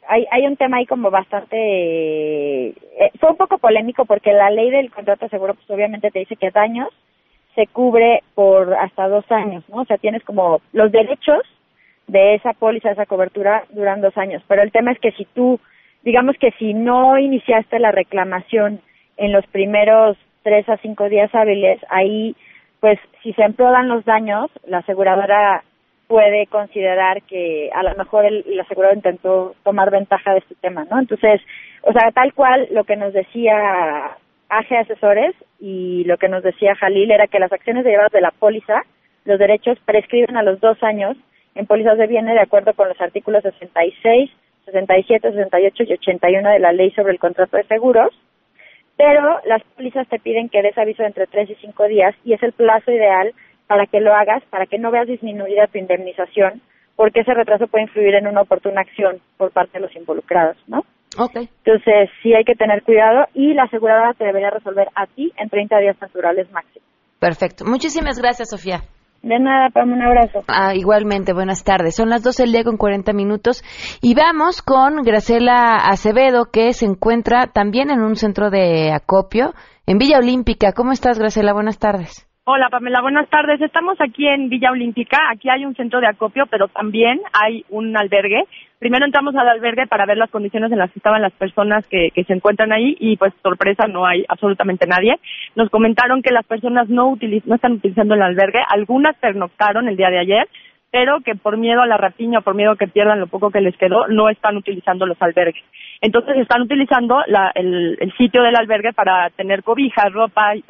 hay, 0.07 0.25
hay 0.31 0.45
un 0.45 0.57
tema 0.57 0.77
ahí 0.77 0.85
como 0.85 1.11
bastante... 1.11 1.57
eh, 1.57 3.11
fue 3.19 3.31
un 3.31 3.37
poco 3.37 3.57
polémico 3.57 4.05
porque 4.05 4.33
la 4.33 4.49
ley 4.49 4.69
del 4.69 4.91
contrato 4.91 5.25
de 5.25 5.29
seguro 5.29 5.53
pues 5.53 5.69
obviamente 5.69 6.11
te 6.11 6.19
dice 6.19 6.35
que 6.35 6.51
daños 6.51 6.89
se 7.55 7.67
cubre 7.67 8.21
por 8.35 8.73
hasta 8.73 9.07
dos 9.07 9.25
años, 9.31 9.63
¿no? 9.69 9.81
O 9.81 9.85
sea, 9.85 9.97
tienes 9.97 10.23
como 10.23 10.61
los 10.73 10.91
derechos 10.91 11.41
de 12.07 12.35
esa 12.35 12.53
póliza, 12.53 12.91
esa 12.91 13.05
cobertura, 13.05 13.63
duran 13.69 14.01
dos 14.01 14.17
años. 14.17 14.43
Pero 14.47 14.61
el 14.61 14.71
tema 14.71 14.91
es 14.91 14.99
que 14.99 15.11
si 15.13 15.25
tú, 15.25 15.59
digamos 16.03 16.35
que 16.37 16.51
si 16.59 16.73
no 16.73 17.17
iniciaste 17.17 17.79
la 17.79 17.91
reclamación 17.91 18.81
en 19.17 19.31
los 19.31 19.45
primeros 19.47 20.17
tres 20.43 20.67
a 20.69 20.77
cinco 20.77 21.09
días 21.09 21.33
hábiles, 21.33 21.79
ahí, 21.89 22.35
pues, 22.79 22.99
si 23.23 23.33
se 23.33 23.43
empeoran 23.43 23.87
los 23.87 24.05
daños, 24.05 24.51
la 24.67 24.79
aseguradora 24.79 25.63
puede 26.07 26.47
considerar 26.47 27.21
que 27.23 27.69
a 27.73 27.83
lo 27.83 27.95
mejor 27.95 28.25
el, 28.25 28.45
el 28.47 28.59
asegurador 28.59 28.95
intentó 28.95 29.55
tomar 29.63 29.91
ventaja 29.91 30.33
de 30.33 30.39
este 30.39 30.55
tema, 30.55 30.85
¿no? 30.85 30.99
Entonces, 30.99 31.41
o 31.81 31.91
sea, 31.93 32.11
tal 32.11 32.33
cual 32.33 32.67
lo 32.71 32.83
que 32.83 32.95
nos 32.95 33.13
decía 33.13 34.17
AG 34.49 34.73
Asesores 34.73 35.35
y 35.59 36.03
lo 36.05 36.17
que 36.17 36.29
nos 36.29 36.43
decía 36.43 36.75
Jalil 36.75 37.11
era 37.11 37.27
que 37.27 37.39
las 37.39 37.51
acciones 37.51 37.83
derivadas 37.83 38.11
de 38.11 38.21
la 38.21 38.31
póliza, 38.31 38.83
los 39.25 39.39
derechos 39.39 39.77
prescriben 39.85 40.37
a 40.37 40.43
los 40.43 40.59
dos 40.59 40.81
años 40.83 41.17
en 41.55 41.65
pólizas 41.65 41.97
de 41.97 42.07
bienes 42.07 42.35
de 42.35 42.41
acuerdo 42.41 42.73
con 42.73 42.89
los 42.89 42.99
artículos 43.01 43.43
66, 43.43 44.29
67, 44.65 45.31
68 45.31 45.83
y 45.83 45.93
81 45.93 46.49
de 46.49 46.59
la 46.59 46.71
Ley 46.71 46.91
sobre 46.91 47.13
el 47.13 47.19
Contrato 47.19 47.57
de 47.57 47.63
Seguros, 47.63 48.11
pero 48.97 49.39
las 49.45 49.63
pólizas 49.75 50.07
te 50.07 50.19
piden 50.19 50.49
que 50.49 50.61
des 50.61 50.77
aviso 50.77 51.03
entre 51.03 51.27
3 51.27 51.49
y 51.49 51.55
5 51.55 51.83
días 51.85 52.15
y 52.23 52.33
es 52.33 52.43
el 52.43 52.53
plazo 52.53 52.91
ideal 52.91 53.33
para 53.67 53.85
que 53.87 53.99
lo 53.99 54.13
hagas, 54.13 54.43
para 54.49 54.65
que 54.65 54.77
no 54.77 54.91
veas 54.91 55.07
disminuida 55.07 55.67
tu 55.67 55.77
indemnización, 55.77 56.61
porque 56.95 57.21
ese 57.21 57.33
retraso 57.33 57.67
puede 57.67 57.85
influir 57.85 58.15
en 58.15 58.27
una 58.27 58.41
oportuna 58.41 58.81
acción 58.81 59.17
por 59.37 59.51
parte 59.51 59.73
de 59.73 59.81
los 59.81 59.95
involucrados, 59.95 60.57
¿no? 60.67 60.79
Ok, 61.17 61.35
Entonces, 61.63 62.09
sí 62.21 62.33
hay 62.33 62.43
que 62.43 62.55
tener 62.55 62.83
cuidado 62.83 63.25
y 63.33 63.53
la 63.53 63.63
aseguradora 63.63 64.13
te 64.13 64.25
debería 64.25 64.49
resolver 64.49 64.87
a 64.95 65.05
ti 65.07 65.31
en 65.37 65.49
30 65.49 65.77
días 65.79 66.01
naturales 66.01 66.51
máximo. 66.51 66.85
perfecto. 67.19 67.63
Muchísimas 67.65 68.19
gracias, 68.19 68.49
Sofía. 68.49 68.81
De 69.23 69.39
nada, 69.39 69.69
Pam, 69.73 69.91
un 69.91 70.03
abrazo. 70.03 70.43
Ah, 70.47 70.75
igualmente, 70.75 71.33
buenas 71.33 71.63
tardes. 71.63 71.95
Son 71.95 72.09
las 72.09 72.21
12 72.21 72.43
del 72.43 72.51
día 72.51 72.63
con 72.63 72.77
40 72.77 73.11
minutos 73.13 73.63
y 74.01 74.13
vamos 74.13 74.61
con 74.61 75.01
Gracela 75.01 75.77
Acevedo, 75.77 76.45
que 76.51 76.73
se 76.73 76.85
encuentra 76.85 77.47
también 77.47 77.89
en 77.89 78.01
un 78.01 78.17
centro 78.17 78.51
de 78.51 78.91
acopio 78.91 79.53
en 79.87 79.97
Villa 79.97 80.19
Olímpica. 80.19 80.73
¿Cómo 80.73 80.91
estás, 80.91 81.17
Gracela? 81.17 81.53
Buenas 81.53 81.79
tardes. 81.79 82.27
Hola 82.47 82.69
Pamela, 82.69 83.01
buenas 83.01 83.27
tardes. 83.27 83.59
Estamos 83.59 83.99
aquí 83.99 84.27
en 84.27 84.49
Villa 84.49 84.69
Olímpica. 84.69 85.17
Aquí 85.31 85.49
hay 85.49 85.65
un 85.65 85.73
centro 85.73 85.99
de 85.99 86.05
acopio, 86.05 86.45
pero 86.45 86.67
también 86.67 87.19
hay 87.33 87.65
un 87.69 87.97
albergue. 87.97 88.43
Primero 88.77 89.03
entramos 89.03 89.35
al 89.35 89.49
albergue 89.49 89.87
para 89.87 90.05
ver 90.05 90.17
las 90.17 90.29
condiciones 90.29 90.71
en 90.71 90.77
las 90.77 90.91
que 90.91 90.99
estaban 90.99 91.23
las 91.23 91.33
personas 91.33 91.87
que, 91.87 92.11
que 92.13 92.23
se 92.23 92.33
encuentran 92.33 92.71
ahí 92.71 92.95
y 92.99 93.17
pues 93.17 93.33
sorpresa, 93.41 93.87
no 93.87 94.05
hay 94.05 94.25
absolutamente 94.29 94.85
nadie. 94.85 95.17
Nos 95.55 95.71
comentaron 95.71 96.21
que 96.21 96.31
las 96.31 96.45
personas 96.45 96.87
no, 96.87 97.17
no 97.45 97.55
están 97.55 97.71
utilizando 97.71 98.13
el 98.13 98.21
albergue. 98.21 98.59
Algunas 98.69 99.15
pernoctaron 99.15 99.87
el 99.87 99.97
día 99.97 100.11
de 100.11 100.19
ayer, 100.19 100.47
pero 100.95 101.19
que 101.19 101.35
por 101.35 101.57
miedo 101.57 101.81
a 101.81 101.87
la 101.87 101.97
rapiña 101.97 102.39
o 102.39 102.41
por 102.41 102.55
miedo 102.55 102.71
a 102.71 102.77
que 102.77 102.87
pierdan 102.87 103.19
lo 103.19 103.27
poco 103.27 103.51
que 103.51 103.59
les 103.59 103.75
quedó, 103.75 104.07
no 104.07 104.29
están 104.29 104.55
utilizando 104.55 105.05
los 105.05 105.21
albergues. 105.21 105.61
Entonces 105.99 106.37
están 106.37 106.61
utilizando 106.61 107.21
la, 107.27 107.51
el, 107.53 107.97
el, 107.99 108.13
sitio 108.13 108.41
del 108.41 108.55
albergue 108.55 108.93
para 108.93 109.29
tener 109.31 109.61
cobijas, 109.61 110.13
ropa 110.13 110.55
y 110.55 110.63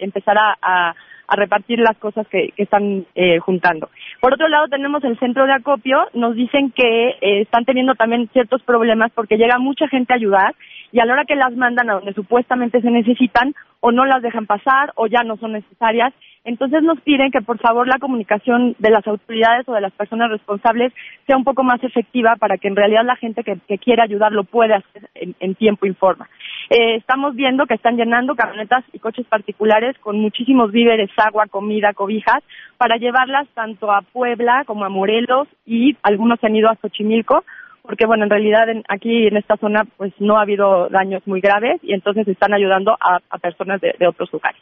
empezar 0.00 0.36
a, 0.36 0.56
a, 0.60 0.94
a 1.28 1.36
repartir 1.36 1.78
las 1.78 1.96
cosas 1.98 2.26
que, 2.26 2.48
que 2.56 2.64
están 2.64 3.06
eh, 3.14 3.38
juntando. 3.38 3.88
Por 4.20 4.34
otro 4.34 4.48
lado 4.48 4.66
tenemos 4.66 5.04
el 5.04 5.16
centro 5.20 5.46
de 5.46 5.52
acopio, 5.52 6.08
nos 6.12 6.34
dicen 6.34 6.72
que 6.72 7.10
eh, 7.20 7.42
están 7.42 7.64
teniendo 7.64 7.94
también 7.94 8.28
ciertos 8.32 8.64
problemas 8.64 9.12
porque 9.14 9.36
llega 9.36 9.58
mucha 9.58 9.86
gente 9.86 10.12
a 10.12 10.16
ayudar 10.16 10.56
y 10.92 11.00
a 11.00 11.06
la 11.06 11.14
hora 11.14 11.24
que 11.24 11.34
las 11.34 11.56
mandan 11.56 11.90
a 11.90 11.94
donde 11.94 12.12
supuestamente 12.12 12.80
se 12.80 12.90
necesitan 12.90 13.54
o 13.80 13.90
no 13.90 14.04
las 14.04 14.22
dejan 14.22 14.46
pasar 14.46 14.92
o 14.94 15.06
ya 15.06 15.24
no 15.24 15.36
son 15.38 15.52
necesarias. 15.52 16.12
Entonces 16.44 16.82
nos 16.82 17.00
piden 17.00 17.30
que 17.30 17.40
por 17.40 17.58
favor 17.58 17.88
la 17.88 17.98
comunicación 17.98 18.76
de 18.78 18.90
las 18.90 19.06
autoridades 19.06 19.68
o 19.68 19.72
de 19.72 19.80
las 19.80 19.92
personas 19.92 20.30
responsables 20.30 20.92
sea 21.26 21.36
un 21.36 21.44
poco 21.44 21.64
más 21.64 21.82
efectiva 21.82 22.36
para 22.36 22.58
que 22.58 22.68
en 22.68 22.76
realidad 22.76 23.04
la 23.04 23.16
gente 23.16 23.42
que, 23.42 23.58
que 23.66 23.78
quiere 23.78 24.02
ayudar 24.02 24.32
lo 24.32 24.44
pueda 24.44 24.76
hacer 24.76 25.08
en, 25.14 25.34
en 25.40 25.54
tiempo 25.54 25.86
y 25.86 25.94
forma. 25.94 26.28
Eh, 26.70 26.96
estamos 26.96 27.34
viendo 27.34 27.66
que 27.66 27.74
están 27.74 27.96
llenando 27.96 28.34
camionetas 28.34 28.84
y 28.92 28.98
coches 28.98 29.26
particulares 29.26 29.96
con 29.98 30.20
muchísimos 30.20 30.72
víveres, 30.72 31.10
agua, 31.16 31.46
comida, 31.46 31.92
cobijas, 31.92 32.42
para 32.76 32.96
llevarlas 32.96 33.48
tanto 33.54 33.92
a 33.92 34.02
Puebla 34.02 34.64
como 34.66 34.84
a 34.84 34.88
Morelos 34.88 35.48
y 35.66 35.96
algunos 36.02 36.40
se 36.40 36.46
han 36.46 36.56
ido 36.56 36.68
a 36.68 36.76
Xochimilco 36.76 37.44
porque 37.82 38.06
bueno, 38.06 38.24
en 38.24 38.30
realidad 38.30 38.68
en, 38.68 38.84
aquí 38.88 39.26
en 39.26 39.36
esta 39.36 39.56
zona 39.56 39.84
pues 39.96 40.12
no 40.18 40.38
ha 40.38 40.42
habido 40.42 40.88
daños 40.88 41.22
muy 41.26 41.40
graves 41.40 41.80
y 41.82 41.92
entonces 41.92 42.26
están 42.28 42.54
ayudando 42.54 42.92
a, 42.92 43.18
a 43.28 43.38
personas 43.38 43.80
de, 43.80 43.94
de, 43.98 44.06
otros 44.06 44.32
lugares. 44.32 44.60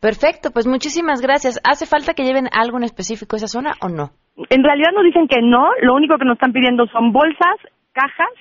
Perfecto, 0.00 0.50
pues 0.52 0.66
muchísimas 0.66 1.20
gracias. 1.20 1.60
¿Hace 1.62 1.86
falta 1.86 2.14
que 2.14 2.24
lleven 2.24 2.48
algo 2.52 2.78
en 2.78 2.84
específico 2.84 3.36
a 3.36 3.38
esa 3.38 3.48
zona 3.48 3.72
o 3.80 3.88
no? 3.88 4.10
En 4.48 4.64
realidad 4.64 4.92
nos 4.94 5.04
dicen 5.04 5.28
que 5.28 5.42
no, 5.42 5.68
lo 5.82 5.94
único 5.94 6.16
que 6.18 6.24
nos 6.24 6.34
están 6.34 6.52
pidiendo 6.52 6.86
son 6.86 7.12
bolsas, 7.12 7.56
cajas 7.92 8.32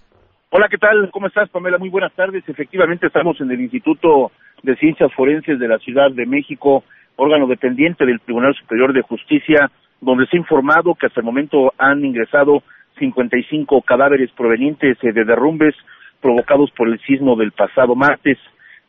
Hola, 0.50 0.68
¿qué 0.70 0.78
tal? 0.78 1.10
¿Cómo 1.10 1.26
estás, 1.26 1.48
Pamela? 1.50 1.78
Muy 1.78 1.88
buenas 1.88 2.14
tardes. 2.14 2.44
Efectivamente, 2.48 3.06
estamos 3.06 3.40
en 3.40 3.50
el 3.50 3.60
Instituto 3.60 4.30
de 4.62 4.76
Ciencias 4.76 5.12
Forenses 5.14 5.58
de 5.58 5.68
la 5.68 5.78
Ciudad 5.78 6.10
de 6.12 6.26
México, 6.26 6.84
órgano 7.16 7.46
dependiente 7.46 8.06
del 8.06 8.20
Tribunal 8.20 8.54
Superior 8.54 8.92
de 8.92 9.02
Justicia, 9.02 9.70
donde 10.00 10.26
se 10.26 10.36
ha 10.36 10.40
informado 10.40 10.94
que 10.94 11.06
hasta 11.06 11.20
el 11.20 11.26
momento 11.26 11.72
han 11.78 12.04
ingresado 12.04 12.62
55 12.98 13.82
cadáveres 13.82 14.30
provenientes 14.32 14.96
de 15.00 15.12
derrumbes 15.12 15.74
provocados 16.20 16.70
por 16.76 16.88
el 16.88 17.00
sismo 17.00 17.36
del 17.36 17.52
pasado 17.52 17.94
martes. 17.94 18.38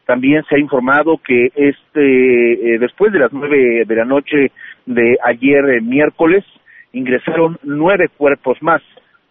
También 0.06 0.44
se 0.48 0.56
ha 0.56 0.60
informado 0.60 1.18
que 1.18 1.48
este, 1.56 2.76
eh, 2.76 2.80
después 2.80 3.12
de 3.12 3.20
las 3.20 3.34
nueve 3.34 3.84
de 3.86 3.96
la 3.96 4.06
noche 4.06 4.52
de 4.86 5.18
ayer 5.24 5.66
eh, 5.70 5.82
miércoles, 5.82 6.44
ingresaron 6.94 7.58
nueve 7.64 8.10
cuerpos 8.16 8.62
más. 8.62 8.82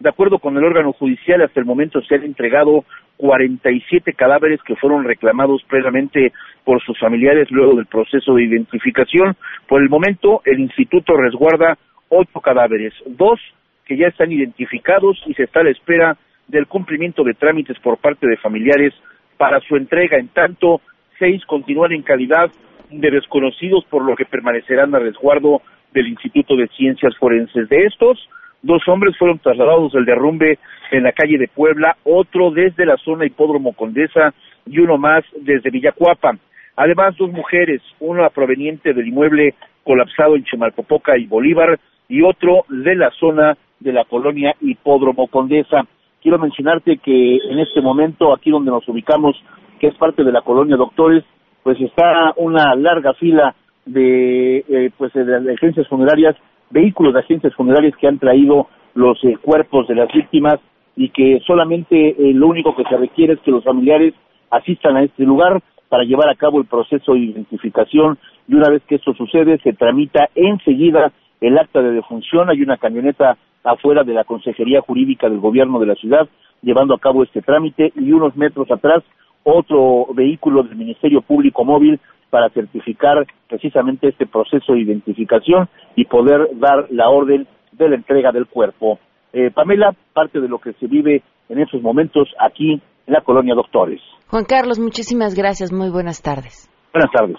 De 0.00 0.08
acuerdo 0.08 0.38
con 0.38 0.56
el 0.56 0.64
órgano 0.64 0.92
judicial, 0.92 1.42
hasta 1.42 1.60
el 1.60 1.66
momento 1.66 2.02
se 2.02 2.16
han 2.16 2.24
entregado 2.24 2.84
47 3.16 4.12
cadáveres 4.14 4.60
que 4.62 4.76
fueron 4.76 5.04
reclamados 5.04 5.62
previamente 5.68 6.32
por 6.64 6.82
sus 6.82 6.98
familiares 6.98 7.50
luego 7.50 7.76
del 7.76 7.86
proceso 7.86 8.34
de 8.34 8.44
identificación. 8.44 9.36
Por 9.68 9.80
el 9.80 9.88
momento, 9.88 10.42
el 10.44 10.58
instituto 10.60 11.16
resguarda 11.16 11.78
ocho 12.08 12.40
cadáveres, 12.40 12.92
dos 13.06 13.40
que 13.86 13.96
ya 13.96 14.08
están 14.08 14.32
identificados 14.32 15.22
y 15.26 15.34
se 15.34 15.44
está 15.44 15.60
a 15.60 15.64
la 15.64 15.70
espera 15.70 16.16
del 16.48 16.66
cumplimiento 16.66 17.22
de 17.22 17.34
trámites 17.34 17.78
por 17.78 17.98
parte 17.98 18.26
de 18.26 18.36
familiares 18.36 18.92
para 19.36 19.60
su 19.60 19.76
entrega. 19.76 20.18
En 20.18 20.28
tanto, 20.28 20.80
seis 21.18 21.44
continúan 21.46 21.92
en 21.92 22.02
calidad 22.02 22.50
de 22.90 23.10
desconocidos, 23.10 23.84
por 23.86 24.04
lo 24.04 24.14
que 24.16 24.24
permanecerán 24.24 24.94
a 24.94 24.98
resguardo 24.98 25.62
del 25.92 26.08
Instituto 26.08 26.56
de 26.56 26.68
Ciencias 26.68 27.16
Forenses. 27.18 27.68
De 27.68 27.78
estos, 27.78 28.28
dos 28.62 28.86
hombres 28.88 29.16
fueron 29.16 29.38
trasladados 29.38 29.92
del 29.92 30.04
derrumbe 30.04 30.58
en 30.90 31.02
la 31.04 31.12
calle 31.12 31.38
de 31.38 31.48
Puebla, 31.48 31.96
otro 32.04 32.50
desde 32.50 32.86
la 32.86 32.96
zona 32.98 33.26
Hipódromo 33.26 33.72
Condesa 33.72 34.34
y 34.66 34.78
uno 34.78 34.98
más 34.98 35.24
desde 35.40 35.70
Villacuapa. 35.70 36.36
Además, 36.76 37.16
dos 37.16 37.30
mujeres, 37.30 37.80
una 38.00 38.28
proveniente 38.30 38.92
del 38.92 39.08
inmueble 39.08 39.54
colapsado 39.84 40.34
en 40.34 40.44
Chimalpopoca 40.44 41.16
y 41.16 41.26
Bolívar 41.26 41.78
y 42.08 42.22
otro 42.22 42.64
de 42.68 42.96
la 42.96 43.10
zona 43.10 43.56
de 43.80 43.92
la 43.92 44.04
colonia 44.04 44.54
Hipódromo 44.60 45.28
Condesa. 45.28 45.86
Quiero 46.24 46.38
mencionarte 46.38 46.96
que 47.04 47.36
en 47.36 47.58
este 47.58 47.82
momento, 47.82 48.32
aquí 48.32 48.50
donde 48.50 48.70
nos 48.70 48.88
ubicamos, 48.88 49.36
que 49.78 49.88
es 49.88 49.94
parte 49.96 50.24
de 50.24 50.32
la 50.32 50.40
colonia 50.40 50.74
Doctores, 50.74 51.22
pues 51.62 51.78
está 51.78 52.32
una 52.36 52.74
larga 52.74 53.12
fila 53.12 53.54
de, 53.84 54.64
eh, 54.66 54.90
pues, 54.96 55.12
de 55.12 55.52
agencias 55.52 55.86
funerarias, 55.86 56.34
vehículos 56.70 57.12
de 57.12 57.20
agencias 57.20 57.52
funerarias 57.54 57.94
que 57.98 58.08
han 58.08 58.18
traído 58.18 58.68
los 58.94 59.22
eh, 59.22 59.36
cuerpos 59.36 59.86
de 59.86 59.96
las 59.96 60.10
víctimas 60.14 60.60
y 60.96 61.10
que 61.10 61.40
solamente 61.46 62.12
eh, 62.12 62.32
lo 62.32 62.46
único 62.46 62.74
que 62.74 62.84
se 62.84 62.96
requiere 62.96 63.34
es 63.34 63.40
que 63.40 63.50
los 63.50 63.62
familiares 63.62 64.14
asistan 64.50 64.96
a 64.96 65.02
este 65.02 65.24
lugar 65.24 65.60
para 65.90 66.04
llevar 66.04 66.30
a 66.30 66.36
cabo 66.36 66.58
el 66.58 66.64
proceso 66.66 67.12
de 67.12 67.18
identificación. 67.18 68.16
Y 68.48 68.54
una 68.54 68.70
vez 68.70 68.82
que 68.88 68.94
esto 68.94 69.12
sucede 69.12 69.58
se 69.58 69.74
tramita 69.74 70.30
enseguida 70.34 71.12
el 71.42 71.58
acta 71.58 71.82
de 71.82 71.92
defunción, 71.92 72.48
hay 72.48 72.62
una 72.62 72.78
camioneta 72.78 73.36
afuera 73.64 74.04
de 74.04 74.12
la 74.12 74.24
Consejería 74.24 74.82
Jurídica 74.82 75.28
del 75.28 75.40
Gobierno 75.40 75.80
de 75.80 75.86
la 75.86 75.94
ciudad 75.94 76.28
llevando 76.62 76.94
a 76.94 76.98
cabo 76.98 77.22
este 77.22 77.42
trámite 77.42 77.92
y 77.96 78.12
unos 78.12 78.36
metros 78.36 78.70
atrás 78.70 79.02
otro 79.42 80.06
vehículo 80.14 80.62
del 80.62 80.76
Ministerio 80.76 81.20
Público 81.20 81.64
Móvil 81.64 82.00
para 82.30 82.48
certificar 82.50 83.26
precisamente 83.48 84.08
este 84.08 84.26
proceso 84.26 84.72
de 84.72 84.80
identificación 84.80 85.68
y 85.94 86.06
poder 86.06 86.48
dar 86.54 86.86
la 86.90 87.08
orden 87.08 87.46
de 87.72 87.88
la 87.88 87.96
entrega 87.96 88.32
del 88.32 88.46
cuerpo. 88.46 88.98
Eh, 89.32 89.50
Pamela, 89.50 89.94
parte 90.12 90.40
de 90.40 90.48
lo 90.48 90.58
que 90.58 90.72
se 90.74 90.86
vive 90.86 91.22
en 91.48 91.60
esos 91.60 91.82
momentos 91.82 92.28
aquí 92.40 92.72
en 92.72 93.12
la 93.12 93.20
colonia 93.20 93.54
Doctores. 93.54 94.00
Juan 94.28 94.44
Carlos, 94.44 94.78
muchísimas 94.78 95.34
gracias. 95.34 95.72
Muy 95.72 95.90
buenas 95.90 96.22
tardes. 96.22 96.70
Buenas 96.92 97.10
tardes. 97.12 97.36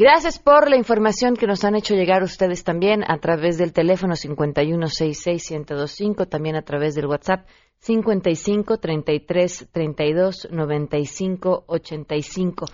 Gracias 0.00 0.38
por 0.38 0.70
la 0.70 0.76
información 0.76 1.34
que 1.34 1.48
nos 1.48 1.64
han 1.64 1.74
hecho 1.74 1.96
llegar 1.96 2.22
ustedes 2.22 2.62
también 2.62 3.02
a 3.02 3.18
través 3.18 3.58
del 3.58 3.72
teléfono 3.72 4.14
5166125, 4.14 6.28
también 6.28 6.54
a 6.54 6.62
través 6.62 6.94
del 6.94 7.06
WhatsApp 7.06 7.48
55 7.80 8.78
33 8.78 9.70
32 9.72 10.50
95 10.52 11.64
85. 11.66 12.66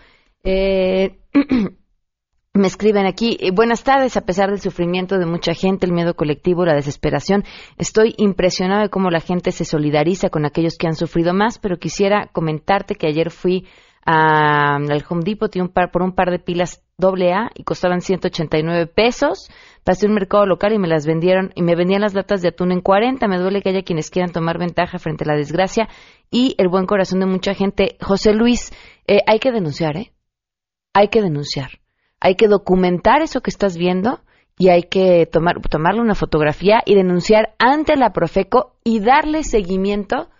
Eh, 0.43 1.17
me 2.53 2.67
escriben 2.67 3.07
aquí, 3.07 3.39
eh, 3.41 3.53
buenas 3.53 3.85
tardes, 3.85 4.19
a 4.19 4.27
pesar 4.27 4.51
del 4.51 4.61
sufrimiento 4.61 5.17
de 5.17 5.25
mucha 5.25 5.55
gente, 5.55 5.87
el 5.87 5.93
miedo 5.93 6.17
colectivo, 6.17 6.67
la 6.67 6.75
desesperación, 6.75 7.45
estoy 7.79 8.13
impresionado 8.19 8.83
de 8.83 8.91
cómo 8.91 9.09
la 9.09 9.21
gente 9.21 9.51
se 9.51 9.65
solidariza 9.65 10.29
con 10.29 10.45
aquellos 10.45 10.77
que 10.77 10.89
han 10.89 10.95
sufrido 10.95 11.33
más, 11.33 11.59
pero 11.59 11.79
quisiera 11.79 12.29
comentarte 12.35 12.97
que 12.97 13.07
ayer 13.07 13.31
fui 13.31 13.67
al 14.05 15.03
Home 15.09 15.23
Depot 15.25 15.51
por 15.91 16.03
un 16.03 16.15
par 16.15 16.31
de 16.31 16.39
pilas 16.39 16.84
doble 16.97 17.33
A 17.33 17.51
y 17.55 17.65
costaban 17.65 18.01
189 18.01 18.87
pesos. 18.87 19.51
Pasé 19.85 20.07
un 20.07 20.15
mercado 20.15 20.47
local 20.47 20.73
y 20.73 20.79
me 20.79 20.89
las 20.89 21.07
vendieron 21.07 21.53
y 21.55 21.63
me 21.63 21.77
vendían 21.77 22.01
las 22.01 22.15
latas 22.15 22.43
de 22.43 22.49
atún 22.49 22.73
en 22.73 22.81
40. 22.81 23.27
Me 23.29 23.39
duele 23.39 23.63
que 23.63 23.71
haya 23.71 23.83
quienes 23.83 24.11
quieran 24.11 24.33
tomar 24.33 24.59
ventaja 24.59 24.99
frente 24.99 25.25
a 25.25 25.29
la 25.29 25.37
desgracia 25.37 25.89
y 26.31 26.55
el 26.59 26.69
buen 26.69 26.87
corazón 26.87 27.21
de 27.21 27.27
mucha 27.27 27.55
gente. 27.55 27.97
José 28.01 28.33
Luis, 28.33 28.73
eh, 29.07 29.21
hay 29.27 29.39
que 29.39 29.53
denunciar, 29.53 29.97
¿eh? 29.97 30.13
Hay 30.93 31.09
que 31.09 31.23
denunciar. 31.23 31.81
Hay 32.21 32.37
que 32.37 32.49
documentar 32.49 33.21
eso 33.23 33.41
que 33.41 33.51
estás 33.51 33.77
viendo 33.77 34.21
y 34.57 34.69
hay 34.69 34.85
que 34.85 35.27
tomar, 35.27 35.61
tomarle 35.61 36.01
una 36.01 36.15
fotografía 36.15 36.83
y 36.87 36.95
denunciar 36.95 37.55
ante 37.59 37.97
la 37.97 38.13
Profeco 38.13 38.77
y 38.85 39.01
darle 39.01 39.43
seguimiento 39.43 40.31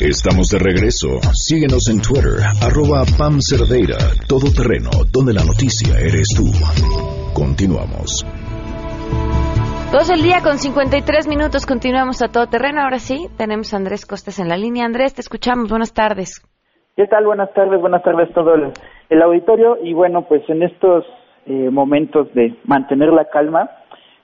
Estamos 0.00 0.48
de 0.48 0.58
regreso. 0.58 1.20
Síguenos 1.32 1.88
en 1.90 2.00
Twitter, 2.00 2.40
arroba 2.60 3.04
Pam 3.16 3.38
Cerdeira, 3.40 3.98
Todo 4.26 4.50
Terreno, 4.50 4.90
donde 5.12 5.32
la 5.32 5.44
noticia 5.44 5.96
eres 6.00 6.26
tú. 6.34 6.50
Continuamos. 7.32 8.26
Dos 9.92 10.10
el 10.10 10.22
día 10.22 10.42
con 10.42 10.58
53 10.58 11.28
minutos. 11.28 11.66
Continuamos 11.66 12.20
a 12.22 12.26
todo 12.26 12.48
terreno. 12.48 12.82
Ahora 12.82 12.98
sí, 12.98 13.28
tenemos 13.36 13.72
a 13.72 13.76
Andrés 13.76 14.06
Costes 14.06 14.40
en 14.40 14.48
la 14.48 14.56
línea. 14.56 14.86
Andrés, 14.86 15.14
te 15.14 15.20
escuchamos. 15.20 15.68
Buenas 15.68 15.92
tardes. 15.92 16.42
¿Qué 16.98 17.06
tal? 17.06 17.26
Buenas 17.26 17.54
tardes, 17.54 17.80
buenas 17.80 18.02
tardes 18.02 18.28
todo 18.32 18.56
el, 18.56 19.22
auditorio. 19.22 19.78
Y 19.84 19.92
bueno, 19.92 20.22
pues 20.22 20.42
en 20.48 20.64
estos 20.64 21.06
eh, 21.46 21.70
momentos 21.70 22.34
de 22.34 22.56
mantener 22.64 23.12
la 23.12 23.26
calma, 23.26 23.70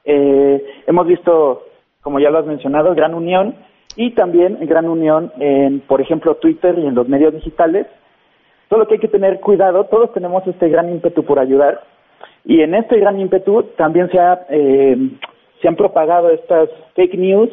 eh, 0.04 0.60
hemos 0.84 1.06
visto, 1.06 1.68
como 2.02 2.18
ya 2.18 2.30
lo 2.30 2.38
has 2.38 2.46
mencionado, 2.46 2.92
gran 2.96 3.14
unión 3.14 3.54
y 3.94 4.10
también 4.16 4.58
gran 4.62 4.88
unión 4.88 5.30
en, 5.38 5.82
por 5.82 6.00
ejemplo, 6.00 6.34
Twitter 6.34 6.76
y 6.76 6.86
en 6.88 6.96
los 6.96 7.08
medios 7.08 7.32
digitales. 7.32 7.86
Solo 8.68 8.88
que 8.88 8.94
hay 8.94 9.00
que 9.00 9.06
tener 9.06 9.38
cuidado, 9.38 9.84
todos 9.84 10.12
tenemos 10.12 10.44
este 10.44 10.68
gran 10.68 10.90
ímpetu 10.90 11.24
por 11.24 11.38
ayudar 11.38 11.80
y 12.44 12.60
en 12.60 12.74
este 12.74 12.98
gran 12.98 13.20
ímpetu 13.20 13.62
también 13.76 14.10
se, 14.10 14.18
ha, 14.18 14.46
eh, 14.50 14.96
se 15.62 15.68
han 15.68 15.76
propagado 15.76 16.28
estas 16.30 16.68
fake 16.96 17.14
news, 17.14 17.50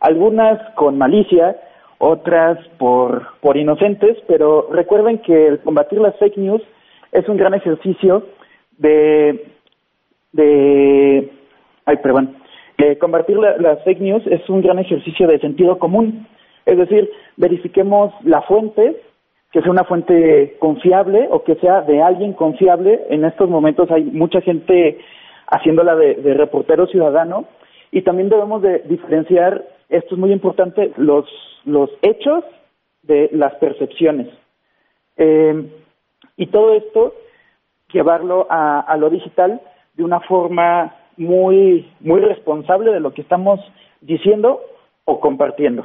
algunas 0.00 0.58
con 0.74 0.98
malicia, 0.98 1.54
otras 1.98 2.58
por, 2.78 3.26
por 3.40 3.56
inocentes, 3.56 4.16
pero 4.26 4.68
recuerden 4.72 5.18
que 5.18 5.46
el 5.46 5.60
combatir 5.60 6.00
las 6.00 6.16
fake 6.16 6.36
news 6.36 6.62
es 7.12 7.28
un 7.28 7.36
gran 7.36 7.54
ejercicio 7.54 8.24
de, 8.78 9.52
de 10.32 11.32
ay, 11.86 11.96
perdón, 11.98 12.36
combatir 13.00 13.36
las 13.36 13.82
fake 13.84 14.00
news 14.00 14.22
es 14.26 14.48
un 14.48 14.62
gran 14.62 14.78
ejercicio 14.78 15.26
de 15.26 15.40
sentido 15.40 15.78
común. 15.78 16.26
Es 16.64 16.78
decir, 16.78 17.10
verifiquemos 17.36 18.12
la 18.24 18.42
fuente, 18.42 18.96
que 19.52 19.62
sea 19.62 19.70
una 19.70 19.84
fuente 19.84 20.56
confiable 20.58 21.26
o 21.30 21.42
que 21.42 21.56
sea 21.56 21.80
de 21.82 22.02
alguien 22.02 22.34
confiable. 22.34 23.00
En 23.08 23.24
estos 23.24 23.48
momentos 23.48 23.90
hay 23.90 24.04
mucha 24.04 24.40
gente 24.40 24.98
haciéndola 25.50 25.96
de, 25.96 26.14
de 26.16 26.34
reportero 26.34 26.86
ciudadano 26.86 27.46
y 27.90 28.02
también 28.02 28.28
debemos 28.28 28.62
de 28.62 28.80
diferenciar, 28.80 29.64
esto 29.88 30.14
es 30.14 30.18
muy 30.20 30.32
importante, 30.32 30.92
los 30.96 31.26
los 31.64 31.90
hechos 32.02 32.44
de 33.02 33.28
las 33.32 33.54
percepciones. 33.56 34.28
Eh, 35.16 35.70
y 36.36 36.46
todo 36.46 36.74
esto, 36.74 37.14
llevarlo 37.92 38.46
a, 38.50 38.80
a, 38.80 38.96
lo 38.96 39.10
digital 39.10 39.60
de 39.94 40.04
una 40.04 40.20
forma 40.20 40.94
muy, 41.16 41.90
muy 42.00 42.20
responsable 42.20 42.92
de 42.92 43.00
lo 43.00 43.12
que 43.12 43.22
estamos 43.22 43.60
diciendo 44.00 44.60
o 45.04 45.20
compartiendo. 45.20 45.84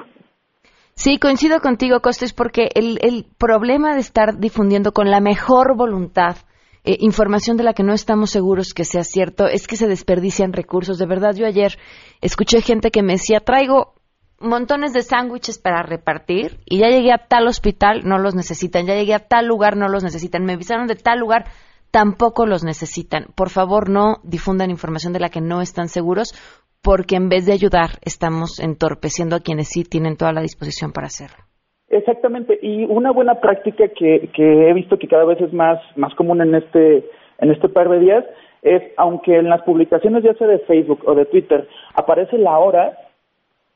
Sí, 0.95 1.18
coincido 1.18 1.60
contigo, 1.60 2.01
Costes, 2.01 2.34
porque 2.34 2.70
el, 2.76 2.99
el 3.01 3.26
problema 3.39 3.93
de 3.95 4.01
estar 4.01 4.38
difundiendo 4.38 4.91
con 4.91 5.10
la 5.10 5.22
mejor 5.22 5.76
voluntad 5.76 6.36
eh, 6.84 6.98
información 7.00 7.56
de 7.58 7.64
la 7.64 7.74
que 7.74 7.84
no 7.84 7.94
estamos 7.94 8.30
seguros 8.30 8.74
que 8.74 8.84
sea 8.84 9.04
cierto 9.04 9.48
es 9.48 9.68
que 9.68 9.78
se 9.78 9.88
desperdician 9.88 10.54
recursos. 10.54 10.98
De 10.98 11.06
verdad, 11.06 11.36
yo 11.36 11.46
ayer 11.46 11.78
escuché 12.22 12.62
gente 12.62 12.92
que 12.92 13.04
me 13.04 13.14
decía, 13.14 13.40
traigo 13.40 13.94
montones 14.40 14.92
de 14.94 15.02
sándwiches 15.02 15.58
para 15.58 15.84
repartir 15.84 16.60
y 16.66 16.80
ya 16.80 16.90
llegué 16.90 17.14
a 17.14 17.28
tal 17.28 17.48
hospital, 17.48 18.02
no 18.04 18.18
los 18.18 18.36
necesitan, 18.36 18.86
ya 18.86 18.96
llegué 18.96 19.14
a 19.14 19.28
tal 19.28 19.48
lugar, 19.48 19.78
no 19.78 19.88
los 19.88 20.04
necesitan, 20.04 20.44
me 20.44 20.54
avisaron 20.54 20.88
de 20.88 20.96
tal 20.96 21.20
lugar, 21.20 21.46
tampoco 21.92 22.46
los 22.46 22.64
necesitan. 22.64 23.28
Por 23.36 23.50
favor, 23.50 23.90
no 23.90 24.20
difundan 24.24 24.70
información 24.70 25.14
de 25.14 25.20
la 25.20 25.30
que 25.30 25.42
no 25.42 25.62
están 25.62 25.88
seguros, 25.88 26.36
porque 26.82 27.16
en 27.16 27.30
vez 27.30 27.46
de 27.46 27.54
ayudar, 27.54 28.00
estamos 28.02 28.60
entorpeciendo 28.60 29.38
a 29.38 29.40
quienes 29.40 29.70
sí 29.70 29.86
tienen 29.86 30.18
toda 30.18 30.34
la 30.34 30.42
disposición 30.42 30.92
para 30.92 31.08
hacerlo. 31.08 31.46
Exactamente, 31.94 32.58
y 32.60 32.86
una 32.86 33.12
buena 33.12 33.36
práctica 33.36 33.88
que, 33.88 34.30
que 34.34 34.70
he 34.70 34.74
visto 34.74 34.98
que 34.98 35.08
cada 35.08 35.26
vez 35.26 35.39
es 35.39 35.54
más, 35.54 35.80
más 35.96 36.14
común 36.16 36.41
en 36.41 36.56
este, 36.56 37.08
en 37.38 37.52
este 37.52 37.70
par 37.70 37.88
de 37.88 38.00
días 38.00 38.26
es, 38.64 38.82
aunque 38.98 39.38
en 39.38 39.48
las 39.48 39.62
publicaciones 39.62 40.24
ya 40.24 40.34
sea 40.34 40.48
de 40.48 40.58
Facebook 40.60 41.02
o 41.06 41.14
de 41.14 41.26
Twitter 41.26 41.68
aparece 41.94 42.39
la 42.39 42.58
hora, 42.58 42.98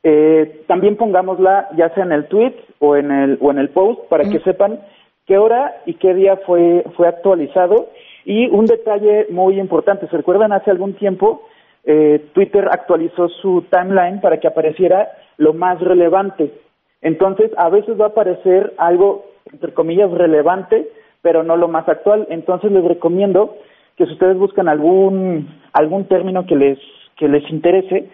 eh, 0.02 0.62
también 0.66 0.96
pongámosla 0.96 1.68
ya 1.76 1.90
sea 1.94 2.02
en 2.02 2.12
el 2.12 2.26
tweet 2.26 2.54
o 2.80 2.96
en 2.96 3.12
el, 3.12 3.38
o 3.40 3.52
en 3.52 3.58
el 3.58 3.68
post 3.68 4.00
para 4.08 4.24
que 4.24 4.40
sepan 4.40 4.80
qué 5.26 5.38
hora 5.38 5.82
y 5.86 5.94
qué 5.94 6.12
día 6.14 6.38
fue, 6.44 6.84
fue 6.96 7.06
actualizado. 7.06 7.90
Y 8.24 8.48
un 8.48 8.66
detalle 8.66 9.26
muy 9.30 9.60
importante, 9.60 10.08
¿se 10.08 10.16
recuerdan 10.16 10.52
hace 10.52 10.72
algún 10.72 10.94
tiempo? 10.94 11.46
Eh, 11.84 12.26
Twitter 12.32 12.68
actualizó 12.68 13.28
su 13.28 13.64
timeline 13.70 14.20
para 14.20 14.40
que 14.40 14.48
apareciera 14.48 15.08
lo 15.36 15.54
más 15.54 15.80
relevante. 15.80 16.52
Entonces, 17.00 17.50
a 17.56 17.68
veces 17.68 18.00
va 18.00 18.06
a 18.06 18.08
aparecer 18.08 18.74
algo, 18.78 19.26
entre 19.52 19.72
comillas, 19.72 20.10
relevante, 20.10 20.88
pero 21.22 21.42
no 21.42 21.56
lo 21.56 21.68
más 21.68 21.88
actual. 21.88 22.26
Entonces, 22.30 22.72
les 22.72 22.84
recomiendo 22.84 23.56
que 23.96 24.06
si 24.06 24.12
ustedes 24.12 24.36
buscan 24.36 24.68
algún, 24.68 25.60
algún 25.72 26.06
término 26.06 26.46
que 26.46 26.56
les, 26.56 26.78
que 27.16 27.28
les 27.28 27.48
interese, 27.50 28.10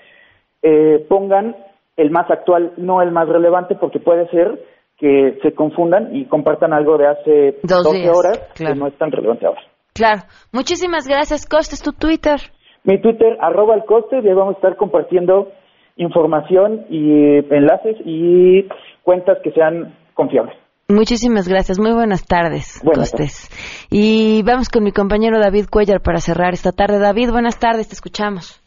eh, 0.62 1.04
pongan 1.08 1.56
el 1.96 2.10
más 2.10 2.30
actual, 2.30 2.72
no 2.76 3.02
el 3.02 3.12
más 3.12 3.28
relevante, 3.28 3.74
porque 3.74 4.00
puede 4.00 4.28
ser 4.28 4.60
que 4.98 5.38
se 5.42 5.52
confundan 5.52 6.14
y 6.14 6.26
compartan 6.26 6.72
algo 6.72 6.96
de 6.96 7.06
hace 7.06 7.58
Dos 7.62 7.84
12 7.84 7.98
días, 7.98 8.16
horas 8.16 8.38
claro. 8.54 8.74
que 8.74 8.80
no 8.80 8.86
es 8.86 8.94
tan 8.94 9.10
relevante 9.10 9.46
ahora. 9.46 9.60
Claro. 9.92 10.22
Muchísimas 10.52 11.06
gracias, 11.06 11.46
Costes, 11.46 11.82
tu 11.82 11.92
Twitter. 11.92 12.40
Mi 12.84 13.00
Twitter, 13.00 13.36
arroba 13.40 13.74
el 13.74 13.84
coste, 13.84 14.20
y 14.22 14.28
ahí 14.28 14.34
vamos 14.34 14.54
a 14.54 14.58
estar 14.58 14.76
compartiendo 14.76 15.52
información 15.96 16.86
y 16.90 17.38
enlaces 17.54 17.96
y 18.04 18.66
cuentas 19.02 19.38
que 19.42 19.52
sean 19.52 19.94
confiables. 20.14 20.56
Muchísimas 20.88 21.48
gracias. 21.48 21.78
Muy 21.78 21.92
buenas 21.92 22.26
tardes, 22.26 22.82
Buenas 22.84 23.10
Costes. 23.10 23.48
Y 23.90 24.42
vamos 24.42 24.68
con 24.68 24.84
mi 24.84 24.92
compañero 24.92 25.38
David 25.38 25.66
Cuellar 25.70 26.02
para 26.02 26.18
cerrar 26.18 26.52
esta 26.52 26.72
tarde. 26.72 26.98
David, 26.98 27.30
buenas 27.30 27.58
tardes, 27.58 27.88
te 27.88 27.94
escuchamos. 27.94 28.60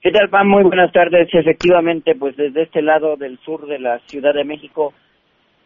¿Qué 0.00 0.10
tal, 0.10 0.28
Pam? 0.28 0.48
Muy 0.48 0.64
buenas 0.64 0.92
tardes. 0.92 1.28
Efectivamente, 1.32 2.16
pues 2.16 2.36
desde 2.36 2.62
este 2.62 2.82
lado 2.82 3.16
del 3.16 3.38
sur 3.44 3.68
de 3.68 3.78
la 3.78 4.00
Ciudad 4.06 4.34
de 4.34 4.42
México, 4.42 4.92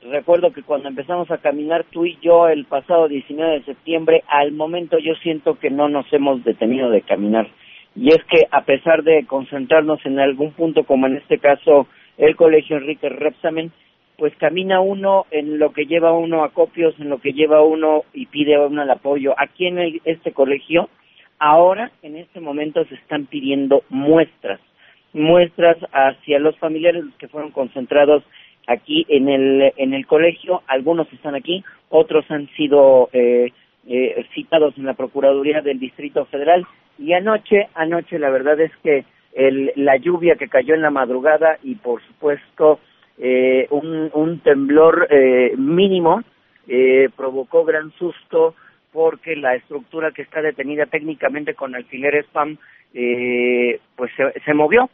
recuerdo 0.02 0.52
que 0.52 0.62
cuando 0.62 0.88
empezamos 0.88 1.30
a 1.30 1.38
caminar 1.38 1.86
tú 1.90 2.04
y 2.04 2.18
yo 2.20 2.46
el 2.48 2.66
pasado 2.66 3.08
19 3.08 3.60
de 3.60 3.64
septiembre, 3.64 4.22
al 4.28 4.52
momento 4.52 4.98
yo 4.98 5.14
siento 5.22 5.58
que 5.58 5.70
no 5.70 5.88
nos 5.88 6.12
hemos 6.12 6.44
detenido 6.44 6.90
de 6.90 7.00
caminar. 7.00 7.48
Y 7.96 8.10
es 8.10 8.22
que 8.24 8.46
a 8.50 8.64
pesar 8.64 9.02
de 9.02 9.24
concentrarnos 9.26 10.04
en 10.04 10.18
algún 10.18 10.52
punto, 10.52 10.84
como 10.84 11.06
en 11.06 11.16
este 11.16 11.38
caso 11.38 11.86
el 12.18 12.36
Colegio 12.36 12.76
Enrique 12.76 13.08
Repsamen, 13.08 13.72
pues 14.18 14.34
camina 14.36 14.80
uno 14.80 15.26
en 15.30 15.58
lo 15.58 15.72
que 15.72 15.86
lleva 15.86 16.12
uno 16.12 16.44
a 16.44 16.50
copios, 16.50 16.98
en 16.98 17.08
lo 17.08 17.18
que 17.18 17.32
lleva 17.32 17.62
uno 17.62 18.04
y 18.12 18.26
pide 18.26 18.58
uno 18.58 18.82
el 18.82 18.90
apoyo. 18.90 19.34
Aquí 19.36 19.66
en 19.66 20.00
este 20.04 20.32
colegio, 20.32 20.88
ahora, 21.38 21.90
en 22.02 22.16
este 22.16 22.40
momento, 22.40 22.84
se 22.86 22.94
están 22.94 23.26
pidiendo 23.26 23.82
muestras, 23.90 24.60
muestras 25.12 25.76
hacia 25.92 26.38
los 26.38 26.56
familiares 26.58 27.04
que 27.18 27.28
fueron 27.28 27.50
concentrados 27.50 28.22
aquí 28.66 29.06
en 29.08 29.28
el, 29.28 29.72
en 29.76 29.94
el 29.94 30.06
colegio. 30.06 30.62
Algunos 30.66 31.12
están 31.12 31.34
aquí, 31.34 31.62
otros 31.90 32.24
han 32.30 32.48
sido 32.56 33.10
eh, 33.12 33.52
eh, 33.86 34.26
citados 34.34 34.76
en 34.78 34.86
la 34.86 34.94
Procuraduría 34.94 35.60
del 35.60 35.78
Distrito 35.78 36.24
Federal. 36.26 36.66
Y 36.98 37.12
anoche, 37.12 37.68
anoche 37.74 38.18
la 38.18 38.30
verdad 38.30 38.60
es 38.60 38.72
que 38.82 39.04
el, 39.34 39.72
la 39.76 39.96
lluvia 39.96 40.36
que 40.36 40.48
cayó 40.48 40.74
en 40.74 40.82
la 40.82 40.90
madrugada 40.90 41.58
y 41.62 41.74
por 41.74 42.02
supuesto 42.02 42.80
eh, 43.18 43.66
un, 43.70 44.40
temblor 44.40 45.06
eh, 45.10 45.54
mínimo 45.56 46.22
eh, 46.68 47.08
provocó 47.16 47.64
gran 47.64 47.90
susto 47.92 48.54
porque 48.92 49.36
la 49.36 49.54
estructura 49.54 50.10
que 50.12 50.22
está 50.22 50.40
detenida 50.40 50.86
técnicamente 50.86 51.54
con 51.54 51.74
alfileres 51.74 52.24
PAM 52.32 52.56
eh, 52.94 53.78
pues 53.94 54.10
se, 54.16 54.40
se 54.40 54.54
movió. 54.54 54.88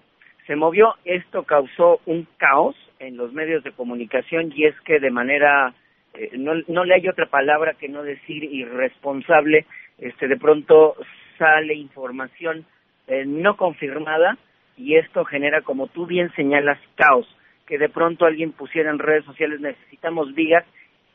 Se 0.46 0.56
movió. 0.56 0.94
Esto 1.04 1.44
causó 1.44 2.00
un 2.06 2.26
caos 2.36 2.74
en 2.98 3.16
los 3.16 3.32
medios 3.32 3.62
de 3.62 3.70
comunicación 3.70 4.52
y 4.54 4.64
es 4.64 4.74
que 4.80 4.98
de 4.98 5.10
manera 5.10 5.72
eh, 6.14 6.30
no, 6.36 6.52
no 6.66 6.84
le 6.84 6.94
hay 6.94 7.08
otra 7.08 7.26
palabra 7.26 7.74
que 7.74 7.88
no 7.88 8.02
decir 8.02 8.44
irresponsable. 8.44 9.66
Este 9.98 10.26
de 10.26 10.36
pronto 10.36 10.96
sale 11.38 11.74
información 11.74 12.64
eh, 13.06 13.24
no 13.26 13.56
confirmada 13.56 14.38
y 14.76 14.96
esto 14.96 15.24
genera 15.24 15.62
como 15.62 15.86
tú 15.88 16.06
bien 16.06 16.32
señalas 16.34 16.78
caos 16.94 17.26
que 17.66 17.78
de 17.78 17.88
pronto 17.88 18.26
alguien 18.26 18.52
pusiera 18.52 18.90
en 18.90 18.98
redes 18.98 19.24
sociales 19.24 19.60
necesitamos 19.60 20.34
vigas 20.34 20.64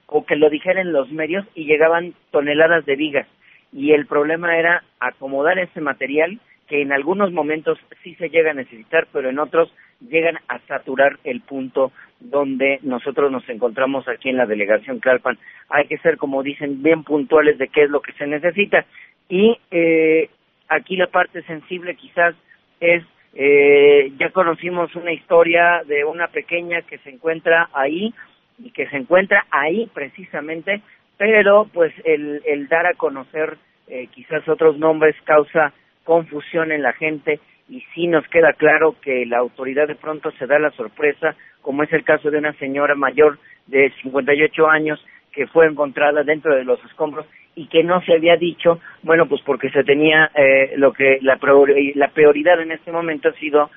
o 0.08 0.26
que 0.26 0.36
lo 0.36 0.50
dijera 0.50 0.82
en 0.82 0.94
los 0.94 1.12
medios 1.12 1.46
y 1.54 1.66
llegaban 1.66 2.14
toneladas 2.32 2.86
de 2.86 2.96
vigas. 2.96 3.28
Y 3.74 3.92
el 3.92 4.06
problema 4.06 4.58
era 4.58 4.84
acomodar 5.00 5.60
ese 5.60 5.82
material 5.82 6.40
que 6.68 6.82
en 6.82 6.92
algunos 6.92 7.32
momentos 7.32 7.78
sí 8.04 8.16
se 8.16 8.30
llega 8.30 8.52
a 8.52 8.56
necesitar, 8.56 9.08
pero 9.12 9.30
en 9.30 9.40
otros 9.40 9.74
llegan 10.02 10.38
a 10.48 10.60
saturar 10.68 11.18
el 11.24 11.42
punto 11.42 11.92
donde 12.20 12.80
nosotros 12.82 13.32
nos 13.32 13.48
encontramos 13.50 14.08
aquí 14.08 14.30
en 14.30 14.38
la 14.38 14.46
delegación 14.46 15.00
Calpan. 15.00 15.38
Hay 15.70 15.88
que 15.88 15.98
ser, 16.00 16.18
como 16.18 16.44
dicen, 16.44 16.84
bien 16.84 17.04
puntuales 17.04 17.58
de 17.58 17.68
qué 17.70 17.84
es 17.84 17.90
lo 17.90 18.02
que 18.02 18.14
se 18.14 18.28
necesita. 18.28 18.86
Y 19.30 19.58
eh, 19.72 20.30
aquí 20.68 20.96
la 20.96 21.08
parte 21.08 21.42
sensible 21.44 21.96
quizás 21.96 22.36
es 22.80 23.04
eh, 23.34 24.12
ya 24.18 24.32
conocimos 24.32 24.96
una 24.96 25.12
historia 25.12 25.84
de 25.86 26.04
una 26.04 26.28
pequeña 26.28 26.82
que 26.82 26.98
se 27.00 27.12
encuentra 27.12 27.70
ahí 27.74 28.14
y 28.58 28.72
que 28.72 28.88
se 28.90 28.98
encuentra 28.98 29.46
ahí 29.52 29.88
precisamente, 29.94 30.82
pero 31.18 31.70
pues 31.72 31.94
el, 32.04 32.42
el 32.46 32.68
dar 32.68 32.88
a 32.88 32.96
conocer 32.96 33.58
eh, 33.88 34.08
quizás 34.08 34.48
otros 34.50 34.78
nombres 34.78 35.16
causa 35.24 35.72
confusión 36.04 36.72
en 36.72 36.82
la 36.82 36.94
gente 36.94 37.40
y 37.70 37.82
sí 37.94 38.08
nos 38.08 38.28
queda 38.30 38.54
claro 38.54 38.96
que 39.02 39.26
la 39.26 39.38
autoridad 39.38 39.88
de 39.88 39.96
pronto 39.96 40.32
se 40.32 40.48
da 40.48 40.58
la 40.58 40.72
sorpresa, 40.72 41.36
como 41.62 41.84
es 41.84 41.94
el 41.94 42.04
caso 42.04 42.32
de 42.32 42.38
una 42.38 42.54
señora 42.54 42.96
mayor 42.96 43.38
de 43.68 43.94
58 44.02 44.68
años 44.68 45.06
que 45.32 45.48
fue 45.48 45.68
encontrada 45.68 46.24
dentro 46.24 46.56
de 46.56 46.64
los 46.64 46.84
escombros 46.86 47.26
y 47.58 47.66
que 47.66 47.84
no 47.84 48.02
se 48.02 48.14
había 48.14 48.38
dicho, 48.38 48.80
bueno, 49.02 49.26
pues 49.26 49.42
porque 49.42 49.72
se 49.72 49.84
tenía 49.84 50.30
eh, 50.36 50.74
lo 50.78 50.94
que 50.94 51.18
la, 51.24 51.40
la 51.96 52.08
prioridad 52.10 52.62
en 52.62 52.72
este 52.72 52.92
momento 52.92 53.30
ha 53.30 53.34
sido, 53.34 53.72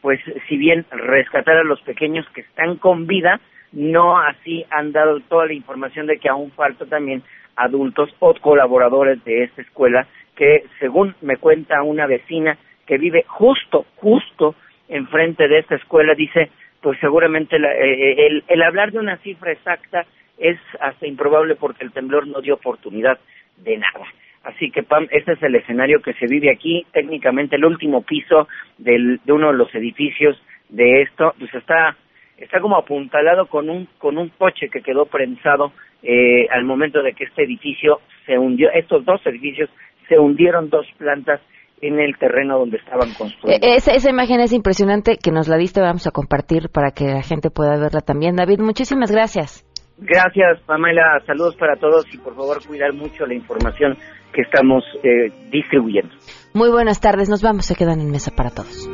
pues 0.00 0.18
si 0.48 0.56
bien 0.56 0.86
rescatar 0.90 1.58
a 1.58 1.62
los 1.62 1.80
pequeños 1.82 2.26
que 2.30 2.40
están 2.40 2.76
con 2.76 3.06
vida, 3.06 3.38
no 3.72 4.18
así 4.18 4.64
han 4.70 4.90
dado 4.92 5.20
toda 5.20 5.44
la 5.44 5.52
información 5.52 6.06
de 6.06 6.16
que 6.16 6.30
aún 6.30 6.50
falta 6.52 6.86
también 6.86 7.22
adultos 7.56 8.08
o 8.20 8.32
colaboradores 8.40 9.22
de 9.24 9.44
esta 9.44 9.60
escuela 9.60 10.06
que 10.34 10.64
según 10.80 11.14
me 11.20 11.36
cuenta 11.36 11.82
una 11.82 12.06
vecina 12.06 12.56
que 12.86 12.96
vive 12.96 13.24
justo, 13.26 13.84
justo 13.96 14.54
enfrente 14.88 15.46
de 15.46 15.58
esta 15.58 15.74
escuela, 15.74 16.14
dice, 16.14 16.50
pues 16.80 16.98
seguramente 17.00 17.58
la, 17.58 17.74
eh, 17.74 18.26
el, 18.26 18.44
el 18.48 18.62
hablar 18.62 18.92
de 18.92 18.98
una 18.98 19.18
cifra 19.18 19.52
exacta 19.52 20.06
es 20.38 20.58
hasta 20.80 21.06
improbable 21.06 21.56
porque 21.56 21.84
el 21.84 21.92
temblor 21.92 22.26
no 22.26 22.40
dio 22.40 22.54
oportunidad 22.54 23.18
de 23.58 23.78
nada. 23.78 24.06
Así 24.46 24.70
que, 24.70 24.84
Pam, 24.84 25.08
este 25.10 25.32
es 25.32 25.42
el 25.42 25.56
escenario 25.56 26.00
que 26.00 26.12
se 26.14 26.26
vive 26.26 26.52
aquí. 26.52 26.86
Técnicamente, 26.92 27.56
el 27.56 27.64
último 27.64 28.02
piso 28.02 28.46
del, 28.78 29.20
de 29.24 29.32
uno 29.32 29.48
de 29.48 29.58
los 29.58 29.74
edificios 29.74 30.40
de 30.68 31.02
esto, 31.02 31.34
pues 31.38 31.52
está, 31.52 31.96
está 32.36 32.60
como 32.60 32.76
apuntalado 32.76 33.46
con 33.46 33.68
un, 33.68 33.88
con 33.98 34.18
un 34.18 34.28
coche 34.30 34.68
que 34.68 34.82
quedó 34.82 35.06
prensado 35.06 35.72
eh, 36.02 36.46
al 36.50 36.64
momento 36.64 37.02
de 37.02 37.12
que 37.12 37.24
este 37.24 37.42
edificio 37.42 38.00
se 38.24 38.38
hundió. 38.38 38.70
Estos 38.70 39.04
dos 39.04 39.20
edificios 39.26 39.68
se 40.08 40.16
hundieron 40.16 40.70
dos 40.70 40.86
plantas 40.96 41.40
en 41.80 41.98
el 41.98 42.16
terreno 42.16 42.58
donde 42.60 42.76
estaban 42.76 43.12
construyendo. 43.14 43.66
E-, 43.66 43.74
esa, 43.74 43.94
esa 43.94 44.10
imagen 44.10 44.38
es 44.38 44.52
impresionante, 44.52 45.16
que 45.20 45.32
nos 45.32 45.48
la 45.48 45.56
diste, 45.56 45.80
vamos 45.80 46.06
a 46.06 46.12
compartir 46.12 46.68
para 46.72 46.92
que 46.92 47.06
la 47.06 47.22
gente 47.22 47.50
pueda 47.50 47.80
verla 47.80 48.00
también. 48.00 48.36
David, 48.36 48.60
muchísimas 48.60 49.10
gracias. 49.10 49.65
Gracias, 49.98 50.60
Pamela. 50.66 51.20
Saludos 51.26 51.56
para 51.56 51.76
todos 51.76 52.04
y 52.12 52.18
por 52.18 52.34
favor 52.34 52.58
cuidar 52.66 52.92
mucho 52.92 53.26
la 53.26 53.34
información 53.34 53.96
que 54.32 54.42
estamos 54.42 54.84
eh, 55.02 55.32
distribuyendo. 55.50 56.14
Muy 56.52 56.70
buenas 56.70 57.00
tardes. 57.00 57.28
Nos 57.28 57.42
vamos. 57.42 57.66
Se 57.66 57.74
quedan 57.74 58.00
en 58.00 58.10
mesa 58.10 58.30
para 58.36 58.50
todos. 58.50 58.88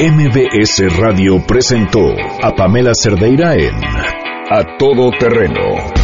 MBS 0.00 0.98
Radio 0.98 1.36
presentó 1.46 2.00
a 2.42 2.50
Pamela 2.54 2.92
Cerdeira 2.94 3.54
en 3.54 3.74
A 4.50 4.76
Todo 4.78 5.10
Terreno. 5.18 6.03